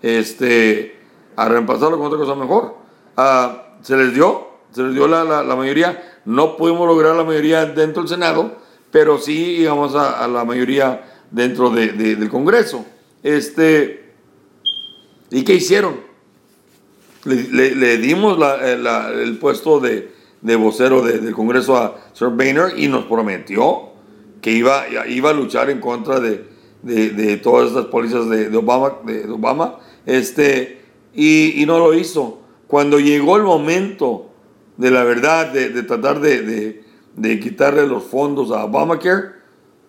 este, 0.01 0.99
a 1.35 1.47
reemplazarlo 1.47 1.97
con 1.97 2.07
otra 2.07 2.19
cosa 2.19 2.35
mejor. 2.35 2.75
Ah, 3.17 3.75
se 3.81 3.95
les 3.97 4.13
dio, 4.13 4.47
se 4.71 4.83
les 4.83 4.93
dio 4.93 5.07
la, 5.07 5.23
la, 5.23 5.43
la, 5.43 5.55
mayoría, 5.55 6.19
no 6.25 6.57
pudimos 6.57 6.87
lograr 6.87 7.15
la 7.15 7.23
mayoría 7.23 7.65
dentro 7.65 8.03
del 8.03 8.09
Senado, 8.09 8.57
pero 8.91 9.17
sí 9.17 9.57
íbamos 9.57 9.95
a, 9.95 10.23
a 10.23 10.27
la 10.27 10.45
mayoría 10.45 11.03
dentro 11.31 11.69
de, 11.69 11.89
de, 11.93 12.15
del 12.15 12.29
Congreso. 12.29 12.85
Este, 13.23 14.13
¿Y 15.31 15.43
qué 15.43 15.55
hicieron? 15.55 16.01
Le, 17.25 17.43
le, 17.51 17.75
le 17.75 17.97
dimos 17.97 18.37
el 18.71 19.37
puesto 19.39 19.79
de, 19.79 20.11
de 20.41 20.55
vocero 20.55 21.01
de, 21.01 21.19
del 21.19 21.33
Congreso 21.33 21.75
a 21.75 21.95
Sir 22.13 22.29
Boehner 22.29 22.77
y 22.77 22.87
nos 22.87 23.05
prometió 23.05 23.89
que 24.41 24.51
iba, 24.51 24.85
iba 25.07 25.29
a 25.29 25.33
luchar 25.33 25.69
en 25.69 25.79
contra 25.79 26.19
de, 26.19 26.45
de, 26.81 27.09
de 27.09 27.37
todas 27.37 27.69
estas 27.69 27.85
pólizas 27.85 28.29
de, 28.29 28.55
Obama, 28.55 28.93
de, 29.05 29.29
Obama 29.29 29.79
este, 30.05 30.81
y, 31.13 31.61
y, 31.61 31.65
no 31.65 31.79
lo 31.79 31.93
hizo. 31.93 32.39
cuando 32.67 32.99
llegó 32.99 33.37
el 33.37 33.43
momento 33.43 34.29
de 34.77 34.91
la 34.91 35.03
verdad, 35.03 35.51
de, 35.51 35.69
de 35.69 35.83
tratar 35.83 36.19
de, 36.21 36.41
de, 36.41 36.83
de 37.15 37.39
quitarle 37.39 37.87
los 37.87 38.03
fondos 38.03 38.51
a 38.51 38.65
Obamacare, 38.65 39.31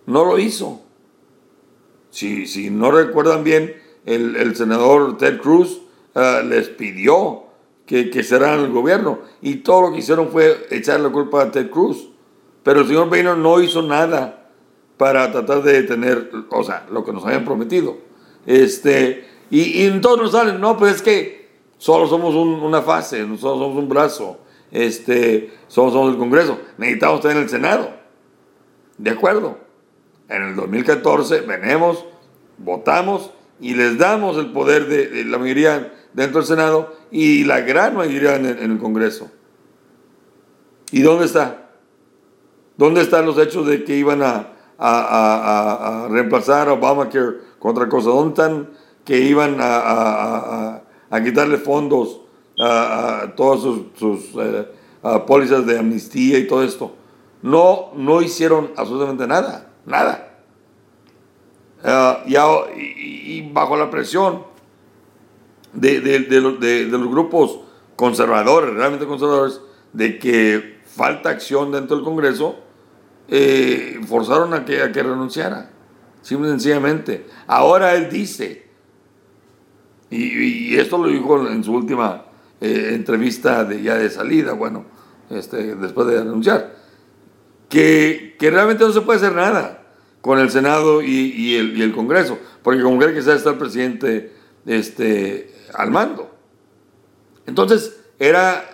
no 0.06 0.24
lo 0.24 0.38
hizo. 0.38 0.82
Si, 2.10 2.46
si 2.46 2.70
no 2.70 2.90
recuerdan 2.90 3.44
bien, 3.44 3.74
el, 4.06 4.36
el 4.36 4.56
senador 4.56 5.16
Ted 5.18 5.40
Cruz 5.40 5.82
uh, 6.14 6.44
les 6.46 6.68
pidió 6.68 7.44
que, 7.86 8.10
que 8.10 8.22
cerraran 8.22 8.60
el 8.60 8.70
gobierno 8.70 9.20
y 9.42 9.56
todo 9.56 9.82
lo 9.82 9.92
que 9.92 9.98
hicieron 9.98 10.28
fue 10.28 10.66
echar 10.70 11.00
la 11.00 11.10
culpa 11.10 11.42
a 11.42 11.50
Ted 11.50 11.70
Cruz. 11.70 12.10
Pero 12.62 12.80
el 12.80 12.86
señor 12.86 13.08
Boehner 13.08 13.36
no 13.36 13.60
hizo 13.60 13.82
nada 13.82 14.50
para 14.96 15.32
tratar 15.32 15.62
de 15.62 15.80
detener, 15.80 16.30
o 16.50 16.62
sea, 16.62 16.86
lo 16.90 17.04
que 17.04 17.12
nos 17.12 17.24
habían 17.24 17.44
prometido. 17.44 17.96
Este, 18.44 19.26
y, 19.50 19.82
y 19.82 19.86
entonces 19.86 20.22
nos 20.22 20.32
salen, 20.32 20.60
no, 20.60 20.76
pues 20.76 20.96
es 20.96 21.02
que 21.02 21.48
solo 21.78 22.06
somos 22.06 22.34
un, 22.34 22.48
una 22.62 22.82
fase, 22.82 23.26
nosotros 23.26 23.58
somos 23.58 23.76
un 23.76 23.88
brazo, 23.88 24.38
este, 24.70 25.52
somos, 25.66 25.92
somos 25.92 26.12
el 26.12 26.18
Congreso, 26.18 26.58
necesitamos 26.78 27.20
tener 27.20 27.38
el 27.38 27.48
Senado. 27.48 27.90
De 28.98 29.10
acuerdo. 29.10 29.56
En 30.28 30.42
el 30.42 30.56
2014 30.56 31.40
venimos, 31.40 32.04
votamos 32.58 33.30
y 33.58 33.74
les 33.74 33.98
damos 33.98 34.36
el 34.36 34.52
poder 34.52 34.86
de, 34.86 35.24
la 35.24 35.38
mayoría 35.38 35.92
dentro 36.12 36.40
del 36.40 36.46
Senado 36.46 36.94
y 37.10 37.44
la 37.44 37.60
gran 37.62 37.96
mayoría 37.96 38.36
en 38.36 38.46
el, 38.46 38.78
Congreso. 38.78 39.30
¿Y 40.92 41.00
dónde 41.00 41.24
está? 41.24 41.70
¿Dónde 42.76 43.00
están 43.00 43.26
los 43.26 43.38
hechos 43.38 43.66
de 43.66 43.82
que 43.82 43.96
iban 43.96 44.22
a, 44.22 44.52
a, 44.78 45.00
a, 45.00 46.04
a 46.04 46.08
reemplazar 46.08 46.68
Obamacare 46.68 47.38
con 47.58 47.72
otra 47.72 47.88
cosa? 47.88 48.10
¿Dónde 48.10 48.30
están 48.30 48.68
que 49.10 49.18
iban 49.18 49.56
a, 49.58 50.82
a 51.10 51.24
quitarle 51.24 51.58
fondos 51.58 52.20
a, 52.62 53.32
todas 53.36 53.60
sus, 53.98 54.22
eh, 54.38 54.68
pólizas 55.26 55.66
de 55.66 55.80
amnistía 55.80 56.38
y 56.38 56.46
todo 56.46 56.62
esto? 56.62 56.94
No, 57.42 57.90
no 57.96 58.22
hicieron 58.22 58.70
absolutamente 58.76 59.26
nada, 59.26 59.72
nada. 59.84 60.28
Uh, 61.82 62.78
y, 62.78 63.50
bajo 63.52 63.76
la 63.76 63.90
presión 63.90 64.44
de, 65.72 66.00
de, 66.00 66.20
de, 66.20 66.86
de, 66.86 66.86
los 66.86 67.08
grupos 67.08 67.58
conservadores, 67.96 68.72
realmente 68.74 69.06
conservadores, 69.06 69.60
de 69.92 70.20
que 70.20 70.78
falta 70.86 71.30
acción 71.30 71.72
dentro 71.72 71.96
del 71.96 72.04
Congreso, 72.04 72.60
eh, 73.26 73.98
forzaron 74.06 74.54
a 74.54 74.64
que, 74.64 74.80
a 74.80 74.92
que 74.92 75.02
renunciara, 75.02 75.72
simple 76.22 76.46
y 76.46 76.50
sencillamente. 76.52 77.26
Ahora 77.48 77.96
él 77.96 78.08
dice, 78.08 78.69
y, 80.10 80.76
esto 80.76 80.98
lo 80.98 81.08
dijo 81.08 81.46
en 81.48 81.62
su 81.62 81.72
última 81.72 82.24
eh, 82.60 82.90
entrevista 82.92 83.70
ya 83.72 83.94
de 83.94 84.10
salida, 84.10 84.52
bueno, 84.52 84.84
este, 85.30 85.76
después 85.76 86.08
de 86.08 86.18
renunciar, 86.18 86.74
que, 87.68 88.36
que 88.38 88.50
realmente 88.50 88.84
no 88.84 88.92
se 88.92 89.02
puede 89.02 89.18
hacer 89.18 89.32
nada 89.32 89.80
con 90.20 90.38
el 90.38 90.50
Senado 90.50 91.00
y, 91.02 91.06
y, 91.08 91.56
el, 91.56 91.92
Congreso, 91.92 92.38
porque 92.62 92.82
como 92.82 92.98
que 92.98 93.14
quizás 93.14 93.36
está 93.36 93.50
el 93.50 93.56
presidente 93.56 94.32
este, 94.66 95.54
al 95.74 95.90
mando. 95.90 96.30
Entonces, 97.46 98.00
era, 98.18 98.64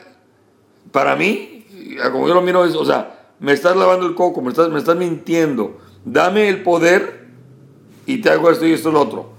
para 0.91 1.15
mí, 1.15 1.67
como 2.11 2.27
yo 2.27 2.35
lo 2.35 2.43
miro, 2.43 2.65
es, 2.65 2.75
o 2.75 2.85
sea, 2.85 3.35
me 3.39 3.53
estás 3.53 3.77
lavando 3.77 4.07
el 4.07 4.15
coco, 4.15 4.41
me 4.41 4.49
estás, 4.51 4.71
me 4.71 4.79
estás 4.79 4.97
mintiendo, 4.97 5.79
dame 6.05 6.49
el 6.49 6.63
poder 6.63 7.27
y 8.07 8.21
te 8.21 8.31
hago 8.31 8.51
esto 8.51 8.67
y 8.67 8.73
esto 8.73 8.89
y 8.89 8.93
lo 8.93 9.03
otro. 9.03 9.33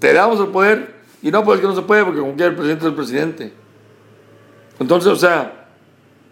Te 0.00 0.12
damos 0.12 0.40
el 0.40 0.48
poder 0.48 0.97
y 1.22 1.30
no, 1.30 1.44
pues 1.44 1.60
que 1.60 1.66
no 1.66 1.74
se 1.74 1.82
puede, 1.82 2.04
porque 2.04 2.20
como 2.20 2.34
quiera 2.34 2.50
el 2.50 2.56
presidente 2.56 2.84
es 2.84 2.88
el 2.90 2.94
presidente. 2.94 3.52
Entonces, 4.78 5.12
o 5.12 5.16
sea, 5.16 5.68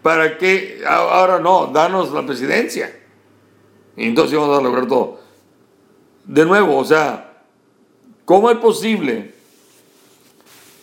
¿para 0.01 0.37
qué? 0.37 0.81
Ahora 0.87 1.39
no, 1.39 1.67
danos 1.67 2.11
la 2.13 2.25
presidencia. 2.25 2.97
Y 3.95 4.05
entonces 4.05 4.37
vamos 4.37 4.57
a 4.57 4.61
lograr 4.61 4.87
todo. 4.87 5.19
De 6.23 6.45
nuevo, 6.45 6.77
o 6.77 6.85
sea, 6.85 7.41
¿cómo 8.25 8.49
es 8.49 8.57
posible 8.57 9.33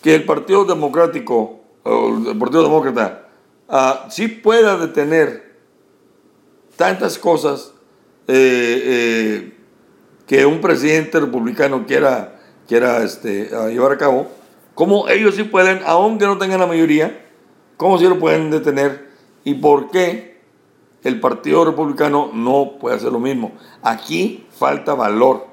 que 0.03 0.15
el 0.15 0.25
Partido 0.25 0.65
Democrático, 0.65 1.61
o 1.83 2.09
el 2.31 2.37
Partido 2.37 2.65
Demócrata, 2.65 3.29
uh, 3.69 4.11
sí 4.11 4.29
pueda 4.29 4.77
detener 4.77 5.55
tantas 6.77 7.19
cosas 7.19 7.73
eh, 8.27 8.83
eh, 8.85 9.57
que 10.27 10.47
un 10.47 10.61
presidente 10.61 11.21
republicano 11.21 11.87
quiera, 11.87 12.41
quiera 12.67 13.03
este, 13.03 13.51
llevar 13.71 13.93
a 13.93 13.99
cabo? 13.99 14.29
¿Cómo 14.75 15.09
ellos 15.09 15.37
sí 15.37 15.45
pueden, 15.45 15.81
aunque 15.87 16.27
no 16.27 16.39
tengan 16.39 16.61
la 16.61 16.67
mayoría, 16.67 17.25
cómo 17.77 17.99
sí 17.99 18.05
lo 18.05 18.19
pueden 18.19 18.51
detener? 18.51 19.09
¿Y 19.45 19.55
por 19.55 19.91
qué? 19.91 20.35
el 21.05 21.21
Partido 21.21 21.67
Republicano 21.67 22.31
no 22.33 22.79
puede 22.81 22.97
hacer 22.97 23.12
lo 23.12 23.21
mismo. 23.21 23.53
Aquí 23.83 24.47
falta 24.51 24.95
valor, 24.95 25.47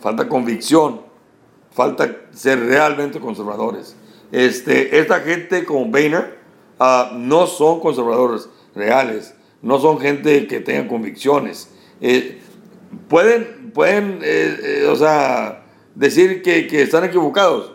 falta 0.00 0.28
convicción, 0.28 1.00
falta 1.70 2.16
ser 2.32 2.58
realmente 2.66 3.20
conservadores. 3.20 3.96
Este, 4.32 4.98
esta 4.98 5.20
gente 5.20 5.64
como 5.64 5.86
Boehner 5.86 6.38
uh, 6.80 7.16
no 7.16 7.46
son 7.46 7.80
conservadores 7.80 8.48
reales, 8.74 9.34
no 9.62 9.78
son 9.78 10.00
gente 10.00 10.46
que 10.48 10.60
tenga 10.60 10.88
convicciones. 10.88 11.70
Eh, 12.00 12.40
pueden, 13.08 13.70
pueden 13.72 14.18
eh, 14.22 14.56
eh, 14.62 14.88
o 14.90 14.96
sea, 14.96 15.64
decir 15.98 16.42
que, 16.42 16.68
que, 16.68 16.82
están 16.82 17.04
equivocados, 17.04 17.72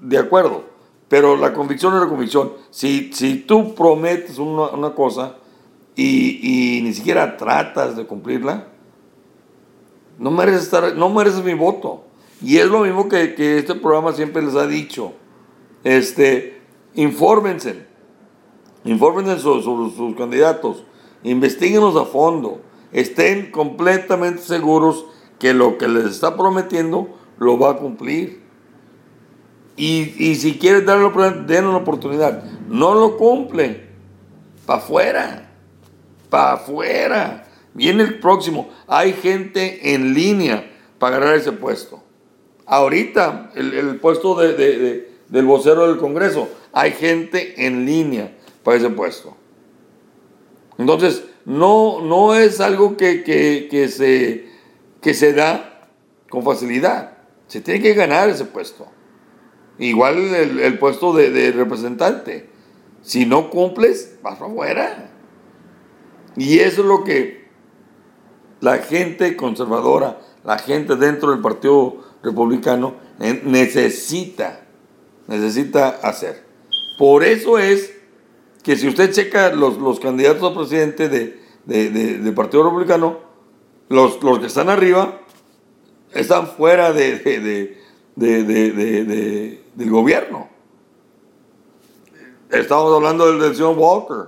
de 0.00 0.18
acuerdo, 0.18 0.64
pero 1.08 1.36
la 1.36 1.52
convicción 1.52 1.94
es 1.94 2.00
la 2.00 2.08
convicción. 2.08 2.52
Si, 2.70 3.12
si 3.12 3.36
tú 3.36 3.74
prometes 3.74 4.38
una, 4.38 4.70
una 4.70 4.94
cosa, 4.94 5.36
y, 5.94 6.78
y, 6.78 6.82
ni 6.82 6.94
siquiera 6.94 7.36
tratas 7.36 7.94
de 7.94 8.06
cumplirla, 8.06 8.68
no 10.18 10.30
mereces, 10.30 10.62
estar, 10.62 10.96
no 10.96 11.10
mereces 11.10 11.44
mi 11.44 11.52
voto. 11.52 12.04
Y 12.40 12.56
es 12.56 12.66
lo 12.66 12.80
mismo 12.80 13.08
que, 13.08 13.34
que 13.34 13.58
este 13.58 13.74
programa 13.74 14.12
siempre 14.12 14.42
les 14.42 14.54
ha 14.54 14.66
dicho. 14.66 15.12
Este, 15.84 16.62
infórmense, 16.94 17.86
infórmense 18.84 19.38
sobre, 19.38 19.94
sus 19.94 20.16
candidatos, 20.16 20.84
investiguenlos 21.22 21.96
a 21.96 22.06
fondo, 22.06 22.62
estén 22.92 23.50
completamente 23.50 24.40
seguros 24.40 25.04
que 25.38 25.52
lo 25.52 25.76
que 25.76 25.88
les 25.88 26.06
está 26.06 26.36
prometiendo 26.36 27.21
lo 27.42 27.58
va 27.58 27.72
a 27.72 27.76
cumplir. 27.76 28.40
Y, 29.76 30.14
y 30.18 30.34
si 30.36 30.58
quieres 30.58 30.84
darle 30.86 31.06
una 31.06 31.76
oportunidad. 31.76 32.44
No 32.68 32.94
lo 32.94 33.16
cumple, 33.16 33.88
para 34.66 34.78
afuera 34.78 35.52
para 36.32 36.54
afuera. 36.54 37.44
Viene 37.74 38.04
el 38.04 38.18
próximo. 38.18 38.70
Hay 38.88 39.12
gente 39.12 39.94
en 39.94 40.14
línea 40.14 40.72
para 40.98 41.18
ganar 41.18 41.34
ese 41.36 41.52
puesto. 41.52 42.02
Ahorita, 42.64 43.50
el, 43.54 43.74
el 43.74 44.00
puesto 44.00 44.34
de, 44.36 44.54
de, 44.54 45.10
del 45.28 45.44
vocero 45.44 45.86
del 45.86 45.98
Congreso, 45.98 46.48
hay 46.72 46.92
gente 46.92 47.66
en 47.66 47.84
línea 47.84 48.34
para 48.64 48.78
ese 48.78 48.88
puesto. 48.88 49.36
Entonces, 50.78 51.24
no, 51.44 52.00
no 52.00 52.34
es 52.34 52.60
algo 52.60 52.96
que, 52.96 53.22
que, 53.24 53.68
que, 53.70 53.88
se, 53.88 54.46
que 55.02 55.12
se 55.12 55.34
da 55.34 55.90
con 56.30 56.42
facilidad. 56.42 57.11
Se 57.52 57.60
tiene 57.60 57.82
que 57.82 57.92
ganar 57.92 58.30
ese 58.30 58.46
puesto. 58.46 58.86
Igual 59.78 60.16
el, 60.16 60.58
el 60.58 60.78
puesto 60.78 61.12
de, 61.12 61.52
representante. 61.52 62.48
Si 63.02 63.26
no 63.26 63.50
cumples, 63.50 64.16
vas 64.22 64.38
para 64.38 64.50
afuera. 64.50 65.10
Y 66.34 66.60
eso 66.60 66.80
es 66.80 66.86
lo 66.86 67.04
que 67.04 67.50
la 68.60 68.78
gente 68.78 69.36
conservadora, 69.36 70.18
la 70.44 70.58
gente 70.60 70.96
dentro 70.96 71.30
del 71.30 71.42
Partido 71.42 71.98
Republicano 72.22 72.94
necesita, 73.18 74.64
necesita 75.26 75.88
hacer. 75.88 76.46
Por 76.96 77.22
eso 77.22 77.58
es 77.58 77.92
que 78.62 78.76
si 78.76 78.88
usted 78.88 79.12
checa 79.12 79.52
los, 79.52 79.76
los 79.76 80.00
candidatos 80.00 80.50
a 80.50 80.58
presidente 80.58 81.10
de, 81.10 81.38
de, 81.66 81.90
de, 81.90 82.18
del 82.18 82.32
Partido 82.32 82.64
Republicano, 82.64 83.18
los, 83.90 84.22
los, 84.22 84.38
que 84.38 84.46
están 84.46 84.70
arriba 84.70 85.20
están 86.14 86.48
fuera 86.48 86.92
de, 86.92 87.78
del 88.16 89.90
gobierno. 89.90 90.48
Estamos 92.50 92.94
hablando 92.94 93.32
del, 93.32 93.54
señor 93.54 93.76
Walker 93.78 94.26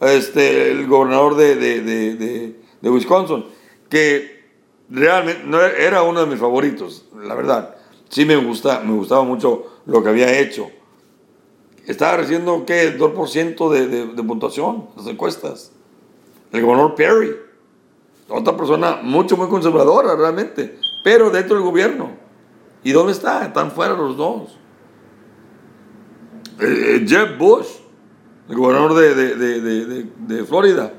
este, 0.00 0.70
el 0.70 0.86
gobernador 0.86 1.36
de, 1.36 1.56
de, 1.56 1.80
de, 1.80 2.56
de, 2.80 2.90
Wisconsin, 2.90 3.46
que 3.88 4.42
realmente 4.90 5.42
no 5.44 5.60
era 5.62 6.02
uno 6.02 6.20
de 6.20 6.26
mis 6.26 6.38
favoritos, 6.38 7.06
la 7.14 7.34
verdad. 7.34 7.76
Sí 8.08 8.24
me, 8.26 8.36
gusta, 8.36 8.80
me 8.80 8.94
gustaba 8.94 9.22
mucho 9.22 9.80
lo 9.86 10.02
que 10.02 10.08
había 10.10 10.38
hecho. 10.38 10.70
Estaba 11.86 12.18
recibiendo, 12.18 12.66
¿qué? 12.66 12.98
2% 12.98 13.70
de, 13.70 13.86
de, 13.86 14.06
de 14.06 14.22
puntuación, 14.22 14.88
las 14.96 15.06
encuestas. 15.06 15.72
El 16.52 16.62
gobernador 16.62 16.94
Perry, 16.94 17.36
otra 18.28 18.56
persona 18.56 19.00
mucho, 19.02 19.36
muy 19.36 19.48
conservadora 19.48 20.14
realmente, 20.14 20.78
pero 21.02 21.30
dentro 21.30 21.56
del 21.56 21.64
gobierno. 21.64 22.10
¿Y 22.84 22.92
dónde 22.92 23.12
está? 23.12 23.44
Están 23.46 23.70
fuera 23.70 23.94
los 23.94 24.16
dos. 24.16 24.58
eh, 26.60 27.04
Jeb 27.06 27.38
Bush, 27.38 27.66
el 28.48 28.56
gobernador 28.56 28.94
de, 28.94 30.44
Florida, 30.46 30.92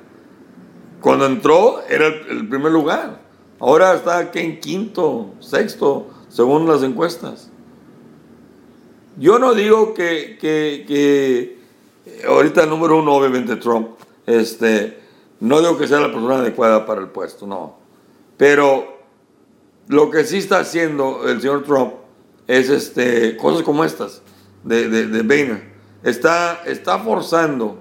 cuando 1.01 1.25
entró 1.25 1.81
era 1.89 2.07
el, 2.07 2.25
el 2.29 2.49
primer 2.49 2.71
lugar. 2.71 3.21
Ahora 3.59 3.93
está 3.93 4.17
aquí 4.17 4.39
en 4.39 4.59
quinto, 4.59 5.33
sexto, 5.39 6.07
según 6.29 6.67
las 6.67 6.83
encuestas. 6.83 7.49
Yo 9.17 9.37
no 9.39 9.53
digo 9.53 9.93
que, 9.93 10.37
que, 10.39 10.85
que 10.87 11.59
eh, 12.05 12.23
ahorita 12.27 12.63
el 12.63 12.69
número 12.69 12.97
uno, 12.97 13.13
obviamente 13.13 13.55
Trump, 13.57 13.89
este, 14.25 14.99
no 15.39 15.59
digo 15.59 15.77
que 15.77 15.87
sea 15.87 15.99
la 15.99 16.07
persona 16.11 16.35
adecuada 16.35 16.85
para 16.85 16.99
el 17.01 17.07
puesto, 17.09 17.45
no. 17.45 17.75
Pero 18.37 19.02
lo 19.87 20.09
que 20.09 20.23
sí 20.23 20.37
está 20.37 20.59
haciendo 20.59 21.27
el 21.27 21.41
señor 21.41 21.63
Trump 21.63 21.93
es 22.47 22.69
este, 22.69 23.37
cosas 23.37 23.63
como 23.63 23.83
estas 23.83 24.21
de, 24.63 24.89
de, 24.89 25.07
de 25.07 25.21
Boehner. 25.21 25.73
Está, 26.03 26.63
está 26.65 26.99
forzando 26.99 27.79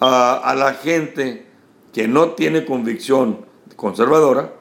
a, 0.00 0.36
a 0.36 0.54
la 0.54 0.74
gente 0.74 1.46
que 1.92 2.08
no 2.08 2.30
tiene 2.30 2.64
convicción 2.64 3.46
conservadora 3.76 4.52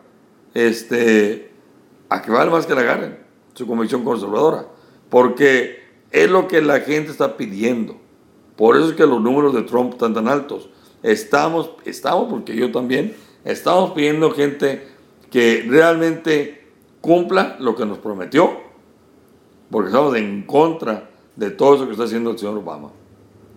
este, 0.53 1.51
a 2.09 2.21
que 2.21 2.31
vale 2.31 2.51
más 2.51 2.65
que 2.65 2.75
la 2.75 2.81
agarren 2.81 3.19
su 3.53 3.67
convicción 3.67 4.03
conservadora. 4.03 4.67
Porque 5.09 5.81
es 6.11 6.29
lo 6.29 6.47
que 6.47 6.61
la 6.61 6.79
gente 6.81 7.11
está 7.11 7.37
pidiendo. 7.37 7.97
Por 8.55 8.77
eso 8.77 8.89
es 8.89 8.95
que 8.95 9.05
los 9.05 9.21
números 9.21 9.53
de 9.53 9.63
Trump 9.63 9.93
están 9.93 10.13
tan 10.13 10.27
altos. 10.27 10.69
Estamos, 11.03 11.71
estamos, 11.85 12.29
porque 12.29 12.55
yo 12.55 12.71
también, 12.71 13.15
estamos 13.43 13.91
pidiendo 13.91 14.31
gente 14.31 14.87
que 15.31 15.65
realmente 15.67 16.67
cumpla 17.01 17.55
lo 17.59 17.75
que 17.75 17.85
nos 17.85 17.97
prometió, 17.97 18.51
porque 19.71 19.87
estamos 19.87 20.15
en 20.15 20.43
contra 20.43 21.09
de 21.35 21.49
todo 21.49 21.75
eso 21.75 21.85
que 21.85 21.93
está 21.93 22.03
haciendo 22.03 22.29
el 22.31 22.37
señor 22.37 22.57
Obama. 22.57 22.91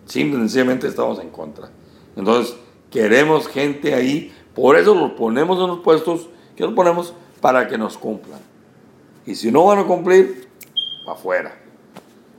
Simple 0.05 0.39
sencillamente 0.39 0.87
estamos 0.87 1.19
en 1.19 1.29
contra. 1.29 1.69
Entonces, 2.15 2.55
queremos 2.89 3.47
gente 3.47 3.93
ahí, 3.93 4.33
por 4.55 4.77
eso 4.77 4.95
los 4.95 5.11
ponemos 5.11 5.59
en 5.59 5.67
los 5.67 5.79
puestos 5.81 6.29
que 6.55 6.63
los 6.63 6.73
ponemos 6.73 7.13
para 7.41 7.67
que 7.67 7.77
nos 7.77 7.97
cumplan. 7.97 8.39
Y 9.25 9.35
si 9.35 9.51
no 9.51 9.65
van 9.65 9.79
a 9.79 9.83
cumplir, 9.83 10.47
afuera. 11.07 11.53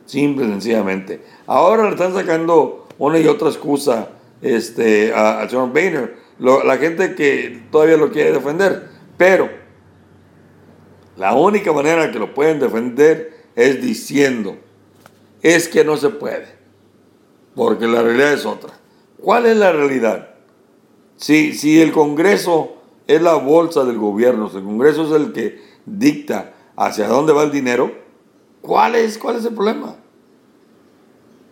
Simple 0.06 0.46
sencillamente. 0.46 1.22
Ahora 1.46 1.84
le 1.84 1.90
están 1.90 2.14
sacando 2.14 2.86
una 2.98 3.18
y 3.18 3.26
otra 3.26 3.48
excusa 3.48 4.08
este, 4.40 5.12
a- 5.12 5.40
al 5.40 5.50
señor 5.50 5.70
Boehner, 5.72 6.16
la 6.38 6.76
gente 6.78 7.14
que 7.14 7.62
todavía 7.70 7.96
lo 7.96 8.10
quiere 8.10 8.32
defender. 8.32 8.95
Pero 9.16 9.50
la 11.16 11.34
única 11.34 11.72
manera 11.72 12.10
que 12.10 12.18
lo 12.18 12.34
pueden 12.34 12.60
defender 12.60 13.44
es 13.54 13.80
diciendo, 13.80 14.56
es 15.42 15.68
que 15.68 15.84
no 15.84 15.96
se 15.96 16.10
puede, 16.10 16.46
porque 17.54 17.86
la 17.86 18.02
realidad 18.02 18.32
es 18.32 18.44
otra. 18.44 18.74
¿Cuál 19.20 19.46
es 19.46 19.56
la 19.56 19.72
realidad? 19.72 20.34
Si, 21.16 21.54
si 21.54 21.80
el 21.80 21.92
Congreso 21.92 22.76
es 23.06 23.22
la 23.22 23.34
bolsa 23.34 23.84
del 23.84 23.96
gobierno, 23.96 24.50
si 24.50 24.58
el 24.58 24.64
Congreso 24.64 25.06
es 25.06 25.22
el 25.22 25.32
que 25.32 25.60
dicta 25.86 26.54
hacia 26.76 27.08
dónde 27.08 27.32
va 27.32 27.44
el 27.44 27.50
dinero, 27.50 27.92
¿cuál 28.60 28.94
es, 28.96 29.16
cuál 29.16 29.36
es 29.36 29.44
el 29.46 29.54
problema? 29.54 29.96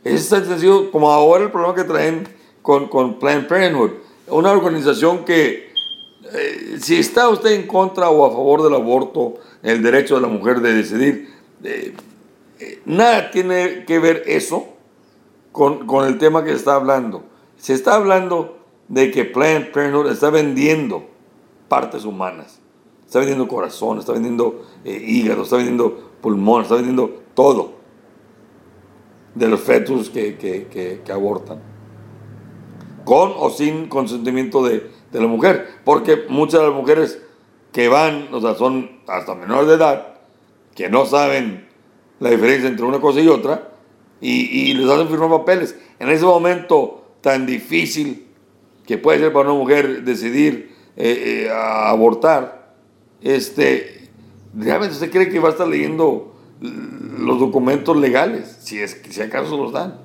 Es 0.02 0.28
tan 0.28 0.44
sencillo 0.44 0.90
como 0.90 1.10
ahora 1.10 1.44
el 1.44 1.50
problema 1.50 1.74
que 1.74 1.84
traen 1.84 2.28
con, 2.60 2.88
con 2.88 3.18
Planned 3.18 3.46
Parenthood, 3.46 3.92
una 4.28 4.52
organización 4.52 5.24
que 5.24 5.63
eh, 6.34 6.76
si 6.80 6.96
está 6.96 7.28
usted 7.28 7.52
en 7.52 7.66
contra 7.66 8.10
o 8.10 8.24
a 8.26 8.30
favor 8.30 8.62
del 8.62 8.74
aborto, 8.74 9.34
el 9.62 9.82
derecho 9.82 10.16
de 10.16 10.20
la 10.22 10.28
mujer 10.28 10.60
de 10.60 10.74
decidir, 10.74 11.30
eh, 11.62 11.94
eh, 12.60 12.82
nada 12.84 13.30
tiene 13.30 13.84
que 13.86 13.98
ver 13.98 14.22
eso 14.26 14.66
con, 15.52 15.86
con 15.86 16.06
el 16.06 16.18
tema 16.18 16.44
que 16.44 16.52
está 16.52 16.74
hablando. 16.74 17.24
Se 17.56 17.72
está 17.74 17.94
hablando 17.94 18.58
de 18.88 19.10
que 19.10 19.24
Planned 19.24 19.72
Parenthood 19.72 20.10
está 20.10 20.30
vendiendo 20.30 21.04
partes 21.68 22.04
humanas, 22.04 22.60
está 23.06 23.18
vendiendo 23.20 23.48
corazón, 23.48 23.98
está 23.98 24.12
vendiendo 24.12 24.62
hígado, 24.84 25.44
está 25.44 25.56
vendiendo 25.56 26.10
pulmón, 26.20 26.62
está 26.62 26.74
vendiendo 26.74 27.22
todo 27.34 27.72
de 29.34 29.48
los 29.48 29.60
fetos 29.60 30.10
que, 30.10 30.36
que- 30.36 30.66
que- 30.66 31.00
que 31.04 31.12
abortan, 31.12 31.60
con 33.04 33.32
o 33.36 33.50
sin 33.50 33.88
consentimiento 33.88 34.64
de, 34.64 34.90
de 35.14 35.20
la 35.20 35.28
mujer, 35.28 35.68
porque 35.84 36.24
muchas 36.28 36.60
de 36.60 36.66
las 36.66 36.76
mujeres 36.76 37.22
que 37.72 37.88
van, 37.88 38.28
o 38.32 38.40
sea, 38.40 38.56
son 38.56 38.98
hasta 39.06 39.36
menores 39.36 39.68
de 39.68 39.74
edad, 39.74 40.16
que 40.74 40.90
no 40.90 41.06
saben 41.06 41.68
la 42.18 42.30
diferencia 42.30 42.68
entre 42.68 42.84
una 42.84 43.00
cosa 43.00 43.20
y 43.20 43.28
otra, 43.28 43.70
y, 44.20 44.74
les 44.74 44.90
hacen 44.90 45.08
firmar 45.08 45.30
papeles. 45.30 45.76
En 46.00 46.08
ese 46.08 46.24
momento 46.24 47.16
tan 47.20 47.46
difícil 47.46 48.26
que 48.86 48.98
puede 48.98 49.20
ser 49.20 49.32
para 49.32 49.50
una 49.50 49.58
mujer 49.58 50.02
decidir 50.02 50.74
eh, 50.96 51.46
eh, 51.46 51.50
abortar, 51.52 52.74
este, 53.22 54.10
¿realmente 54.52 54.94
usted 54.94 55.10
cree 55.12 55.28
que 55.28 55.38
va 55.38 55.50
a 55.50 55.52
estar 55.52 55.68
leyendo 55.68 56.34
los 56.60 57.38
documentos 57.38 57.96
legales? 57.96 58.58
Si, 58.62 58.80
es, 58.80 59.00
si 59.08 59.20
acaso 59.22 59.56
los 59.56 59.72
dan. 59.72 60.00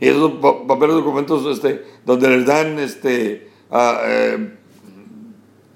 Y 0.00 0.08
esos 0.08 0.32
pa- 0.32 0.66
papeles 0.66 0.96
documentos 0.96 1.46
este, 1.46 1.82
donde 2.04 2.28
les 2.28 2.44
dan 2.44 2.78
este, 2.78 3.53
a, 3.70 4.00
eh, 4.06 4.58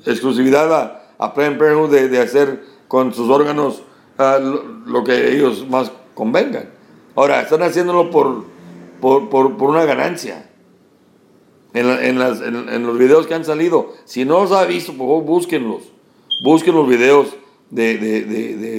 exclusividad 0.07 0.73
a, 0.75 1.13
a 1.19 1.35
Planned 1.35 1.59
Parenthood 1.59 1.91
de, 1.91 2.09
de 2.09 2.19
hacer 2.21 2.63
con 2.89 3.13
sus 3.13 3.29
órganos 3.29 3.83
ah, 4.19 4.39
lo, 4.39 5.05
que 5.05 5.35
ellos 5.35 5.67
más 5.69 5.93
convengan. 6.15 6.71
Ahora, 7.15 7.41
están 7.43 7.63
haciéndolo 7.63 8.11
por, 8.11 8.45
por, 9.01 9.29
por, 9.29 9.57
por 9.57 9.71
una 9.71 9.85
ganancia. 9.85 10.45
En, 11.75 11.87
en 11.87 12.19
las- 12.19 12.41
en- 12.41 12.87
los 12.87 12.99
videos 12.99 13.27
que 13.27 13.35
han 13.35 13.45
salido, 13.45 13.93
si 14.05 14.25
no 14.25 14.41
los 14.41 14.53
ha 14.53 14.65
visto, 14.65 14.93
por 14.93 15.07
favor, 15.07 15.25
búsquenlos. 15.25 15.83
Busquen 16.43 16.75
los 16.75 16.89
videos 16.89 17.37
de, 17.71 17.99
de- 17.99 18.25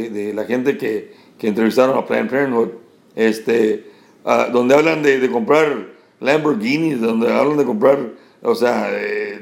de- 0.10 0.34
la 0.34 0.46
gente 0.46 0.78
que, 0.78 1.14
que 1.38 1.48
entrevistaron 1.48 1.98
a 1.98 2.06
Planned 2.06 2.30
Parenthood, 2.32 2.70
este, 3.16 3.92
ah, 4.26 4.48
donde 4.52 4.74
hablan 4.76 5.04
de 5.04 5.30
comprar 5.30 5.88
Lamborghinis, 6.20 7.00
donde 7.00 7.32
hablan 7.32 7.58
de 7.58 7.66
comprar, 7.66 8.00
o 8.42 8.56
sea, 8.56 8.90
eh, 8.92 9.42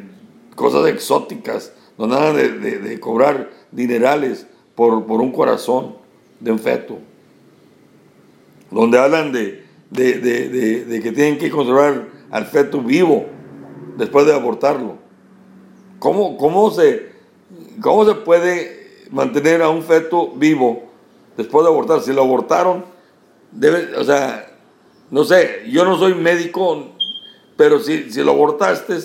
cosas 0.55 0.87
exóticas, 0.87 1.73
donde 1.97 2.15
hablan 2.15 2.61
de, 2.61 2.99
cobrar 2.99 3.49
dinerales 3.71 4.47
por, 4.75 5.05
por 5.05 5.21
un 5.21 5.31
corazón 5.31 5.95
de 6.39 6.51
un 6.51 6.59
feto, 6.59 6.99
donde 8.69 8.99
hablan 8.99 9.31
de, 9.31 9.63
de- 9.89 10.99
que 11.01 11.11
tienen 11.11 11.37
que 11.37 11.49
conservar 11.49 12.05
al 12.29 12.45
feto 12.45 12.81
vivo 12.81 13.25
después 13.97 14.25
de 14.25 14.33
abortarlo. 14.33 14.97
¿Cómo, 15.99 16.37
cómo, 16.37 16.69
se, 16.71 17.11
¿Cómo 17.81 18.05
se 18.05 18.13
puede 18.15 19.07
mantener 19.09 19.61
a 19.61 19.69
un 19.69 19.81
feto 19.83 20.31
vivo 20.35 20.83
después 21.35 21.65
de 21.65 21.71
abortar? 21.71 22.01
Si 22.01 22.13
lo 22.13 22.21
abortaron, 22.21 22.85
o 23.97 24.03
sea, 24.03 24.51
no 25.09 25.23
sé, 25.23 25.63
yo 25.69 25.85
no 25.85 25.97
soy 25.97 26.13
médico, 26.13 26.96
pero 27.57 27.79
si, 27.79 28.11
si 28.11 28.23
lo 28.23 28.31
abortaste 28.31 28.97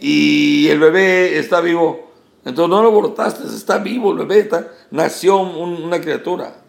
y 0.00 0.68
el 0.68 0.78
bebé 0.78 1.38
está 1.38 1.60
vivo, 1.60 2.10
entonces 2.44 2.70
no 2.70 2.82
lo 2.82 2.88
abortaste, 2.88 3.44
está 3.48 3.78
vivo 3.78 4.12
el 4.12 4.18
bebé, 4.18 4.40
está, 4.40 4.70
nació 4.90 5.38
un- 5.38 5.82
una 5.82 6.00
criatura. 6.00 6.62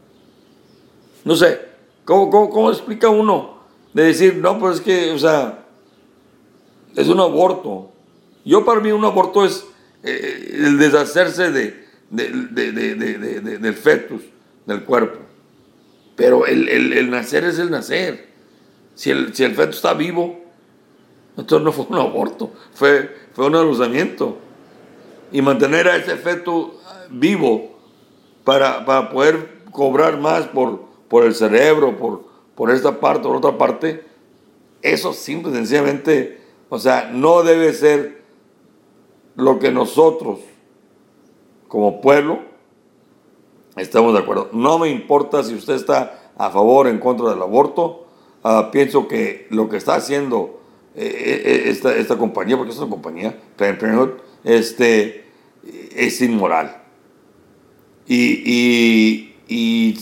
No 1.24 1.36
sé, 1.36 1.60
¿cómo, 2.06 2.30
cómo, 2.30 2.50
cómo 2.50 2.72
explica 2.72 3.10
uno 3.10 3.58
de 3.94 4.04
decir, 4.04 4.36
no, 4.38 4.58
pues 4.60 4.76
es 4.78 4.82
que, 4.82 5.12
o 5.12 5.20
sea, 5.20 5.66
es 6.96 7.08
un 7.10 7.20
aborto? 7.20 7.92
Yo 8.46 8.64
para 8.66 8.80
mí 8.80 8.92
un 8.92 9.04
aborto 9.06 9.46
es 9.46 9.66
eh, 10.04 10.52
el 10.64 10.78
deshacerse 10.78 11.52
de, 11.52 11.86
de- 12.10 12.30
de- 12.30 12.72
de- 12.72 12.96
de- 12.96 13.18
de- 13.18 13.40
de- 13.42 13.58
del 13.58 13.74
fetus, 13.74 14.22
del 14.66 14.84
cuerpo. 14.84 15.20
Pero 16.16 16.46
el, 16.46 16.70
el- 16.70 16.94
el 16.94 17.10
nacer 17.10 17.44
es 17.44 17.60
el 17.60 17.70
nacer. 17.70 18.28
Si 18.98 19.12
el, 19.12 19.36
si 19.36 19.44
el 19.44 19.54
feto 19.54 19.70
está 19.70 19.94
vivo, 19.94 20.40
entonces 21.38 21.64
no 21.64 21.72
fue 21.72 21.86
un 21.88 22.00
aborto, 22.00 22.52
fue, 22.74 23.16
fue 23.34 23.46
un 23.46 23.56
aluzamiento. 23.56 24.40
Y 25.32 25.44
mantener 25.44 25.88
a 25.88 25.98
ese 25.98 26.16
feto 26.16 26.74
vivo 27.12 27.78
para, 28.44 28.86
para 28.86 29.12
poder 29.12 29.62
cobrar 29.72 30.20
más 30.20 30.48
por, 30.48 30.82
por 31.10 31.26
el 31.26 31.36
cerebro, 31.36 31.96
por, 31.96 32.24
por 32.56 32.72
esta 32.72 33.00
parte, 33.00 33.28
por 33.28 33.36
otra 33.36 33.56
parte, 33.56 34.04
eso 34.82 35.14
simple 35.14 35.54
sencillamente, 35.54 36.42
o 36.70 36.80
sea, 36.80 37.12
no 37.14 37.44
debe 37.44 37.74
ser 37.74 38.24
lo 39.36 39.60
que 39.60 39.72
nosotros, 39.72 40.40
como 41.68 42.02
pueblo, 42.02 42.40
estamos 43.76 44.14
de 44.14 44.22
acuerdo. 44.22 44.50
No 44.54 44.80
me 44.80 44.90
importa 44.90 45.44
si 45.44 45.54
usted 45.54 45.76
está 45.76 46.32
a 46.36 46.50
favor 46.50 46.88
o 46.88 46.90
en 46.90 46.98
contra 46.98 47.30
del 47.30 47.44
aborto. 47.44 48.07
Ah, 48.50 48.72
pienso 48.72 49.10
que 49.10 49.46
lo 49.50 49.68
que 49.68 49.76
está 49.76 49.96
haciendo 49.96 50.62
eh, 50.96 51.04
eh, 51.46 51.64
esta, 51.66 51.94
esta 51.94 52.18
compañía, 52.18 52.56
porque 52.56 52.72
es 52.72 52.78
una 52.78 52.90
compañía, 52.90 53.38
Planned 53.58 54.12
este, 54.46 55.26
es 55.94 56.22
inmoral. 56.22 56.82
Y, 58.08 59.34
y, 59.50 60.00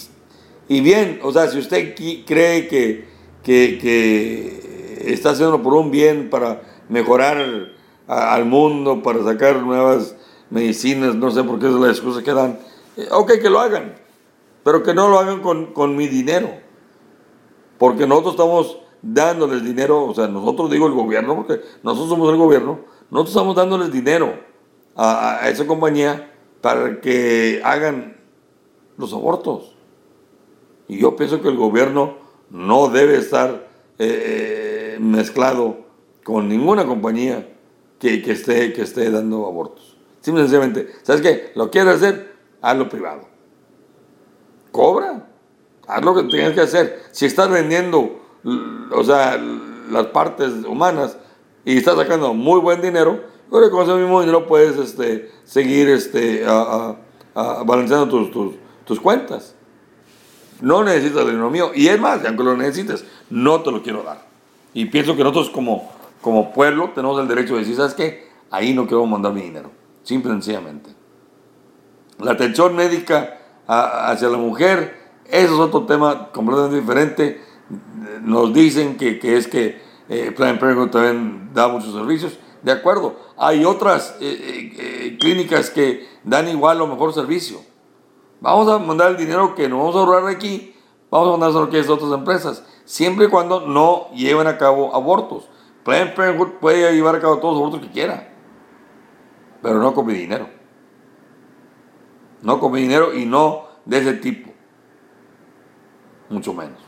y 0.67 0.81
bien, 0.81 1.19
o 1.23 1.31
sea, 1.31 1.47
si 1.47 1.57
usted 1.57 1.95
cree 1.95 2.67
que, 2.67 3.05
que, 3.41 3.79
que 3.81 5.11
está 5.11 5.31
haciendo 5.31 5.63
por 5.63 5.73
un 5.73 5.89
bien 5.89 6.29
para 6.29 6.61
mejorar 6.87 7.71
al 8.05 8.45
mundo, 8.45 9.01
para 9.01 9.23
sacar 9.23 9.59
nuevas 9.63 10.15
medicinas, 10.51 11.15
no 11.15 11.31
sé 11.31 11.43
por 11.43 11.57
qué 11.57 11.65
es 11.65 11.73
la 11.73 11.89
excusa 11.89 12.21
que 12.21 12.31
dan, 12.31 12.59
eh, 12.95 13.07
ok, 13.09 13.39
que 13.41 13.49
lo 13.49 13.59
hagan, 13.59 13.95
pero 14.63 14.83
que 14.83 14.93
no 14.93 15.09
lo 15.09 15.17
hagan 15.17 15.41
con, 15.41 15.73
con 15.73 15.95
mi 15.95 16.07
dinero, 16.07 16.63
porque 17.77 18.07
nosotros 18.07 18.33
estamos 18.33 18.77
dándoles 19.01 19.63
dinero, 19.63 20.05
o 20.05 20.13
sea, 20.13 20.27
nosotros 20.27 20.71
digo 20.71 20.87
el 20.87 20.93
gobierno, 20.93 21.35
porque 21.35 21.61
nosotros 21.83 22.09
somos 22.09 22.29
el 22.31 22.37
gobierno, 22.37 22.79
nosotros 23.11 23.35
estamos 23.35 23.55
dándoles 23.55 23.91
dinero 23.91 24.33
a, 24.95 25.47
esa 25.49 25.67
compañía 25.67 26.31
para 26.61 26.99
que 27.01 27.61
hagan 27.63 28.17
los 28.97 29.13
abortos. 29.13 29.75
Y 30.87 30.97
yo 30.97 31.15
pienso 31.15 31.41
que 31.41 31.49
el 31.49 31.57
gobierno 31.57 32.17
no 32.49 32.89
debe 32.89 33.17
estar 33.17 33.67
eh, 33.99 34.97
mezclado 34.99 35.77
con 36.23 36.49
ninguna 36.49 36.85
compañía 36.85 37.47
que, 37.99 38.31
esté, 38.31 38.73
que 38.73 38.81
esté 38.81 39.09
dando 39.09 39.45
abortos. 39.45 39.97
Simplemente, 40.21 40.89
¿sabes 41.03 41.21
qué? 41.21 41.51
Lo 41.55 41.69
quieres 41.69 41.95
hacer, 41.95 42.35
hazlo 42.61 42.89
privado. 42.89 43.27
Cobra, 44.71 45.27
haz 45.87 46.03
lo 46.03 46.15
que 46.15 46.23
tengas 46.23 46.53
que 46.53 46.61
hacer. 46.61 47.03
Si 47.11 47.25
estás 47.25 47.49
vendiendo, 47.49 48.21
o 48.91 49.03
sea, 49.03 49.37
las 49.89 50.07
partes 50.07 50.51
humanas 50.67 51.17
y 51.63 51.77
estás 51.77 51.95
sacando 51.95 52.33
muy 52.33 52.59
buen 52.59 52.81
dinero, 52.81 53.21
creo 53.49 53.63
que 53.63 53.69
con 53.69 53.83
ese 53.83 53.93
mismo 53.95 54.21
dinero 54.21 54.47
puedes 54.47 54.77
este, 54.77 55.31
seguir 55.43 55.89
este, 55.89 56.45
balanceando 57.33 58.07
tus, 58.07 58.31
tus, 58.31 58.55
tus 58.85 58.99
cuentas. 58.99 59.55
No 60.61 60.83
necesitas 60.83 61.25
dinero 61.25 61.49
mío. 61.49 61.71
Y 61.75 61.87
es 61.87 61.99
más, 61.99 62.23
aunque 62.25 62.43
lo 62.43 62.55
necesites, 62.55 63.05
no 63.29 63.61
te 63.61 63.71
lo 63.71 63.83
quiero 63.83 64.03
dar. 64.03 64.25
Y 64.73 64.85
pienso 64.85 65.15
que 65.15 65.23
nosotros 65.23 65.49
como, 65.49 65.91
como 66.21 66.53
pueblo 66.53 66.91
tenemos 66.93 67.19
el 67.19 67.27
derecho 67.27 67.53
de 67.53 67.59
decir, 67.61 67.75
¿sabes 67.75 67.93
qué? 67.93 68.29
Ahí 68.51 68.73
no 68.73 68.87
quiero 68.87 69.05
mandar 69.05 69.33
mi 69.33 69.41
dinero. 69.41 69.71
Simple 70.03 70.31
y 70.31 70.33
sencillamente. 70.33 70.91
La 72.19 72.31
atención 72.31 72.75
médica 72.75 73.39
hacia 73.67 74.29
la 74.29 74.37
mujer, 74.37 75.04
eso 75.29 75.53
es 75.53 75.59
otro 75.59 75.85
tema 75.85 76.31
completamente 76.31 76.79
diferente. 76.79 77.41
Nos 78.21 78.53
dicen 78.53 78.97
que, 78.97 79.19
que 79.19 79.37
es 79.37 79.47
que 79.47 79.81
eh, 80.09 80.31
Planned 80.35 80.59
Parenthood 80.59 80.89
también 80.89 81.49
da 81.53 81.67
muchos 81.67 81.93
servicios. 81.93 82.37
De 82.65 82.71
acuerdo, 82.71 83.15
hay 83.37 83.63
otras 83.63 84.17
eh, 84.19 84.25
eh, 84.27 84.73
eh, 84.79 85.17
clínicas 85.19 85.69
que 85.69 86.07
dan 86.23 86.49
igual 86.49 86.81
o 86.81 86.87
mejor 86.87 87.13
servicio. 87.13 87.59
Vamos 88.41 88.67
a 88.67 88.79
mandar 88.79 89.11
el 89.11 89.17
dinero 89.17 89.53
que 89.53 89.69
nos 89.69 89.77
vamos 89.77 89.95
a 89.95 89.99
ahorrar 89.99 90.27
aquí, 90.27 90.75
vamos 91.11 91.27
a 91.27 91.37
mandar 91.37 91.63
a 91.63 91.69
que 91.69 91.79
otras 91.81 92.11
empresas, 92.11 92.65
siempre 92.83 93.27
y 93.27 93.29
cuando 93.29 93.67
no 93.67 94.09
lleven 94.15 94.47
a 94.47 94.57
cabo 94.57 94.95
abortos. 94.95 95.47
Planned 95.83 96.15
Parenthood 96.15 96.53
puede 96.59 96.91
llevar 96.91 97.15
a 97.15 97.19
cabo 97.19 97.37
todos 97.37 97.53
los 97.53 97.61
abortos 97.61 97.87
que 97.87 97.93
quiera, 97.93 98.33
pero 99.61 99.77
no 99.77 99.93
con 99.93 100.07
mi 100.07 100.15
dinero. 100.15 100.49
No 102.41 102.59
con 102.59 102.71
mi 102.71 102.81
dinero 102.81 103.13
y 103.13 103.27
no 103.27 103.65
de 103.85 103.99
ese 103.99 104.13
tipo. 104.13 104.54
Mucho 106.29 106.53
menos. 106.53 106.79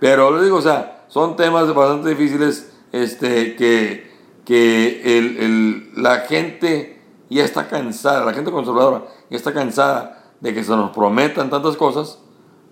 Pero 0.00 0.32
les 0.32 0.44
digo, 0.44 0.56
o 0.56 0.62
sea, 0.62 1.04
son 1.08 1.36
temas 1.36 1.72
bastante 1.74 2.10
difíciles 2.10 2.72
este, 2.90 3.54
que, 3.56 4.10
que 4.44 5.18
el, 5.18 5.92
la 6.02 6.20
gente 6.20 7.02
ya 7.30 7.44
está 7.44 7.68
cansada, 7.68 8.24
la 8.24 8.34
gente 8.34 8.50
conservadora 8.50 9.04
ya 9.30 9.36
está 9.36 9.54
cansada 9.54 10.32
de 10.40 10.52
que 10.52 10.64
se 10.64 10.72
nos 10.72 10.90
prometan 10.90 11.50
tantas 11.50 11.76
cosas 11.76 12.18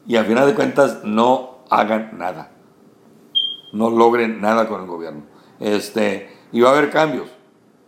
y 0.07 0.16
al 0.16 0.26
final 0.26 0.46
de 0.46 0.55
cuentas 0.55 1.05
no 1.05 1.64
hagan 1.70 2.18
nada. 2.18 2.53
No 3.72 3.90
logren 3.90 4.40
nada 4.40 4.68
con 4.68 4.80
el 4.80 4.86
gobierno. 4.88 5.22
Este, 5.61 6.36
y 6.51 6.61
va 6.61 6.70
a 6.70 6.72
haber 6.72 6.90
cambios, 6.90 7.28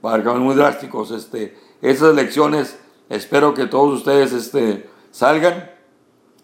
va 0.04 0.10
a 0.10 0.14
haber 0.14 0.24
cambios 0.24 0.44
muy 0.44 0.54
drásticos. 0.54 1.10
Este, 1.10 1.58
esas 1.80 2.12
elecciones, 2.12 2.78
espero 3.08 3.54
que 3.54 3.66
todos 3.66 3.98
ustedes 3.98 4.32
este, 4.32 4.88
salgan 5.10 5.71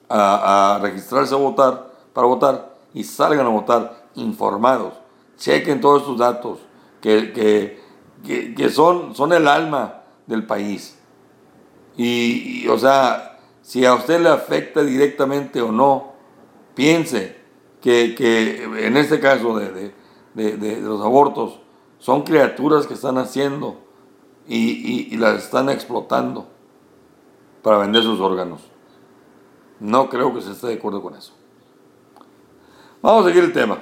a, 0.09 0.79
registrarse 0.83 1.35
a 1.35 1.39
votar, 1.39 1.93
para 2.13 2.27
votar, 2.27 2.75
y 2.95 3.05
salgan 3.05 3.47
a 3.47 3.51
votar 3.51 4.09
informados. 4.15 4.95
Chequen 5.37 5.81
todos 5.81 6.05
sus 6.05 6.19
datos, 6.19 6.59
que, 7.01 7.33
que, 7.33 8.55
que, 8.55 8.69
son, 8.71 9.15
son 9.15 9.33
el 9.33 9.47
alma 9.47 10.03
del 10.27 10.47
país. 10.47 10.99
Y, 11.97 12.63
y, 12.65 12.69
o 12.69 12.79
sea, 12.79 13.39
si 13.63 13.85
a 13.85 13.95
usted 13.95 14.21
le 14.21 14.29
afecta 14.29 14.83
directamente 14.83 15.61
o 15.61 15.71
no, 15.71 16.13
piense 16.75 17.37
que, 17.81 18.15
que 18.15 18.65
en 18.87 18.97
este 18.97 19.21
caso 19.21 19.59
de, 19.59 19.93
de, 20.35 20.57
de, 20.57 20.81
los 20.81 21.01
abortos 21.01 21.61
son 21.99 22.23
criaturas 22.23 22.87
que 22.87 22.95
están 22.95 23.19
haciendo 23.19 23.77
y, 24.47 25.13
y, 25.13 25.17
las 25.17 25.45
están 25.45 25.69
explotando 25.69 26.49
para 27.63 27.79
vender 27.79 28.03
sus 28.03 28.21
órganos. 28.21 28.61
No 29.81 30.09
creo 30.09 30.35
que 30.35 30.41
se 30.41 30.53
esté 30.53 30.69
de 30.69 30.75
acuerdo 30.75 31.03
con 31.03 31.15
eso. 31.15 31.33
Vamos 33.01 33.25
a 33.25 33.29
seguir 33.29 33.45
el 33.45 33.53
tema. 33.53 33.79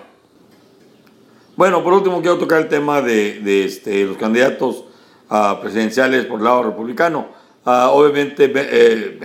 Bueno, 1.56 1.82
por 1.82 1.94
último 1.94 2.20
quiero 2.20 2.36
tocar 2.36 2.60
el 2.60 2.68
tema 2.68 3.00
de, 3.00 3.40
de 3.40 3.64
este, 3.64 4.04
los 4.04 4.18
candidatos 4.18 4.84
uh, 5.30 5.58
presidenciales 5.60 6.26
por 6.26 6.38
el 6.38 6.44
lado 6.44 6.64
republicano. 6.64 7.28
Uh, 7.64 7.88
obviamente, 7.92 8.52
eh, 8.54 9.18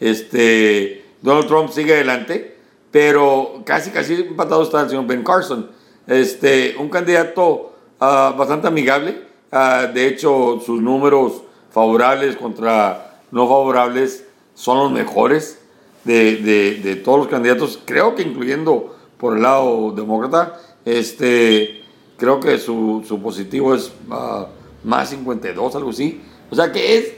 este, 0.00 1.04
Donald 1.20 1.46
Trump 1.46 1.70
sigue 1.70 1.92
adelante, 1.92 2.56
pero 2.90 3.62
casi, 3.66 3.90
casi 3.90 4.14
empatado 4.14 4.62
está 4.62 4.80
el 4.80 4.88
señor 4.88 5.06
Ben 5.06 5.22
Carson. 5.22 5.70
Este, 6.06 6.76
un 6.78 6.88
candidato 6.88 7.74
uh, 8.00 8.36
bastante 8.36 8.68
amigable. 8.68 9.28
De 9.50 10.06
hecho, 10.06 10.60
sus 10.64 10.80
números 10.80 11.42
favorables 11.70 12.36
contra 12.36 13.18
no 13.32 13.48
favorables 13.48 14.24
son 14.54 14.78
los 14.78 14.92
mejores 14.92 15.59
de, 16.04 16.36
de, 16.36 16.80
de, 16.82 16.96
todos 16.96 17.18
los 17.18 17.28
candidatos, 17.28 17.78
creo 17.84 18.14
que 18.14 18.22
incluyendo 18.22 18.96
por 19.18 19.36
el 19.36 19.42
lado 19.42 19.92
demócrata. 19.92 20.58
Este, 20.84 21.82
creo 22.16 22.40
que 22.40 22.58
su, 22.58 23.04
su 23.06 23.20
positivo 23.20 23.74
es 23.74 23.92
uh, 24.08 24.46
más 24.82 25.10
52, 25.10 25.76
algo 25.76 25.90
así. 25.90 26.20
O 26.50 26.54
sea 26.54 26.72
que 26.72 26.98
es... 26.98 27.12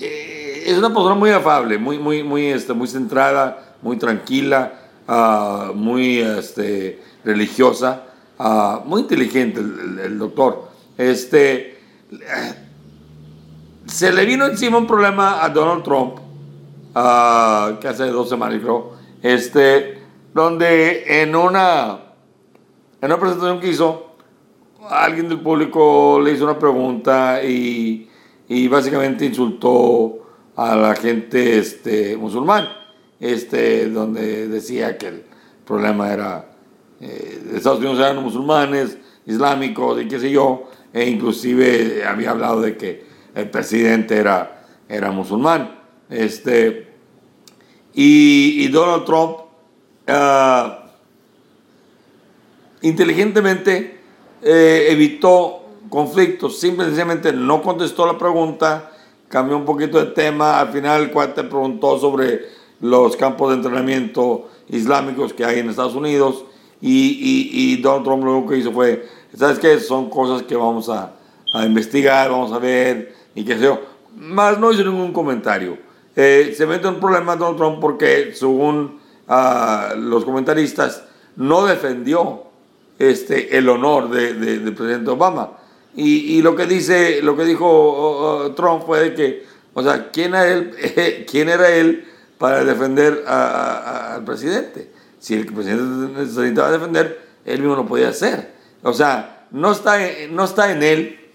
Eh, 0.00 0.36
es 0.66 0.76
una 0.76 0.88
persona 0.88 1.14
muy 1.14 1.30
afable, 1.30 1.78
muy, 1.78 1.96
muy, 1.98 2.24
muy, 2.24 2.46
este, 2.46 2.72
muy 2.72 2.88
centrada, 2.88 3.76
muy 3.82 3.96
tranquila, 3.98 4.72
uh, 5.06 5.72
muy 5.72 6.18
este, 6.18 7.00
religiosa, 7.24 8.02
uh, 8.38 8.80
muy 8.84 9.02
inteligente 9.02 9.60
el, 9.60 10.00
el, 10.00 10.18
doctor. 10.18 10.68
Este, 10.98 11.78
se 13.86 14.12
le 14.12 14.26
vino 14.26 14.44
encima 14.46 14.76
un 14.78 14.88
problema 14.88 15.44
a 15.44 15.48
Donald 15.50 15.84
Trump, 15.84 16.18
uh, 16.96 17.78
que 17.78 17.88
hace 17.88 18.06
dos 18.06 18.28
semanas 18.28 18.60
creo, 18.60 18.92
este, 19.22 19.98
donde 20.32 21.22
en 21.22 21.36
una, 21.36 21.98
en 23.00 23.06
una 23.06 23.20
presentación 23.20 23.60
que 23.60 23.68
hizo, 23.68 24.16
alguien 24.88 25.28
del 25.28 25.40
público 25.40 26.20
le 26.22 26.32
hizo 26.32 26.44
una 26.44 26.58
pregunta 26.58 27.42
y, 27.44 28.08
y 28.48 28.68
básicamente 28.68 29.26
insultó 29.26 30.26
a 30.56 30.74
la 30.74 30.94
gente 30.94 31.58
este, 31.58 32.16
musulmán, 32.16 32.68
este, 33.20 33.88
donde 33.90 34.48
decía 34.48 34.96
que 34.96 35.08
el 35.08 35.24
problema 35.66 36.12
era, 36.12 36.50
eh, 37.00 37.42
Estados 37.54 37.80
Unidos 37.80 37.98
eran 37.98 38.22
musulmanes, 38.22 38.96
islámicos 39.26 40.00
y 40.00 40.08
qué 40.08 40.18
sé 40.18 40.30
yo, 40.30 40.70
e 40.92 41.10
inclusive 41.10 42.04
había 42.06 42.30
hablado 42.30 42.60
de 42.62 42.76
que 42.76 43.04
el 43.34 43.50
presidente 43.50 44.16
era, 44.16 44.64
era 44.88 45.10
musulmán. 45.10 45.76
Este, 46.08 46.85
y, 47.98 48.68
Donald 48.68 49.04
Trump 49.06 49.38
uh, 50.06 50.86
inteligentemente 52.82 53.98
eh, 54.42 54.88
evitó 54.90 55.62
conflictos, 55.88 56.60
simplemente 56.60 57.32
no 57.32 57.62
contestó 57.62 58.06
la 58.06 58.18
pregunta, 58.18 58.92
cambió 59.28 59.56
un 59.56 59.64
poquito 59.64 59.98
de 59.98 60.12
tema. 60.12 60.60
Al 60.60 60.68
final 60.68 61.04
el 61.04 61.10
cuate 61.10 61.42
preguntó 61.44 61.98
sobre 61.98 62.42
los 62.82 63.16
campos 63.16 63.48
de 63.48 63.56
entrenamiento 63.56 64.50
islámicos 64.68 65.32
que 65.32 65.46
hay 65.46 65.60
en 65.60 65.70
Estados 65.70 65.94
Unidos 65.94 66.44
y, 66.82 67.80
Donald 67.80 68.04
Trump 68.04 68.24
lo 68.24 68.46
que 68.46 68.58
hizo 68.58 68.72
fue, 68.72 69.08
¿sabes 69.34 69.58
qué? 69.58 69.80
Son 69.80 70.10
cosas 70.10 70.42
que 70.42 70.54
vamos 70.54 70.90
a, 70.90 71.14
a 71.54 71.64
investigar, 71.64 72.30
vamos 72.30 72.52
a 72.52 72.58
ver 72.58 73.14
y 73.34 73.42
qué 73.42 73.54
sé 73.54 73.64
yo. 73.64 73.80
Más 74.14 74.58
no 74.58 74.70
hizo 74.70 74.84
ningún 74.84 75.14
comentario. 75.14 75.85
Eh, 76.16 76.54
se 76.56 76.66
mete 76.66 76.88
en 76.88 76.94
un 76.94 77.00
problema 77.00 77.36
Donald 77.36 77.58
Trump 77.58 77.78
porque 77.80 78.32
según 78.34 79.00
uh, 79.28 79.96
los 79.96 80.24
comentaristas 80.24 81.04
no 81.36 81.66
defendió 81.66 82.44
este, 82.98 83.58
el 83.58 83.68
honor 83.68 84.08
del 84.08 84.40
de, 84.40 84.58
de 84.60 84.72
presidente 84.72 85.10
Obama 85.10 85.50
y, 85.94 86.36
y, 86.36 86.42
lo 86.42 86.56
que 86.56 86.66
dice, 86.66 87.20
lo 87.22 87.36
que 87.36 87.44
dijo 87.44 88.52
Trump 88.56 88.84
fue 88.84 89.00
de 89.00 89.14
que, 89.14 89.46
o 89.74 89.82
sea, 89.82 90.10
¿quién 90.10 90.34
era 90.34 90.46
él, 90.46 90.74
quién 91.30 91.48
era 91.48 91.70
él 91.70 92.06
para 92.38 92.64
defender 92.64 93.24
al 93.26 94.24
presidente. 94.24 94.90
Si 95.18 95.34
el 95.34 95.46
presidente 95.46 96.20
necesitaba 96.20 96.70
defender, 96.70 97.20
él 97.44 97.60
mismo 97.60 97.76
lo 97.76 97.86
podía 97.86 98.08
hacer. 98.08 98.52
O 98.82 98.92
sea, 98.92 99.46
no 99.50 99.72
está, 99.72 99.98
no 100.30 100.44
está 100.44 100.72
en 100.72 100.82
él 100.82 101.25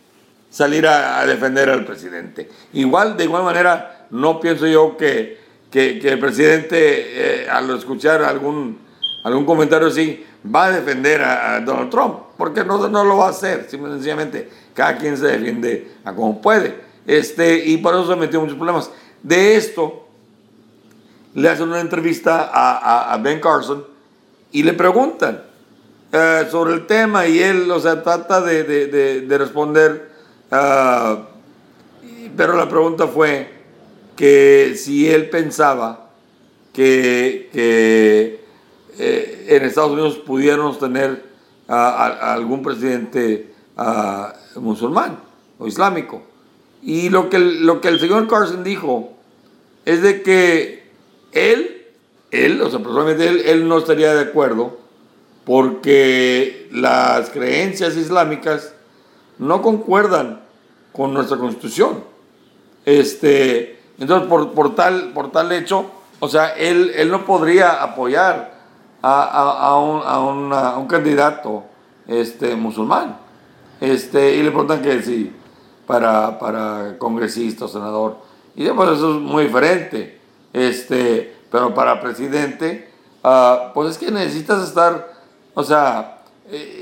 salir 0.51 0.85
a, 0.85 1.25
defender 1.25 1.69
al 1.69 1.85
presidente. 1.85 2.47
Igual, 2.73 3.17
de 3.17 3.23
igual 3.23 3.43
manera, 3.43 4.05
no 4.11 4.39
pienso 4.39 4.67
yo 4.67 4.95
que, 4.97 5.39
que, 5.71 5.97
el 6.03 6.19
presidente, 6.19 6.75
eh, 6.75 7.49
al 7.49 7.69
escuchar 7.71 8.21
algún, 8.21 8.77
algún 9.23 9.45
comentario 9.45 9.87
así, 9.87 10.23
va 10.53 10.65
a 10.65 10.71
defender 10.71 11.23
a, 11.23 11.59
Donald 11.61 11.89
Trump, 11.89 12.15
porque 12.37 12.63
no, 12.63 12.87
no 12.87 13.03
lo 13.03 13.17
va 13.17 13.27
a 13.27 13.29
hacer, 13.29 13.67
simplemente 13.69 14.49
cada 14.75 14.97
quien 14.97 15.17
se 15.17 15.27
defiende 15.27 15.91
a 16.03 16.13
como 16.13 16.39
puede. 16.39 16.75
Este, 17.07 17.65
y 17.65 17.77
por 17.77 17.93
eso 17.95 18.07
se 18.07 18.15
metió 18.15 18.41
muchos 18.41 18.57
problemas. 18.57 18.91
De 19.23 19.55
esto, 19.55 20.07
le 21.33 21.49
hacen 21.49 21.69
una 21.69 21.79
entrevista 21.79 22.49
a, 22.51 23.13
a, 23.13 23.17
Ben 23.17 23.39
Carson 23.39 23.85
y 24.51 24.63
le 24.63 24.73
preguntan 24.73 25.43
eh, 26.11 26.47
sobre 26.51 26.73
el 26.73 26.85
tema 26.87 27.25
y 27.25 27.39
él, 27.39 27.71
o 27.71 27.79
sea, 27.79 28.03
trata 28.03 28.41
de, 28.41 28.63
de, 28.63 29.37
responder, 29.37 30.10
uh, 30.51 31.17
pero 32.35 32.55
la 32.55 32.69
pregunta 32.69 33.07
fue 33.07 33.49
que 34.15 34.75
si 34.75 35.09
él 35.09 35.29
pensaba 35.29 36.11
que, 36.73 37.49
eh, 37.53 38.45
en 39.47 39.63
Estados 39.63 39.91
Unidos 39.91 40.17
pudiéramos 40.19 40.79
tener 40.79 41.31
algún 41.67 42.61
presidente 42.61 43.53
musulmán 44.55 45.19
o 45.57 45.67
islámico. 45.67 46.23
Y 46.81 47.09
lo 47.09 47.29
que, 47.29 47.39
lo 47.39 47.81
que 47.81 47.87
el 47.89 47.99
señor 47.99 48.27
Carson 48.27 48.63
dijo 48.63 49.13
es 49.85 50.01
de 50.01 50.21
que 50.21 50.83
él, 51.31 51.87
él, 52.31 52.61
o 52.61 52.69
sea, 52.69 52.79
personalmente 52.79 53.27
él, 53.27 53.41
él 53.45 53.67
no 53.67 53.77
estaría 53.77 54.13
de 54.13 54.21
acuerdo 54.21 54.79
porque 55.45 56.67
las 56.71 57.29
creencias 57.29 57.95
islámicas 57.95 58.73
no 59.37 59.61
concuerdan 59.61 60.40
con 60.91 61.13
nuestra 61.13 61.37
constitución. 61.37 62.03
Este, 62.85 63.79
entonces, 63.99 64.27
por, 64.27 64.51
por, 64.51 64.75
tal, 64.75 65.11
por 65.13 65.31
tal 65.31 65.51
hecho, 65.51 65.85
o 66.19 66.27
sea, 66.27 66.49
él, 66.55 66.91
él 66.95 67.09
no 67.09 67.25
podría 67.25 67.81
apoyar 67.81 68.53
a, 69.01 69.23
a, 69.23 69.77
un, 69.79 70.53
a, 70.53 70.77
un, 70.77 70.87
candidato 70.87 71.63
este, 72.07 72.55
musulmán. 72.55 73.17
Este, 73.79 74.35
y 74.35 74.43
le 74.43 74.51
preguntan 74.51 74.81
que 74.81 75.01
sí, 75.01 75.33
para, 75.87 76.37
para 76.37 76.97
congresista 76.97 77.65
o 77.65 77.67
senador. 77.67 78.17
Y 78.55 78.63
después 78.63 78.89
eso 78.89 79.15
es 79.15 79.21
muy 79.21 79.45
diferente. 79.45 80.19
Este, 80.53 81.35
pero 81.51 81.73
para 81.73 81.99
presidente, 82.01 82.91
uh, 83.23 83.73
pues 83.73 83.91
es 83.91 83.97
que 83.97 84.11
necesitas 84.11 84.67
estar, 84.67 85.13
o 85.53 85.63
sea, 85.63 86.23
eh, 86.49 86.81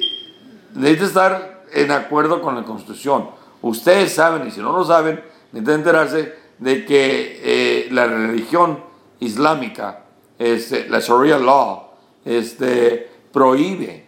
necesitas 0.73 1.09
estar 1.09 1.63
en 1.73 1.91
acuerdo 1.91 2.41
con 2.41 2.55
la 2.55 2.63
Constitución. 2.63 3.29
Ustedes 3.61 4.13
saben, 4.13 4.47
y 4.47 4.51
si 4.51 4.61
no 4.61 4.71
lo 4.71 4.83
saben, 4.85 5.21
necesitan 5.51 5.75
enterarse 5.75 6.35
de 6.59 6.85
que 6.85 7.41
eh, 7.43 7.87
la 7.91 8.05
religión 8.07 8.79
islámica, 9.19 10.05
este, 10.37 10.87
la 10.89 10.99
Sharia 10.99 11.37
law, 11.37 11.91
este, 12.25 13.09
prohíbe, 13.31 14.05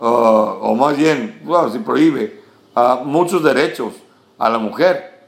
uh, 0.00 0.04
o 0.04 0.74
más 0.74 0.96
bien, 0.96 1.40
bueno, 1.44 1.70
sí 1.70 1.78
prohíbe, 1.78 2.40
muchos 3.04 3.42
derechos 3.42 3.94
a 4.38 4.48
la 4.48 4.58
mujer. 4.58 5.26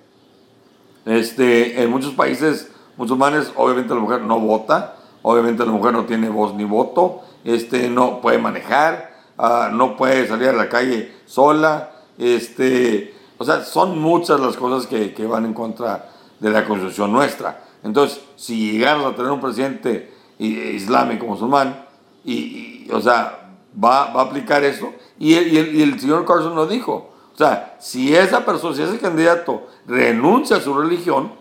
Este, 1.04 1.82
en 1.82 1.90
muchos 1.90 2.14
países 2.14 2.70
musulmanes, 2.96 3.52
obviamente 3.56 3.94
la 3.94 4.00
mujer 4.00 4.22
no 4.22 4.40
vota, 4.40 4.96
obviamente 5.22 5.64
la 5.64 5.72
mujer 5.72 5.92
no 5.92 6.06
tiene 6.06 6.28
voz 6.28 6.54
ni 6.54 6.64
voto, 6.64 7.20
este, 7.44 7.88
no 7.88 8.20
puede 8.20 8.38
manejar, 8.38 9.14
uh, 9.38 9.74
no 9.74 9.96
puede 9.96 10.26
salir 10.26 10.48
a 10.48 10.52
la 10.52 10.68
calle 10.68 11.12
sola, 11.26 11.90
este, 12.18 13.13
o 13.38 13.44
sea, 13.44 13.64
son 13.64 13.98
muchas 13.98 14.40
las 14.40 14.56
cosas 14.56 14.86
que, 14.86 15.12
que 15.12 15.26
van 15.26 15.44
en 15.44 15.54
contra 15.54 16.10
de 16.38 16.50
la 16.50 16.64
constitución 16.64 17.12
nuestra. 17.12 17.64
Entonces, 17.82 18.20
si 18.36 18.72
llegamos 18.72 19.12
a 19.12 19.16
tener 19.16 19.30
un 19.30 19.40
presidente 19.40 20.12
islámico 20.38 21.26
musulmán, 21.26 21.84
y, 22.24 22.88
o 22.90 23.00
sea, 23.00 23.50
va, 23.82 24.12
va, 24.12 24.22
a 24.22 24.24
aplicar 24.24 24.64
eso. 24.64 24.92
Y 25.18 25.34
el, 25.34 25.76
y, 25.76 25.82
el, 25.82 26.00
señor 26.00 26.24
Carson 26.24 26.54
lo 26.54 26.66
dijo. 26.66 27.10
O 27.32 27.36
sea, 27.36 27.76
si 27.80 28.14
esa 28.14 28.44
persona, 28.44 28.74
si 28.74 28.82
ese 28.82 28.98
candidato 28.98 29.66
renuncia 29.86 30.56
a 30.56 30.60
su 30.60 30.74
religión, 30.74 31.32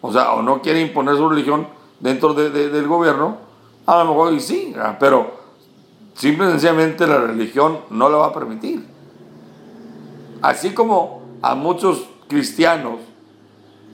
o 0.00 0.12
sea, 0.12 0.32
o 0.34 0.42
no 0.42 0.62
quiere 0.62 0.80
imponer 0.80 1.16
su 1.16 1.28
religión 1.28 1.66
dentro 2.00 2.34
de, 2.34 2.50
del 2.50 2.86
gobierno, 2.86 3.38
a 3.86 3.98
lo 3.98 4.10
mejor 4.10 4.40
sí, 4.40 4.74
pero 5.00 5.38
simple 6.14 6.46
y 6.46 6.50
sencillamente 6.50 7.06
la 7.06 7.18
religión 7.18 7.80
no 7.90 8.08
lo 8.08 8.18
va 8.20 8.26
a 8.26 8.32
permitir. 8.32 8.86
Así 10.42 10.70
como 10.70 11.22
a 11.42 11.54
muchos 11.54 12.08
cristianos 12.28 13.00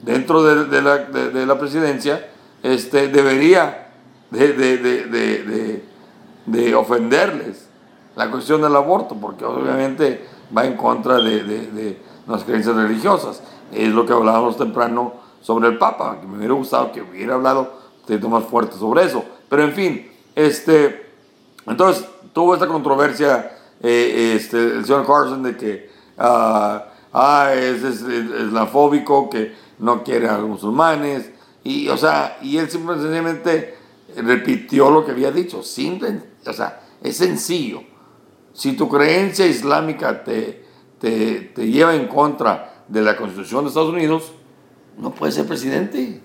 dentro 0.01 0.43
de, 0.43 0.65
de 0.65 0.81
la, 0.81 0.97
de, 0.97 1.45
la, 1.45 1.57
presidencia, 1.57 2.29
este, 2.61 3.07
debería 3.07 3.91
de, 4.31 4.53
de, 6.45 6.75
ofenderles 6.75 7.67
la 8.15 8.29
cuestión 8.29 8.61
del 8.61 8.75
aborto, 8.75 9.15
porque 9.15 9.45
obviamente 9.45 10.25
va 10.55 10.65
en 10.65 10.75
contra 10.75 11.17
de, 11.17 11.97
las 12.27 12.43
creencias 12.43 12.75
religiosas. 12.75 13.41
Es 13.71 13.89
lo 13.89 14.05
que 14.05 14.13
hablábamos 14.13 14.57
temprano 14.57 15.13
sobre 15.41 15.69
el 15.69 15.77
Papa, 15.77 16.19
que 16.21 16.27
me 16.27 16.37
hubiera 16.37 16.53
gustado 16.53 16.91
que 16.91 17.01
hubiera 17.01 17.35
hablado 17.35 17.85
poquito 18.05 18.29
más 18.29 18.43
fuerte 18.45 18.77
sobre 18.77 19.03
eso. 19.03 19.23
Pero 19.49 19.63
en 19.63 19.73
fin, 19.73 20.11
este, 20.35 21.09
entonces 21.65 22.05
tuvo 22.33 22.53
esta 22.53 22.67
controversia 22.67 23.51
eh, 23.81 24.33
este, 24.35 24.57
el 24.57 24.85
señor 24.85 25.05
Carson 25.05 25.43
de 25.43 25.57
que 25.57 25.94
ah, 26.17 26.85
ah 27.13 27.51
es, 27.53 27.83
es, 27.83 28.01
islamofóbico, 28.01 29.29
que 29.29 29.55
no 29.79 30.03
quiere 30.03 30.27
a 30.27 30.37
los 30.37 30.49
musulmanes, 30.49 31.31
y, 31.63 31.87
o 31.89 31.97
sea, 31.97 32.37
y 32.41 32.57
él 32.57 32.69
simplemente 32.69 33.75
repitió 34.15 34.91
lo 34.91 35.05
que 35.05 35.11
había 35.11 35.31
dicho. 35.31 35.63
Simple, 35.63 36.21
o 36.45 36.53
sea, 36.53 36.81
es 37.01 37.17
sencillo. 37.17 37.81
Si 38.53 38.73
tu 38.73 38.87
creencia 38.87 39.45
islámica 39.45 40.23
te, 40.23 40.63
te, 40.99 41.51
te 41.53 41.67
lleva 41.67 41.95
en 41.95 42.07
contra 42.07 42.83
de 42.87 43.01
la 43.01 43.17
Constitución 43.17 43.63
de 43.63 43.69
Estados 43.69 43.89
Unidos, 43.89 44.31
no 44.97 45.11
puedes 45.11 45.35
ser 45.35 45.45
presidente. 45.45 46.21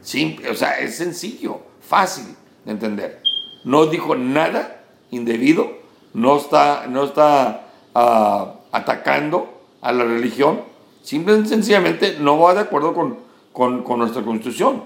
Simple, 0.00 0.50
o 0.50 0.54
sea, 0.54 0.78
es 0.80 0.96
sencillo, 0.96 1.60
fácil 1.80 2.34
de 2.64 2.72
entender. 2.72 3.22
No 3.64 3.86
dijo 3.86 4.16
nada 4.16 4.84
indebido, 5.10 5.70
no 6.12 6.36
está, 6.36 6.86
no 6.88 7.04
está 7.04 7.68
uh, 7.94 8.61
atacando 8.72 9.60
a 9.82 9.92
la 9.92 10.04
religión, 10.04 10.62
simple 11.02 11.38
y 11.38 11.46
sencillamente 11.46 12.16
no 12.18 12.38
va 12.38 12.54
de 12.54 12.60
acuerdo 12.60 12.94
con, 12.94 13.18
con, 13.52 13.98
nuestra 13.98 14.22
constitución, 14.22 14.82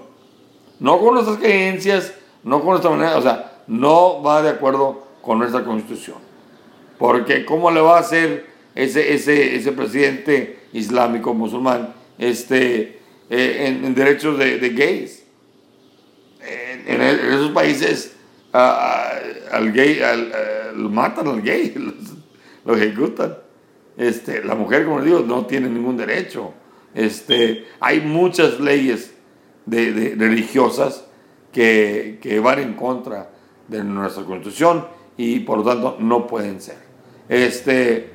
no 0.79 0.99
con 0.99 1.15
nuestras 1.15 1.37
creencias, 1.37 2.13
no 2.43 2.59
con 2.59 2.71
nuestra 2.71 2.91
manera, 2.91 3.17
o 3.17 3.21
sea, 3.21 3.63
no 3.67 4.21
va 4.21 4.41
de 4.41 4.49
acuerdo 4.49 5.07
con 5.21 5.39
nuestra 5.39 5.63
constitución. 5.63 6.17
Porque 6.97 7.45
¿cómo 7.45 7.71
le 7.71 7.79
va 7.79 7.97
a 7.97 8.01
hacer 8.01 8.47
ese, 8.75 9.13
ese, 9.13 9.55
ese 9.55 9.71
presidente 9.71 10.59
islámico 10.73 11.33
musulmán 11.33 11.93
este, 12.17 12.99
eh, 13.29 13.81
en, 13.83 13.95
derechos 13.95 14.37
de, 14.37 14.57
gays? 14.69 15.23
En, 16.41 17.01
esos 17.01 17.51
países 17.51 18.15
al 18.51 19.71
gay, 19.71 20.01
al, 20.01 20.79
matan 20.89 21.27
al 21.27 21.41
gay, 21.41 21.73
lo 22.65 22.75
ejecutan. 22.75 23.37
Este, 23.97 24.43
la 24.43 24.55
mujer, 24.55 24.85
como 24.85 25.01
digo, 25.01 25.19
no 25.21 25.45
tiene 25.45 25.69
ningún 25.69 25.97
derecho. 25.97 26.53
Este, 26.93 27.67
hay 27.79 28.01
muchas 28.01 28.59
leyes 28.59 29.13
de, 29.65 30.15
religiosas 30.17 31.05
que, 31.51 32.39
van 32.43 32.59
en 32.59 32.73
contra 32.73 33.31
de 33.67 33.83
nuestra 33.83 34.23
constitución 34.23 34.87
y 35.17 35.39
por 35.41 35.59
lo 35.59 35.63
tanto 35.63 35.97
no 35.99 36.27
pueden 36.27 36.61
ser. 36.61 36.77
Este, 37.27 38.11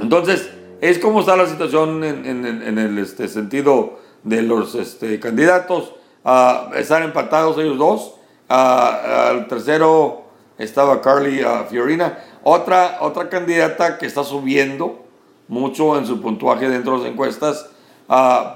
entonces, 0.00 0.50
es 0.80 0.98
como 0.98 1.20
está 1.20 1.36
la 1.36 1.46
situación 1.46 2.02
en, 2.04 2.78
el 2.78 2.98
este, 2.98 3.28
sentido 3.28 3.98
de 4.22 4.42
los 4.42 4.74
este, 4.74 5.18
candidatos. 5.20 5.94
Uh, 6.24 6.74
están 6.74 7.02
empatados 7.02 7.58
ellos 7.58 7.78
dos. 7.78 8.14
Uh, 8.48 8.52
al 8.52 9.48
tercero 9.48 10.24
estaba 10.58 11.00
Carly 11.00 11.44
uh, 11.44 11.64
Fiorina. 11.68 12.18
Otra, 12.44 12.98
otra 13.00 13.28
candidata 13.28 13.98
que 13.98 14.06
está 14.06 14.24
subiendo 14.24 15.04
mucho 15.48 15.96
en 15.98 16.06
su 16.06 16.20
puntuaje 16.20 16.68
dentro 16.68 16.94
de 16.94 17.04
las 17.04 17.12
encuestas, 17.12 17.70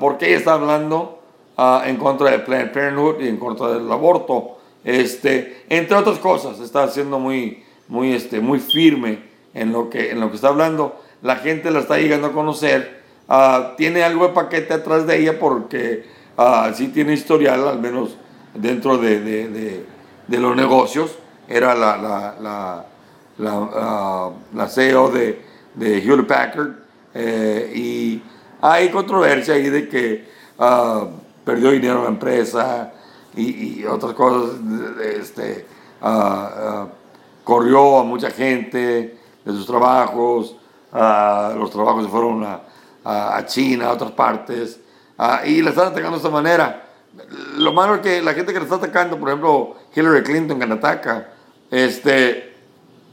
porque 0.01 0.29
ella 0.29 0.39
está 0.39 0.55
hablando 0.55 1.21
en 1.85 1.97
contra 1.97 2.31
de 2.31 2.39
Planned 2.41 2.73
Parenthood 2.73 3.21
y 3.21 3.29
en 3.29 3.37
contra 3.37 3.69
del 3.69 3.91
aborto. 3.91 4.59
Este, 4.85 5.65
entre 5.69 5.97
otras 5.97 6.19
cosas, 6.19 6.61
está 6.61 6.89
siendo 6.89 7.19
muy, 7.19 7.65
muy, 7.89 8.13
este, 8.13 8.41
muy 8.41 8.61
firme 8.61 9.21
en 9.53 9.73
lo, 9.73 9.91
que, 9.91 10.11
en 10.13 10.21
lo 10.21 10.31
que 10.31 10.37
está 10.37 10.49
hablando. 10.49 11.01
La 11.23 11.37
gente 11.37 11.71
la 11.71 11.81
está 11.81 11.99
llegando 11.99 12.29
a 12.29 12.33
conocer. 12.33 13.03
Uh, 13.29 13.75
tiene 13.77 14.05
algo 14.05 14.29
de 14.29 14.35
paquete 14.35 14.75
atrás 14.75 15.07
de 15.07 15.19
ella 15.19 15.39
porque 15.41 16.05
sí 16.75 16.89
tiene 16.89 17.15
historial, 17.15 17.67
al 17.67 17.81
menos 17.81 18.17
dentro 18.55 18.99
de, 18.99 19.21
de, 19.21 19.85
de, 20.29 20.39
los 20.39 20.55
negocios, 20.55 21.19
era 21.49 21.75
la, 21.75 22.87
la, 23.39 23.69
ah, 23.75 24.31
la 24.55 24.69
CEO 24.69 25.11
de, 25.11 25.43
de 25.75 25.99
Hewlett 25.99 26.27
Packard, 26.27 26.71
eh, 27.15 27.73
y 27.75 28.23
hay 28.61 28.89
controversia 28.91 29.55
ahí 29.55 29.69
de 29.69 29.89
que 29.89 30.29
ah, 30.59 31.07
perdió 31.45 31.71
dinero 31.71 32.03
la 32.03 32.09
empresa 32.09 32.93
y, 33.37 33.85
otras 33.85 34.15
cosas, 34.15 34.57
este, 35.03 35.67
ah, 36.01 36.51
ah, 36.57 36.87
corrió 37.45 37.99
a 37.99 38.05
mucha 38.05 38.31
gente 38.31 39.19
de 39.45 39.53
sus 39.53 39.67
trabajos, 39.67 40.57
los 40.93 41.71
trabajos 41.71 42.05
se 42.05 42.11
fueron 42.11 42.43
a, 42.45 42.61
a- 43.05 43.45
China, 43.47 43.87
a 43.89 43.93
otras 43.93 44.11
partes, 44.13 44.81
y 45.45 45.63
la 45.63 45.71
están 45.71 45.89
atacando 45.89 46.13
de 46.13 46.17
esta 46.17 46.31
manera. 46.31 46.83
Lo 47.57 47.73
malo 47.73 47.97
es 47.97 48.01
que 48.01 48.21
la 48.23 48.35
gente 48.35 48.53
que 48.53 48.59
le 48.59 48.65
está 48.65 48.77
atacando, 48.77 49.19
por 49.19 49.29
ejemplo, 49.29 49.77
Hillary 49.95 50.23
Clinton 50.23 50.59
que 50.59 50.67
la 50.67 50.75
ataca, 50.75 51.29
este, 51.71 52.56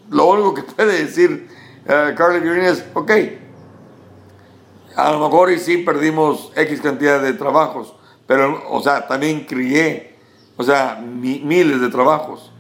lo 0.10 0.26
único 0.26 0.54
que 0.54 0.64
puede 0.64 1.04
decir 1.04 1.48
uh, 1.86 2.16
Carly 2.16 2.48
es, 2.66 2.86
ok, 2.94 3.12
a 4.96 5.12
lo 5.12 5.20
mejor 5.20 5.52
y 5.52 5.60
sí 5.60 5.78
perdimos 5.78 6.52
X 6.56 6.82
cantidad 6.82 7.22
de 7.22 7.34
trabajos, 7.34 7.94
pero, 8.28 8.64
o 8.70 8.82
sea, 8.82 9.08
también 9.08 9.46
crié, 9.46 10.16
o 10.56 10.64
sea, 10.64 11.02
mi- 11.04 11.40
miles 11.40 11.82
de 11.82 11.90
trabajos. 11.90 12.52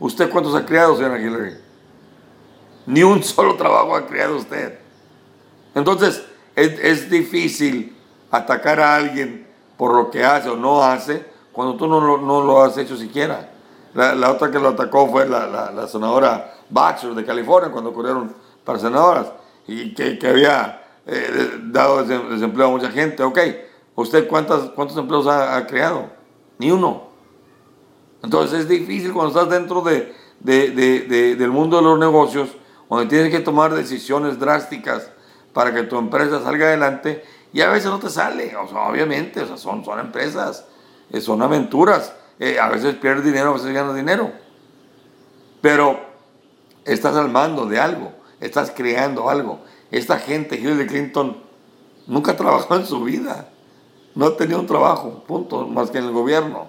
¿Usted 0.00 0.30
cuántos 0.30 0.54
ha 0.54 0.64
criado, 0.64 0.96
señora 0.96 1.20
Hillary? 1.20 1.56
Ni 2.86 3.02
un 3.02 3.22
solo 3.22 3.56
trabajo 3.56 3.94
ha 3.94 4.06
creado 4.06 4.36
usted. 4.36 4.78
Entonces, 5.74 6.24
es, 6.56 7.08
difícil 7.08 7.96
atacar 8.30 8.80
a 8.80 8.96
alguien 8.96 9.46
por 9.76 9.94
lo 9.94 10.10
que 10.10 10.24
hace 10.24 10.48
o 10.48 10.56
no 10.56 10.82
hace 10.82 11.24
cuando 11.52 11.76
tú 11.76 11.86
no 11.86 12.42
lo 12.42 12.62
has 12.62 12.76
hecho 12.78 12.96
siquiera. 12.96 13.50
La, 13.94 14.14
la 14.14 14.30
otra 14.30 14.50
que 14.50 14.58
lo 14.58 14.68
atacó 14.68 15.08
fue 15.08 15.28
la, 15.28 15.46
la- 15.46 15.70
la 15.70 15.86
senadora 15.86 16.54
Baxter 16.70 17.14
de 17.14 17.24
California 17.24 17.70
cuando 17.70 17.92
corrieron 17.92 18.34
para 18.64 18.78
senadoras 18.78 19.26
y 19.66 19.92
que, 19.94 20.18
que 20.18 20.28
había 20.28 20.82
eh, 21.06 21.58
dado 21.64 22.02
des- 22.04 22.30
desempleo 22.30 22.68
a 22.68 22.70
mucha 22.70 22.90
gente. 22.90 23.22
Ok, 23.22 23.38
¿usted 23.96 24.26
cuántas, 24.28 24.70
cuántos 24.70 24.96
empleos 24.96 25.26
ha, 25.26 25.56
ha 25.56 25.66
creado? 25.66 26.06
Ni 26.58 26.70
uno. 26.70 27.10
Entonces 28.22 28.60
es 28.60 28.68
difícil 28.68 29.12
cuando 29.12 29.30
estás 29.38 29.50
dentro 29.50 29.82
de, 29.82 30.14
de- 30.40 30.70
de- 30.70 31.00
de- 31.00 31.36
del 31.36 31.50
mundo 31.50 31.76
de 31.76 31.82
los 31.82 31.98
negocios, 31.98 32.50
donde 32.88 33.06
tienes 33.06 33.30
que 33.30 33.40
tomar 33.40 33.74
decisiones 33.74 34.38
drásticas 34.38 35.10
para 35.52 35.72
que 35.74 35.82
tu 35.82 35.98
empresa 35.98 36.42
salga 36.42 36.66
adelante 36.66 37.24
y 37.52 37.60
a 37.60 37.68
veces 37.68 37.90
no 37.90 37.98
te 37.98 38.08
sale, 38.08 38.54
o 38.56 38.66
sea, 38.68 38.82
obviamente, 38.88 39.40
o 39.42 39.46
sea, 39.46 39.56
son, 39.58 39.84
son 39.84 39.98
empresas, 40.00 40.66
eh, 41.10 41.20
son 41.20 41.42
aventuras, 41.42 42.14
eh, 42.44 42.58
a 42.58 42.68
veces 42.68 42.96
pierdes 42.96 43.24
dinero, 43.24 43.50
a 43.50 43.52
veces 43.52 43.72
ganas 43.72 43.94
dinero, 43.94 44.32
pero 45.60 46.00
estás 46.84 47.14
al 47.14 47.28
mando 47.28 47.66
de 47.66 47.78
algo, 47.78 48.10
estás 48.40 48.72
creando 48.74 49.30
algo. 49.30 49.60
Esta 49.92 50.18
gente, 50.18 50.56
Hillary 50.56 50.88
Clinton, 50.88 51.36
nunca 52.08 52.34
trabajó 52.36 52.74
en 52.74 52.84
su 52.84 53.04
vida, 53.04 53.48
no 54.16 54.26
ha 54.26 54.36
tenido 54.36 54.58
un 54.58 54.66
trabajo, 54.66 55.22
punto, 55.24 55.68
más 55.68 55.92
que 55.92 55.98
en 55.98 56.04
el 56.06 56.10
gobierno. 56.10 56.66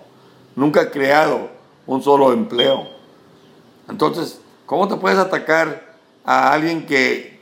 Nunca 0.56 0.82
ha 0.82 0.92
creado 0.92 1.50
un 1.88 2.04
solo 2.04 2.32
empleo. 2.34 2.88
Entonces, 3.90 4.40
¿cómo 4.68 4.88
te 4.88 4.98
puedes 4.98 5.18
atacar 5.18 5.96
a 6.24 6.54
alguien 6.54 6.86
que 6.86 7.42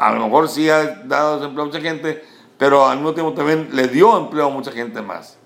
a 0.00 0.10
lo 0.14 0.24
mejor 0.24 0.48
sí 0.48 0.68
ha 0.68 1.04
dado 1.04 1.36
desempleo 1.36 1.62
a 1.62 1.66
mucha 1.66 1.80
gente, 1.80 2.24
pero 2.58 2.84
al 2.88 2.96
mismo 2.96 3.14
tiempo 3.14 3.34
también 3.34 3.68
le 3.70 3.86
dio 3.86 4.18
empleo 4.18 4.46
a 4.46 4.50
mucha 4.50 4.72
gente 4.72 5.00
más? 5.00 5.37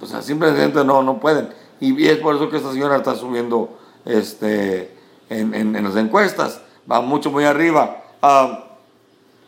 O 0.00 0.06
sea, 0.06 0.22
simplemente 0.22 0.84
no, 0.84 1.02
no 1.02 1.18
pueden. 1.18 1.48
Y 1.80 2.06
es 2.06 2.18
por 2.18 2.34
eso 2.36 2.48
que 2.50 2.56
esta 2.56 2.72
señora 2.72 2.96
está 2.96 3.14
subiendo 3.14 3.78
este, 4.04 4.94
en, 5.28 5.54
en- 5.54 5.76
en 5.76 5.84
las 5.84 5.96
encuestas. 5.96 6.60
Va 6.90 7.00
mucho 7.00 7.30
muy 7.30 7.44
arriba. 7.44 8.04
Ah, 8.22 8.64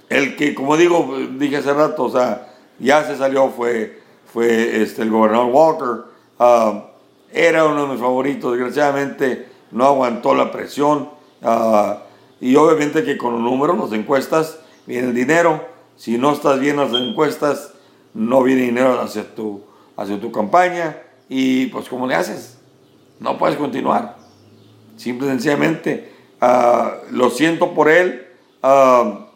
el 0.08 0.36
que, 0.36 0.54
como 0.54 0.76
digo, 0.76 1.16
dije 1.38 1.58
hace 1.58 1.72
rato, 1.72 2.04
o 2.04 2.10
sea, 2.10 2.54
ya 2.78 3.04
se 3.04 3.16
salió 3.16 3.48
fue, 3.50 4.00
fue 4.32 4.82
este, 4.82 5.02
el 5.02 5.10
gobernador 5.10 5.50
Walker. 5.52 6.04
Ah, 6.38 6.84
era 7.32 7.66
uno 7.66 7.82
de 7.86 7.92
mis 7.92 8.00
favoritos, 8.00 8.52
desgraciadamente 8.52 9.48
no 9.70 9.84
aguantó 9.84 10.34
la 10.34 10.50
presión. 10.50 11.10
Ah, 11.42 12.02
y 12.40 12.56
obviamente 12.56 13.04
que 13.04 13.18
con 13.18 13.32
los 13.34 13.42
números, 13.42 13.78
las 13.78 13.92
encuestas, 13.92 14.58
viene 14.86 15.08
el 15.08 15.14
dinero. 15.14 15.64
Si 15.96 16.16
no 16.16 16.32
estás 16.32 16.60
bien 16.60 16.78
en 16.78 16.90
las 16.92 17.00
encuestas, 17.02 17.72
no 18.14 18.42
viene 18.42 18.62
dinero 18.62 19.00
hacia 19.00 19.34
tu, 19.34 19.62
hacia 19.98 20.18
tu 20.18 20.32
campaña. 20.32 20.96
Y 21.28 21.66
pues, 21.66 21.88
¿cómo 21.88 22.06
le 22.06 22.14
haces? 22.14 22.56
No 23.20 23.36
puedes 23.36 23.56
continuar. 23.56 24.16
Simple 24.96 25.26
y 25.26 25.30
sencillamente, 25.30 26.12
ah, 26.40 26.94
lo 27.10 27.28
siento 27.28 27.74
por 27.74 27.90
él. 27.90 28.26
ah, 28.62 29.26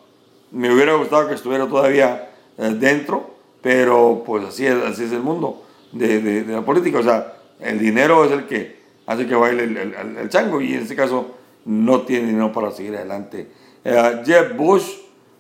me 0.51 0.73
hubiera 0.73 0.93
gustado 0.95 1.29
que 1.29 1.35
estuviera 1.35 1.67
todavía 1.67 2.31
eh, 2.59 2.77
dentro, 2.79 3.35
pero 3.63 4.23
pues 4.25 4.45
así 4.45 4.67
es, 4.67 4.75
así 4.85 5.05
es 5.05 5.13
el 5.13 5.23
mundo 5.23 5.65
de, 5.93 6.45
la 6.47 6.63
política. 6.63 6.99
O 6.99 7.03
sea, 7.03 7.35
el 7.59 7.79
dinero 7.79 8.25
es 8.25 8.33
el 8.33 8.47
que 8.47 8.83
hace 9.07 9.27
que 9.27 9.35
baile 9.35 9.65
el 9.65 10.29
chango 10.29 10.61
y 10.61 10.75
en 10.75 10.83
este 10.83 10.95
caso 10.95 11.37
no 11.65 12.03
tiene 12.03 12.29
dinero 12.29 12.53
para 12.53 12.71
seguir 12.71 12.97
adelante. 12.97 13.51
Eh, 13.85 14.23
Jeb 14.27 14.57
Bush, 14.57 14.85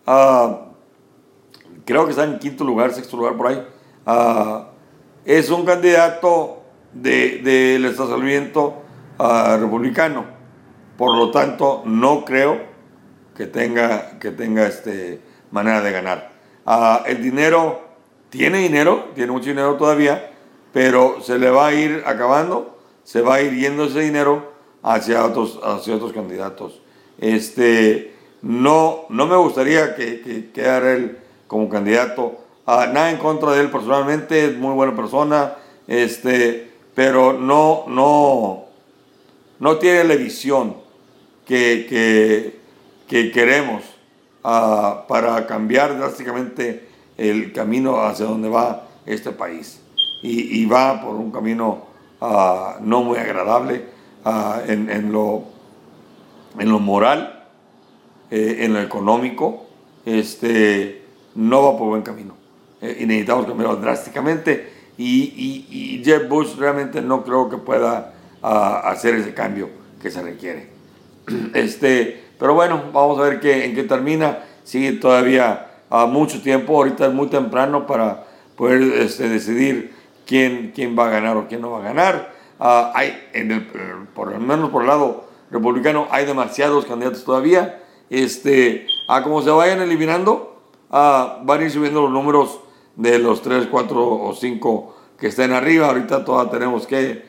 ah, 0.06 0.68
creo 1.84 2.04
que 2.06 2.10
está 2.10 2.24
en 2.24 2.38
quinto 2.38 2.64
lugar, 2.64 2.92
sexto 2.92 3.16
lugar 3.16 3.36
por 3.36 3.48
ahí. 3.48 3.62
Es 5.24 5.50
un 5.50 5.64
candidato 5.64 6.62
de- 6.92 7.40
del 7.42 7.84
estacionamiento 7.84 8.82
ah, 9.18 9.56
republicano. 9.60 10.24
Por 10.96 11.16
lo 11.16 11.30
tanto, 11.30 11.82
no 11.86 12.24
creo 12.24 12.60
que 13.36 13.46
tenga, 13.46 14.18
que 14.18 14.30
tenga 14.30 14.66
este, 14.66 15.20
manera 15.50 15.80
de 15.80 15.92
ganar. 15.92 16.32
Ah, 16.66 17.02
el 17.06 17.22
dinero, 17.22 17.80
tiene 18.30 18.58
dinero, 18.58 19.10
tiene 19.14 19.32
mucho 19.32 19.46
dinero 19.50 19.76
todavía, 19.76 20.30
pero 20.72 21.20
se 21.22 21.38
le 21.38 21.50
va 21.50 21.68
a 21.68 21.74
ir 21.74 22.02
acabando, 22.06 22.78
se 23.04 23.20
va 23.20 23.36
a 23.36 23.42
ir 23.42 23.52
yendo 23.54 23.84
ese 23.84 24.00
dinero 24.00 24.52
hacia 24.82 25.24
otros, 25.24 25.60
hacia 25.62 25.94
otros 25.96 26.12
candidatos. 26.12 26.82
Este, 27.18 28.14
no, 28.42 29.04
no 29.08 29.26
me 29.26 29.36
gustaría 29.36 29.94
que, 29.94 30.50
que 30.52 30.62
él 30.92 31.18
como 31.46 31.68
candidato. 31.68 32.38
Ah, 32.66 32.86
nada 32.92 33.10
en 33.10 33.16
contra 33.16 33.52
de 33.52 33.60
él 33.60 33.70
personalmente, 33.70 34.46
es 34.46 34.56
muy 34.56 34.72
buena 34.74 34.94
persona, 34.94 35.54
este, 35.88 36.70
pero 36.94 37.32
no, 37.32 37.84
no, 37.88 38.64
no 39.58 39.76
tiene 39.78 40.04
la 40.04 40.14
visión 40.14 40.76
que, 41.44 41.86
que, 41.88 42.60
que 43.08 43.32
queremos 43.32 43.82
ah, 44.44 45.04
para 45.08 45.46
cambiar 45.46 45.98
drásticamente 45.98 46.88
el 47.18 47.52
camino 47.52 48.00
hacia 48.00 48.26
donde 48.26 48.48
va 48.48 48.84
este 49.06 49.32
país. 49.32 49.80
Y, 50.24 50.64
va 50.66 51.02
por 51.02 51.16
un 51.16 51.32
camino 51.32 51.86
ah, 52.20 52.76
no 52.80 53.02
muy 53.02 53.18
agradable 53.18 53.86
en, 54.68 54.88
en 54.88 55.10
lo, 55.10 55.42
en 56.60 56.70
lo 56.70 56.78
moral, 56.78 57.44
eh, 58.30 58.64
en 58.64 58.72
lo 58.72 58.80
económico, 58.80 59.66
este, 60.06 61.04
no 61.34 61.64
va 61.64 61.76
por 61.76 61.88
buen 61.88 62.02
camino. 62.02 62.41
Eh, 62.82 62.98
y 63.00 63.06
necesitamos 63.06 63.46
cambiarlo 63.46 63.76
drásticamente. 63.76 64.72
Y, 64.98 65.22
y, 65.36 65.66
y 65.70 66.04
Jeb 66.04 66.28
Bush 66.28 66.56
realmente 66.58 67.00
no 67.00 67.24
creo 67.24 67.48
que 67.48 67.56
pueda 67.56 68.12
ah, 68.42 68.82
hacer 68.84 69.14
ese 69.14 69.32
cambio 69.32 69.70
que 70.02 70.10
se 70.10 70.20
requiere. 70.20 70.68
Este, 71.54 72.24
pero 72.38 72.54
bueno, 72.54 72.82
vamos 72.92 73.18
a 73.20 73.22
ver 73.22 73.40
qué, 73.40 73.64
en 73.64 73.74
qué 73.74 73.84
termina. 73.84 74.40
Sigue 74.64 74.92
todavía 74.92 75.70
ah, 75.88 76.06
mucho 76.06 76.42
tiempo. 76.42 76.76
Ahorita 76.76 77.06
es 77.06 77.12
muy 77.12 77.28
temprano 77.28 77.86
para 77.86 78.26
poder 78.56 78.82
este, 78.82 79.28
decidir 79.28 79.94
quién, 80.26 80.72
quién 80.74 80.98
va 80.98 81.06
a 81.06 81.10
ganar 81.10 81.36
o 81.36 81.46
quién 81.46 81.60
no 81.60 81.70
va 81.70 81.78
a 81.78 81.82
ganar. 81.82 82.32
Ah, 82.58 82.92
hay, 82.94 83.28
en 83.32 83.52
el, 83.52 83.62
por 84.14 84.32
lo 84.32 84.40
menos 84.40 84.70
por 84.70 84.82
el 84.82 84.88
lado 84.88 85.28
republicano, 85.50 86.08
hay 86.10 86.26
demasiados 86.26 86.84
candidatos 86.86 87.24
todavía. 87.24 87.80
Este, 88.10 88.86
a 89.08 89.22
como 89.22 89.40
se 89.42 89.50
vayan 89.50 89.80
eliminando, 89.80 90.60
ah, 90.90 91.40
van 91.44 91.60
a 91.60 91.64
ir 91.64 91.70
subiendo 91.70 92.02
los 92.02 92.10
números 92.10 92.60
de 92.96 93.18
los 93.18 93.42
3, 93.42 93.68
4 93.70 94.22
o 94.22 94.34
5 94.34 94.94
que 95.18 95.28
estén 95.28 95.52
arriba. 95.52 95.88
Ahorita 95.88 96.24
todavía 96.24 96.50
tenemos 96.50 96.86
que 96.86 97.24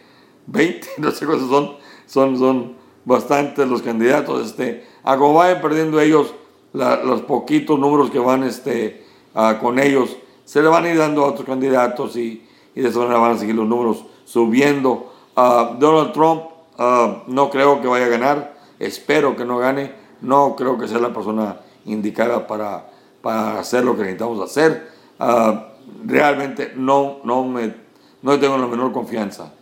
20, 0.48 0.88
no 0.98 1.12
sé 1.12 1.26
cuántos 1.26 1.50
son, 1.50 1.76
son, 2.06 2.38
son 2.38 2.76
bastantes 3.06 3.68
los 3.68 3.82
candidatos. 3.82 4.48
Este, 4.48 4.86
a 5.04 5.18
como 5.18 5.42
perdiendo 5.62 6.00
ellos 6.00 6.34
los 6.74 7.22
poquitos 7.22 7.78
números 7.78 8.10
que 8.10 8.20
van 8.20 8.44
este, 8.44 9.06
ah, 9.36 9.60
con 9.62 9.80
ellos, 9.80 10.18
se 10.46 10.62
le 10.62 10.70
van 10.70 10.86
a 10.86 10.90
ir 10.90 10.98
dando 10.98 11.24
a 11.24 11.28
otros 11.28 11.46
candidatos 11.46 12.16
y, 12.16 12.46
y 12.74 12.82
de 12.82 12.90
esa 12.90 13.00
manera 13.00 13.20
van 13.20 13.32
a 13.34 13.38
seguir 13.38 13.56
los 13.56 13.68
números 13.68 14.06
subiendo. 14.26 15.14
Ah, 15.36 15.76
Donald 15.80 16.14
Trump 16.14 16.44
ah, 16.78 17.24
no 17.28 17.50
creo 17.50 17.82
que 17.82 17.88
vaya 17.88 18.06
a 18.06 18.10
ganar, 18.10 18.56
espero 18.80 19.36
que 19.36 19.46
no 19.46 19.58
gane, 19.60 19.94
no 20.22 20.56
creo 20.56 20.78
que 20.78 20.88
sea 20.88 21.00
la 21.00 21.14
persona 21.14 21.60
indicada 21.86 22.48
para, 22.48 22.90
para 23.22 23.60
hacer 23.60 23.84
lo 23.84 23.96
que 23.96 24.02
necesitamos 24.02 24.40
hacer. 24.40 24.93
Ah, 25.20 25.74
realmente 26.06 26.74
no, 26.76 27.20
no 27.24 27.44
me 27.44 27.84
no 28.24 28.40
tengo 28.40 28.58
la 28.58 28.68
menor 28.68 28.92
confianza 28.94 29.54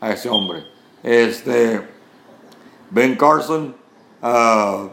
a 0.00 0.12
ese 0.12 0.28
hombre. 0.28 0.62
Este, 1.02 1.82
Ben 2.90 3.16
Carson, 3.16 3.74
ah, 4.22 4.88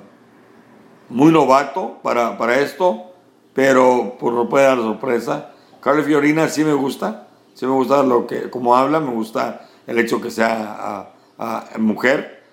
muy 1.09 1.31
novato 1.31 1.99
para, 2.01 2.37
para 2.37 2.59
esto, 2.59 3.11
pero 3.53 4.17
no 4.19 4.49
puede 4.49 4.65
dar 4.65 4.77
sorpresa. 4.77 5.51
Carly 5.79 6.03
Fiorina 6.03 6.49
sí 6.49 6.63
me 6.63 6.73
gusta, 6.73 7.27
sí 7.53 7.67
me 7.67 7.73
gusta 7.73 8.01
lo 8.01 8.25
que, 8.25 8.49
como 8.49 8.75
habla, 8.75 8.99
me 8.99 9.11
gusta 9.11 9.69
el 9.85 9.99
hecho 9.99 10.19
que 10.19 10.31
sea 10.31 11.13
ah, 11.37 11.65
mujer, 11.77 12.43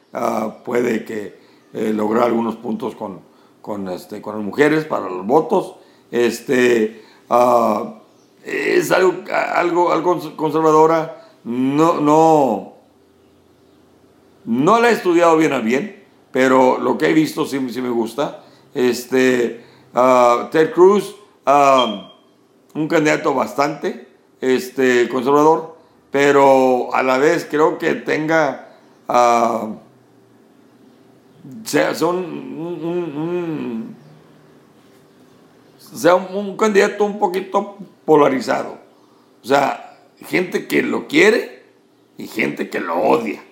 puede 0.64 1.05
que 1.05 1.40
eh, 1.72 1.92
lograr 1.94 2.24
algunos 2.24 2.57
puntos 2.57 2.94
con, 2.94 3.20
con, 3.62 3.88
este, 3.88 4.20
con 4.20 4.36
las 4.36 4.44
mujeres 4.44 4.84
para 4.84 5.09
los 5.09 5.26
votos. 5.26 5.76
Este, 6.11 7.05
es 8.45 8.91
algo, 8.91 9.14
algo, 9.55 9.93
algo 9.93 10.37
conservadora, 10.37 11.28
no, 11.45 12.01
no, 12.01 12.74
no 14.45 14.81
la 14.81 14.91
he 14.91 14.93
estudiado 14.93 15.37
bien 15.37 15.53
a 15.53 15.61
bien, 15.61 16.05
pero 16.33 16.78
lo 16.78 16.99
que 16.99 17.09
he 17.09 17.12
visto 17.12 17.47
sí, 17.47 17.61
sí 17.70 17.81
me 17.81 17.91
gusta. 17.91 18.45
Este, 18.74 19.64
ah, 19.95 20.49
Ted 20.51 20.72
Cruz, 20.72 21.14
ah, 21.47 22.12
un 22.74 22.89
candidato 22.89 23.35
bastante 23.35 24.09
este, 24.41 25.09
conservador, 25.09 25.76
pero 26.11 26.95
a 26.95 27.03
la 27.03 27.18
vez 27.18 27.47
creo 27.51 27.78
que 27.78 27.95
tenga, 27.95 28.68
son 31.95 32.16
un, 32.16 33.89
sea 35.95 36.14
un, 36.14 36.57
candidato 36.57 37.05
un 37.05 37.18
poquito 37.18 37.76
polarizado. 38.05 38.78
O 39.43 39.47
sea, 39.47 39.99
gente 40.26 40.66
que 40.66 40.82
lo 40.82 41.07
quiere 41.07 41.64
y 42.18 42.26
gente 42.26 42.70
que 42.70 42.80
lo 42.80 42.97
odia. 42.97 43.43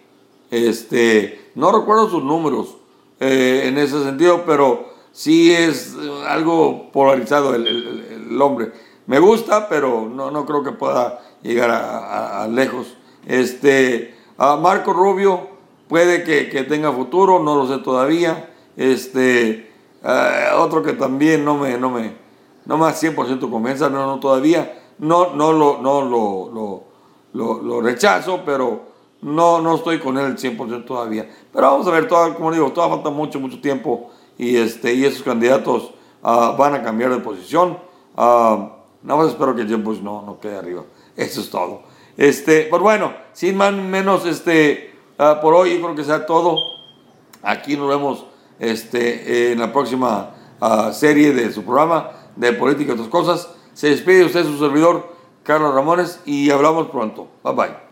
Este, 0.51 1.51
no 1.55 1.73
recuerdo 1.73 2.09
sus 2.09 2.25
números 2.25 2.77
eh, 3.21 3.65
en 3.67 3.79
ese 3.79 4.03
sentido, 4.03 4.45
pero 4.47 4.93
sí 5.13 5.53
es 5.53 5.97
algo 6.27 6.91
polarizado 6.93 7.55
el, 7.55 8.41
hombre. 8.41 8.73
Me 9.07 9.19
gusta, 9.19 9.69
pero 9.69 10.09
no, 10.09 10.31
no 10.31 10.45
creo 10.47 10.63
que 10.63 10.73
pueda 10.73 11.21
llegar 11.43 11.71
a, 11.71 12.47
lejos. 12.49 12.97
Este, 13.27 14.15
a 14.37 14.57
Marco 14.57 14.93
Rubio 14.93 15.49
puede 15.89 16.23
que, 16.25 16.63
tenga 16.65 16.93
futuro, 16.93 17.43
no 17.43 17.57
lo 17.57 17.67
sé 17.67 17.83
todavía. 17.83 18.51
Este, 18.77 19.71
eh, 20.05 20.49
otro 20.57 20.83
que 20.83 20.93
también 20.93 21.45
no 21.45 21.57
me, 21.57 21.79
no 21.79 21.91
me, 21.91 22.13
no 22.69 22.77
me 22.77 22.85
100% 22.85 23.51
convenza, 23.51 23.89
no, 23.89 24.07
no 24.07 24.21
todavía. 24.21 24.85
No, 24.99 25.35
no, 25.35 25.53
lo, 25.53 25.79
no 25.81 26.03
lo, 26.03 26.85
lo, 27.33 27.63
lo, 27.63 27.81
rechazo, 27.81 28.43
pero 28.45 28.83
no, 29.23 29.63
no 29.63 29.77
estoy 29.77 29.99
con 29.99 30.19
él 30.19 30.27
el 30.27 30.37
100% 30.37 30.85
todavía. 30.85 31.29
Pero 31.51 31.71
vamos 31.71 31.87
a 31.87 31.91
ver, 31.91 32.07
todo, 32.07 32.35
como 32.35 32.53
digo, 32.53 32.71
todavía 32.71 32.97
falta 32.97 33.11
mucho, 33.11 33.41
mucho 33.41 33.61
tiempo 33.61 34.11
y, 34.37 34.57
este, 34.57 34.93
y 34.93 35.07
esos 35.07 35.23
candidatos 35.23 35.95
ah, 36.23 36.55
van 36.59 36.75
a 36.75 36.83
cambiar 36.83 37.11
de 37.11 37.19
posición. 37.21 37.79
Uh, 38.15 38.69
nada 39.03 39.17
más 39.17 39.29
espero 39.29 39.57
que 39.57 39.65
Jim 39.65 39.83
Bush 39.83 40.01
no, 40.01 40.23
no 40.23 40.39
quede 40.39 40.59
arriba. 40.59 40.85
Eso 41.17 41.41
es 41.41 41.49
todo. 41.49 41.83
Este, 42.19 42.65
pues 42.65 42.83
bueno, 42.83 43.15
sin 43.33 43.57
más 43.57 43.73
menos, 43.73 44.27
este, 44.27 44.95
ah, 45.17 45.39
por 45.41 45.55
hoy 45.55 45.79
creo 45.79 45.95
que 45.95 46.05
sea 46.05 46.27
todo. 46.27 46.59
Aquí 47.43 47.79
nos 47.79 47.89
vemos 47.89 48.27
este, 48.59 49.53
en 49.53 49.59
la 49.59 49.73
próxima 49.73 50.35
serie 50.93 51.33
de 51.33 51.53
su 51.53 51.63
programa 51.63 52.18
de 52.39 52.53
política 52.53 52.91
y 52.91 52.95
otras 52.95 53.09
cosas. 53.09 53.55
Se 53.75 53.91
despide 53.91 54.25
usted 54.25 54.45
su 54.45 54.59
servidor, 54.59 55.13
Carlos 55.43 55.75
Ramones, 55.75 56.21
y 56.25 56.51
hablamos 56.51 56.89
pronto. 56.89 57.29
Bye 57.45 57.55
bye. 57.55 57.88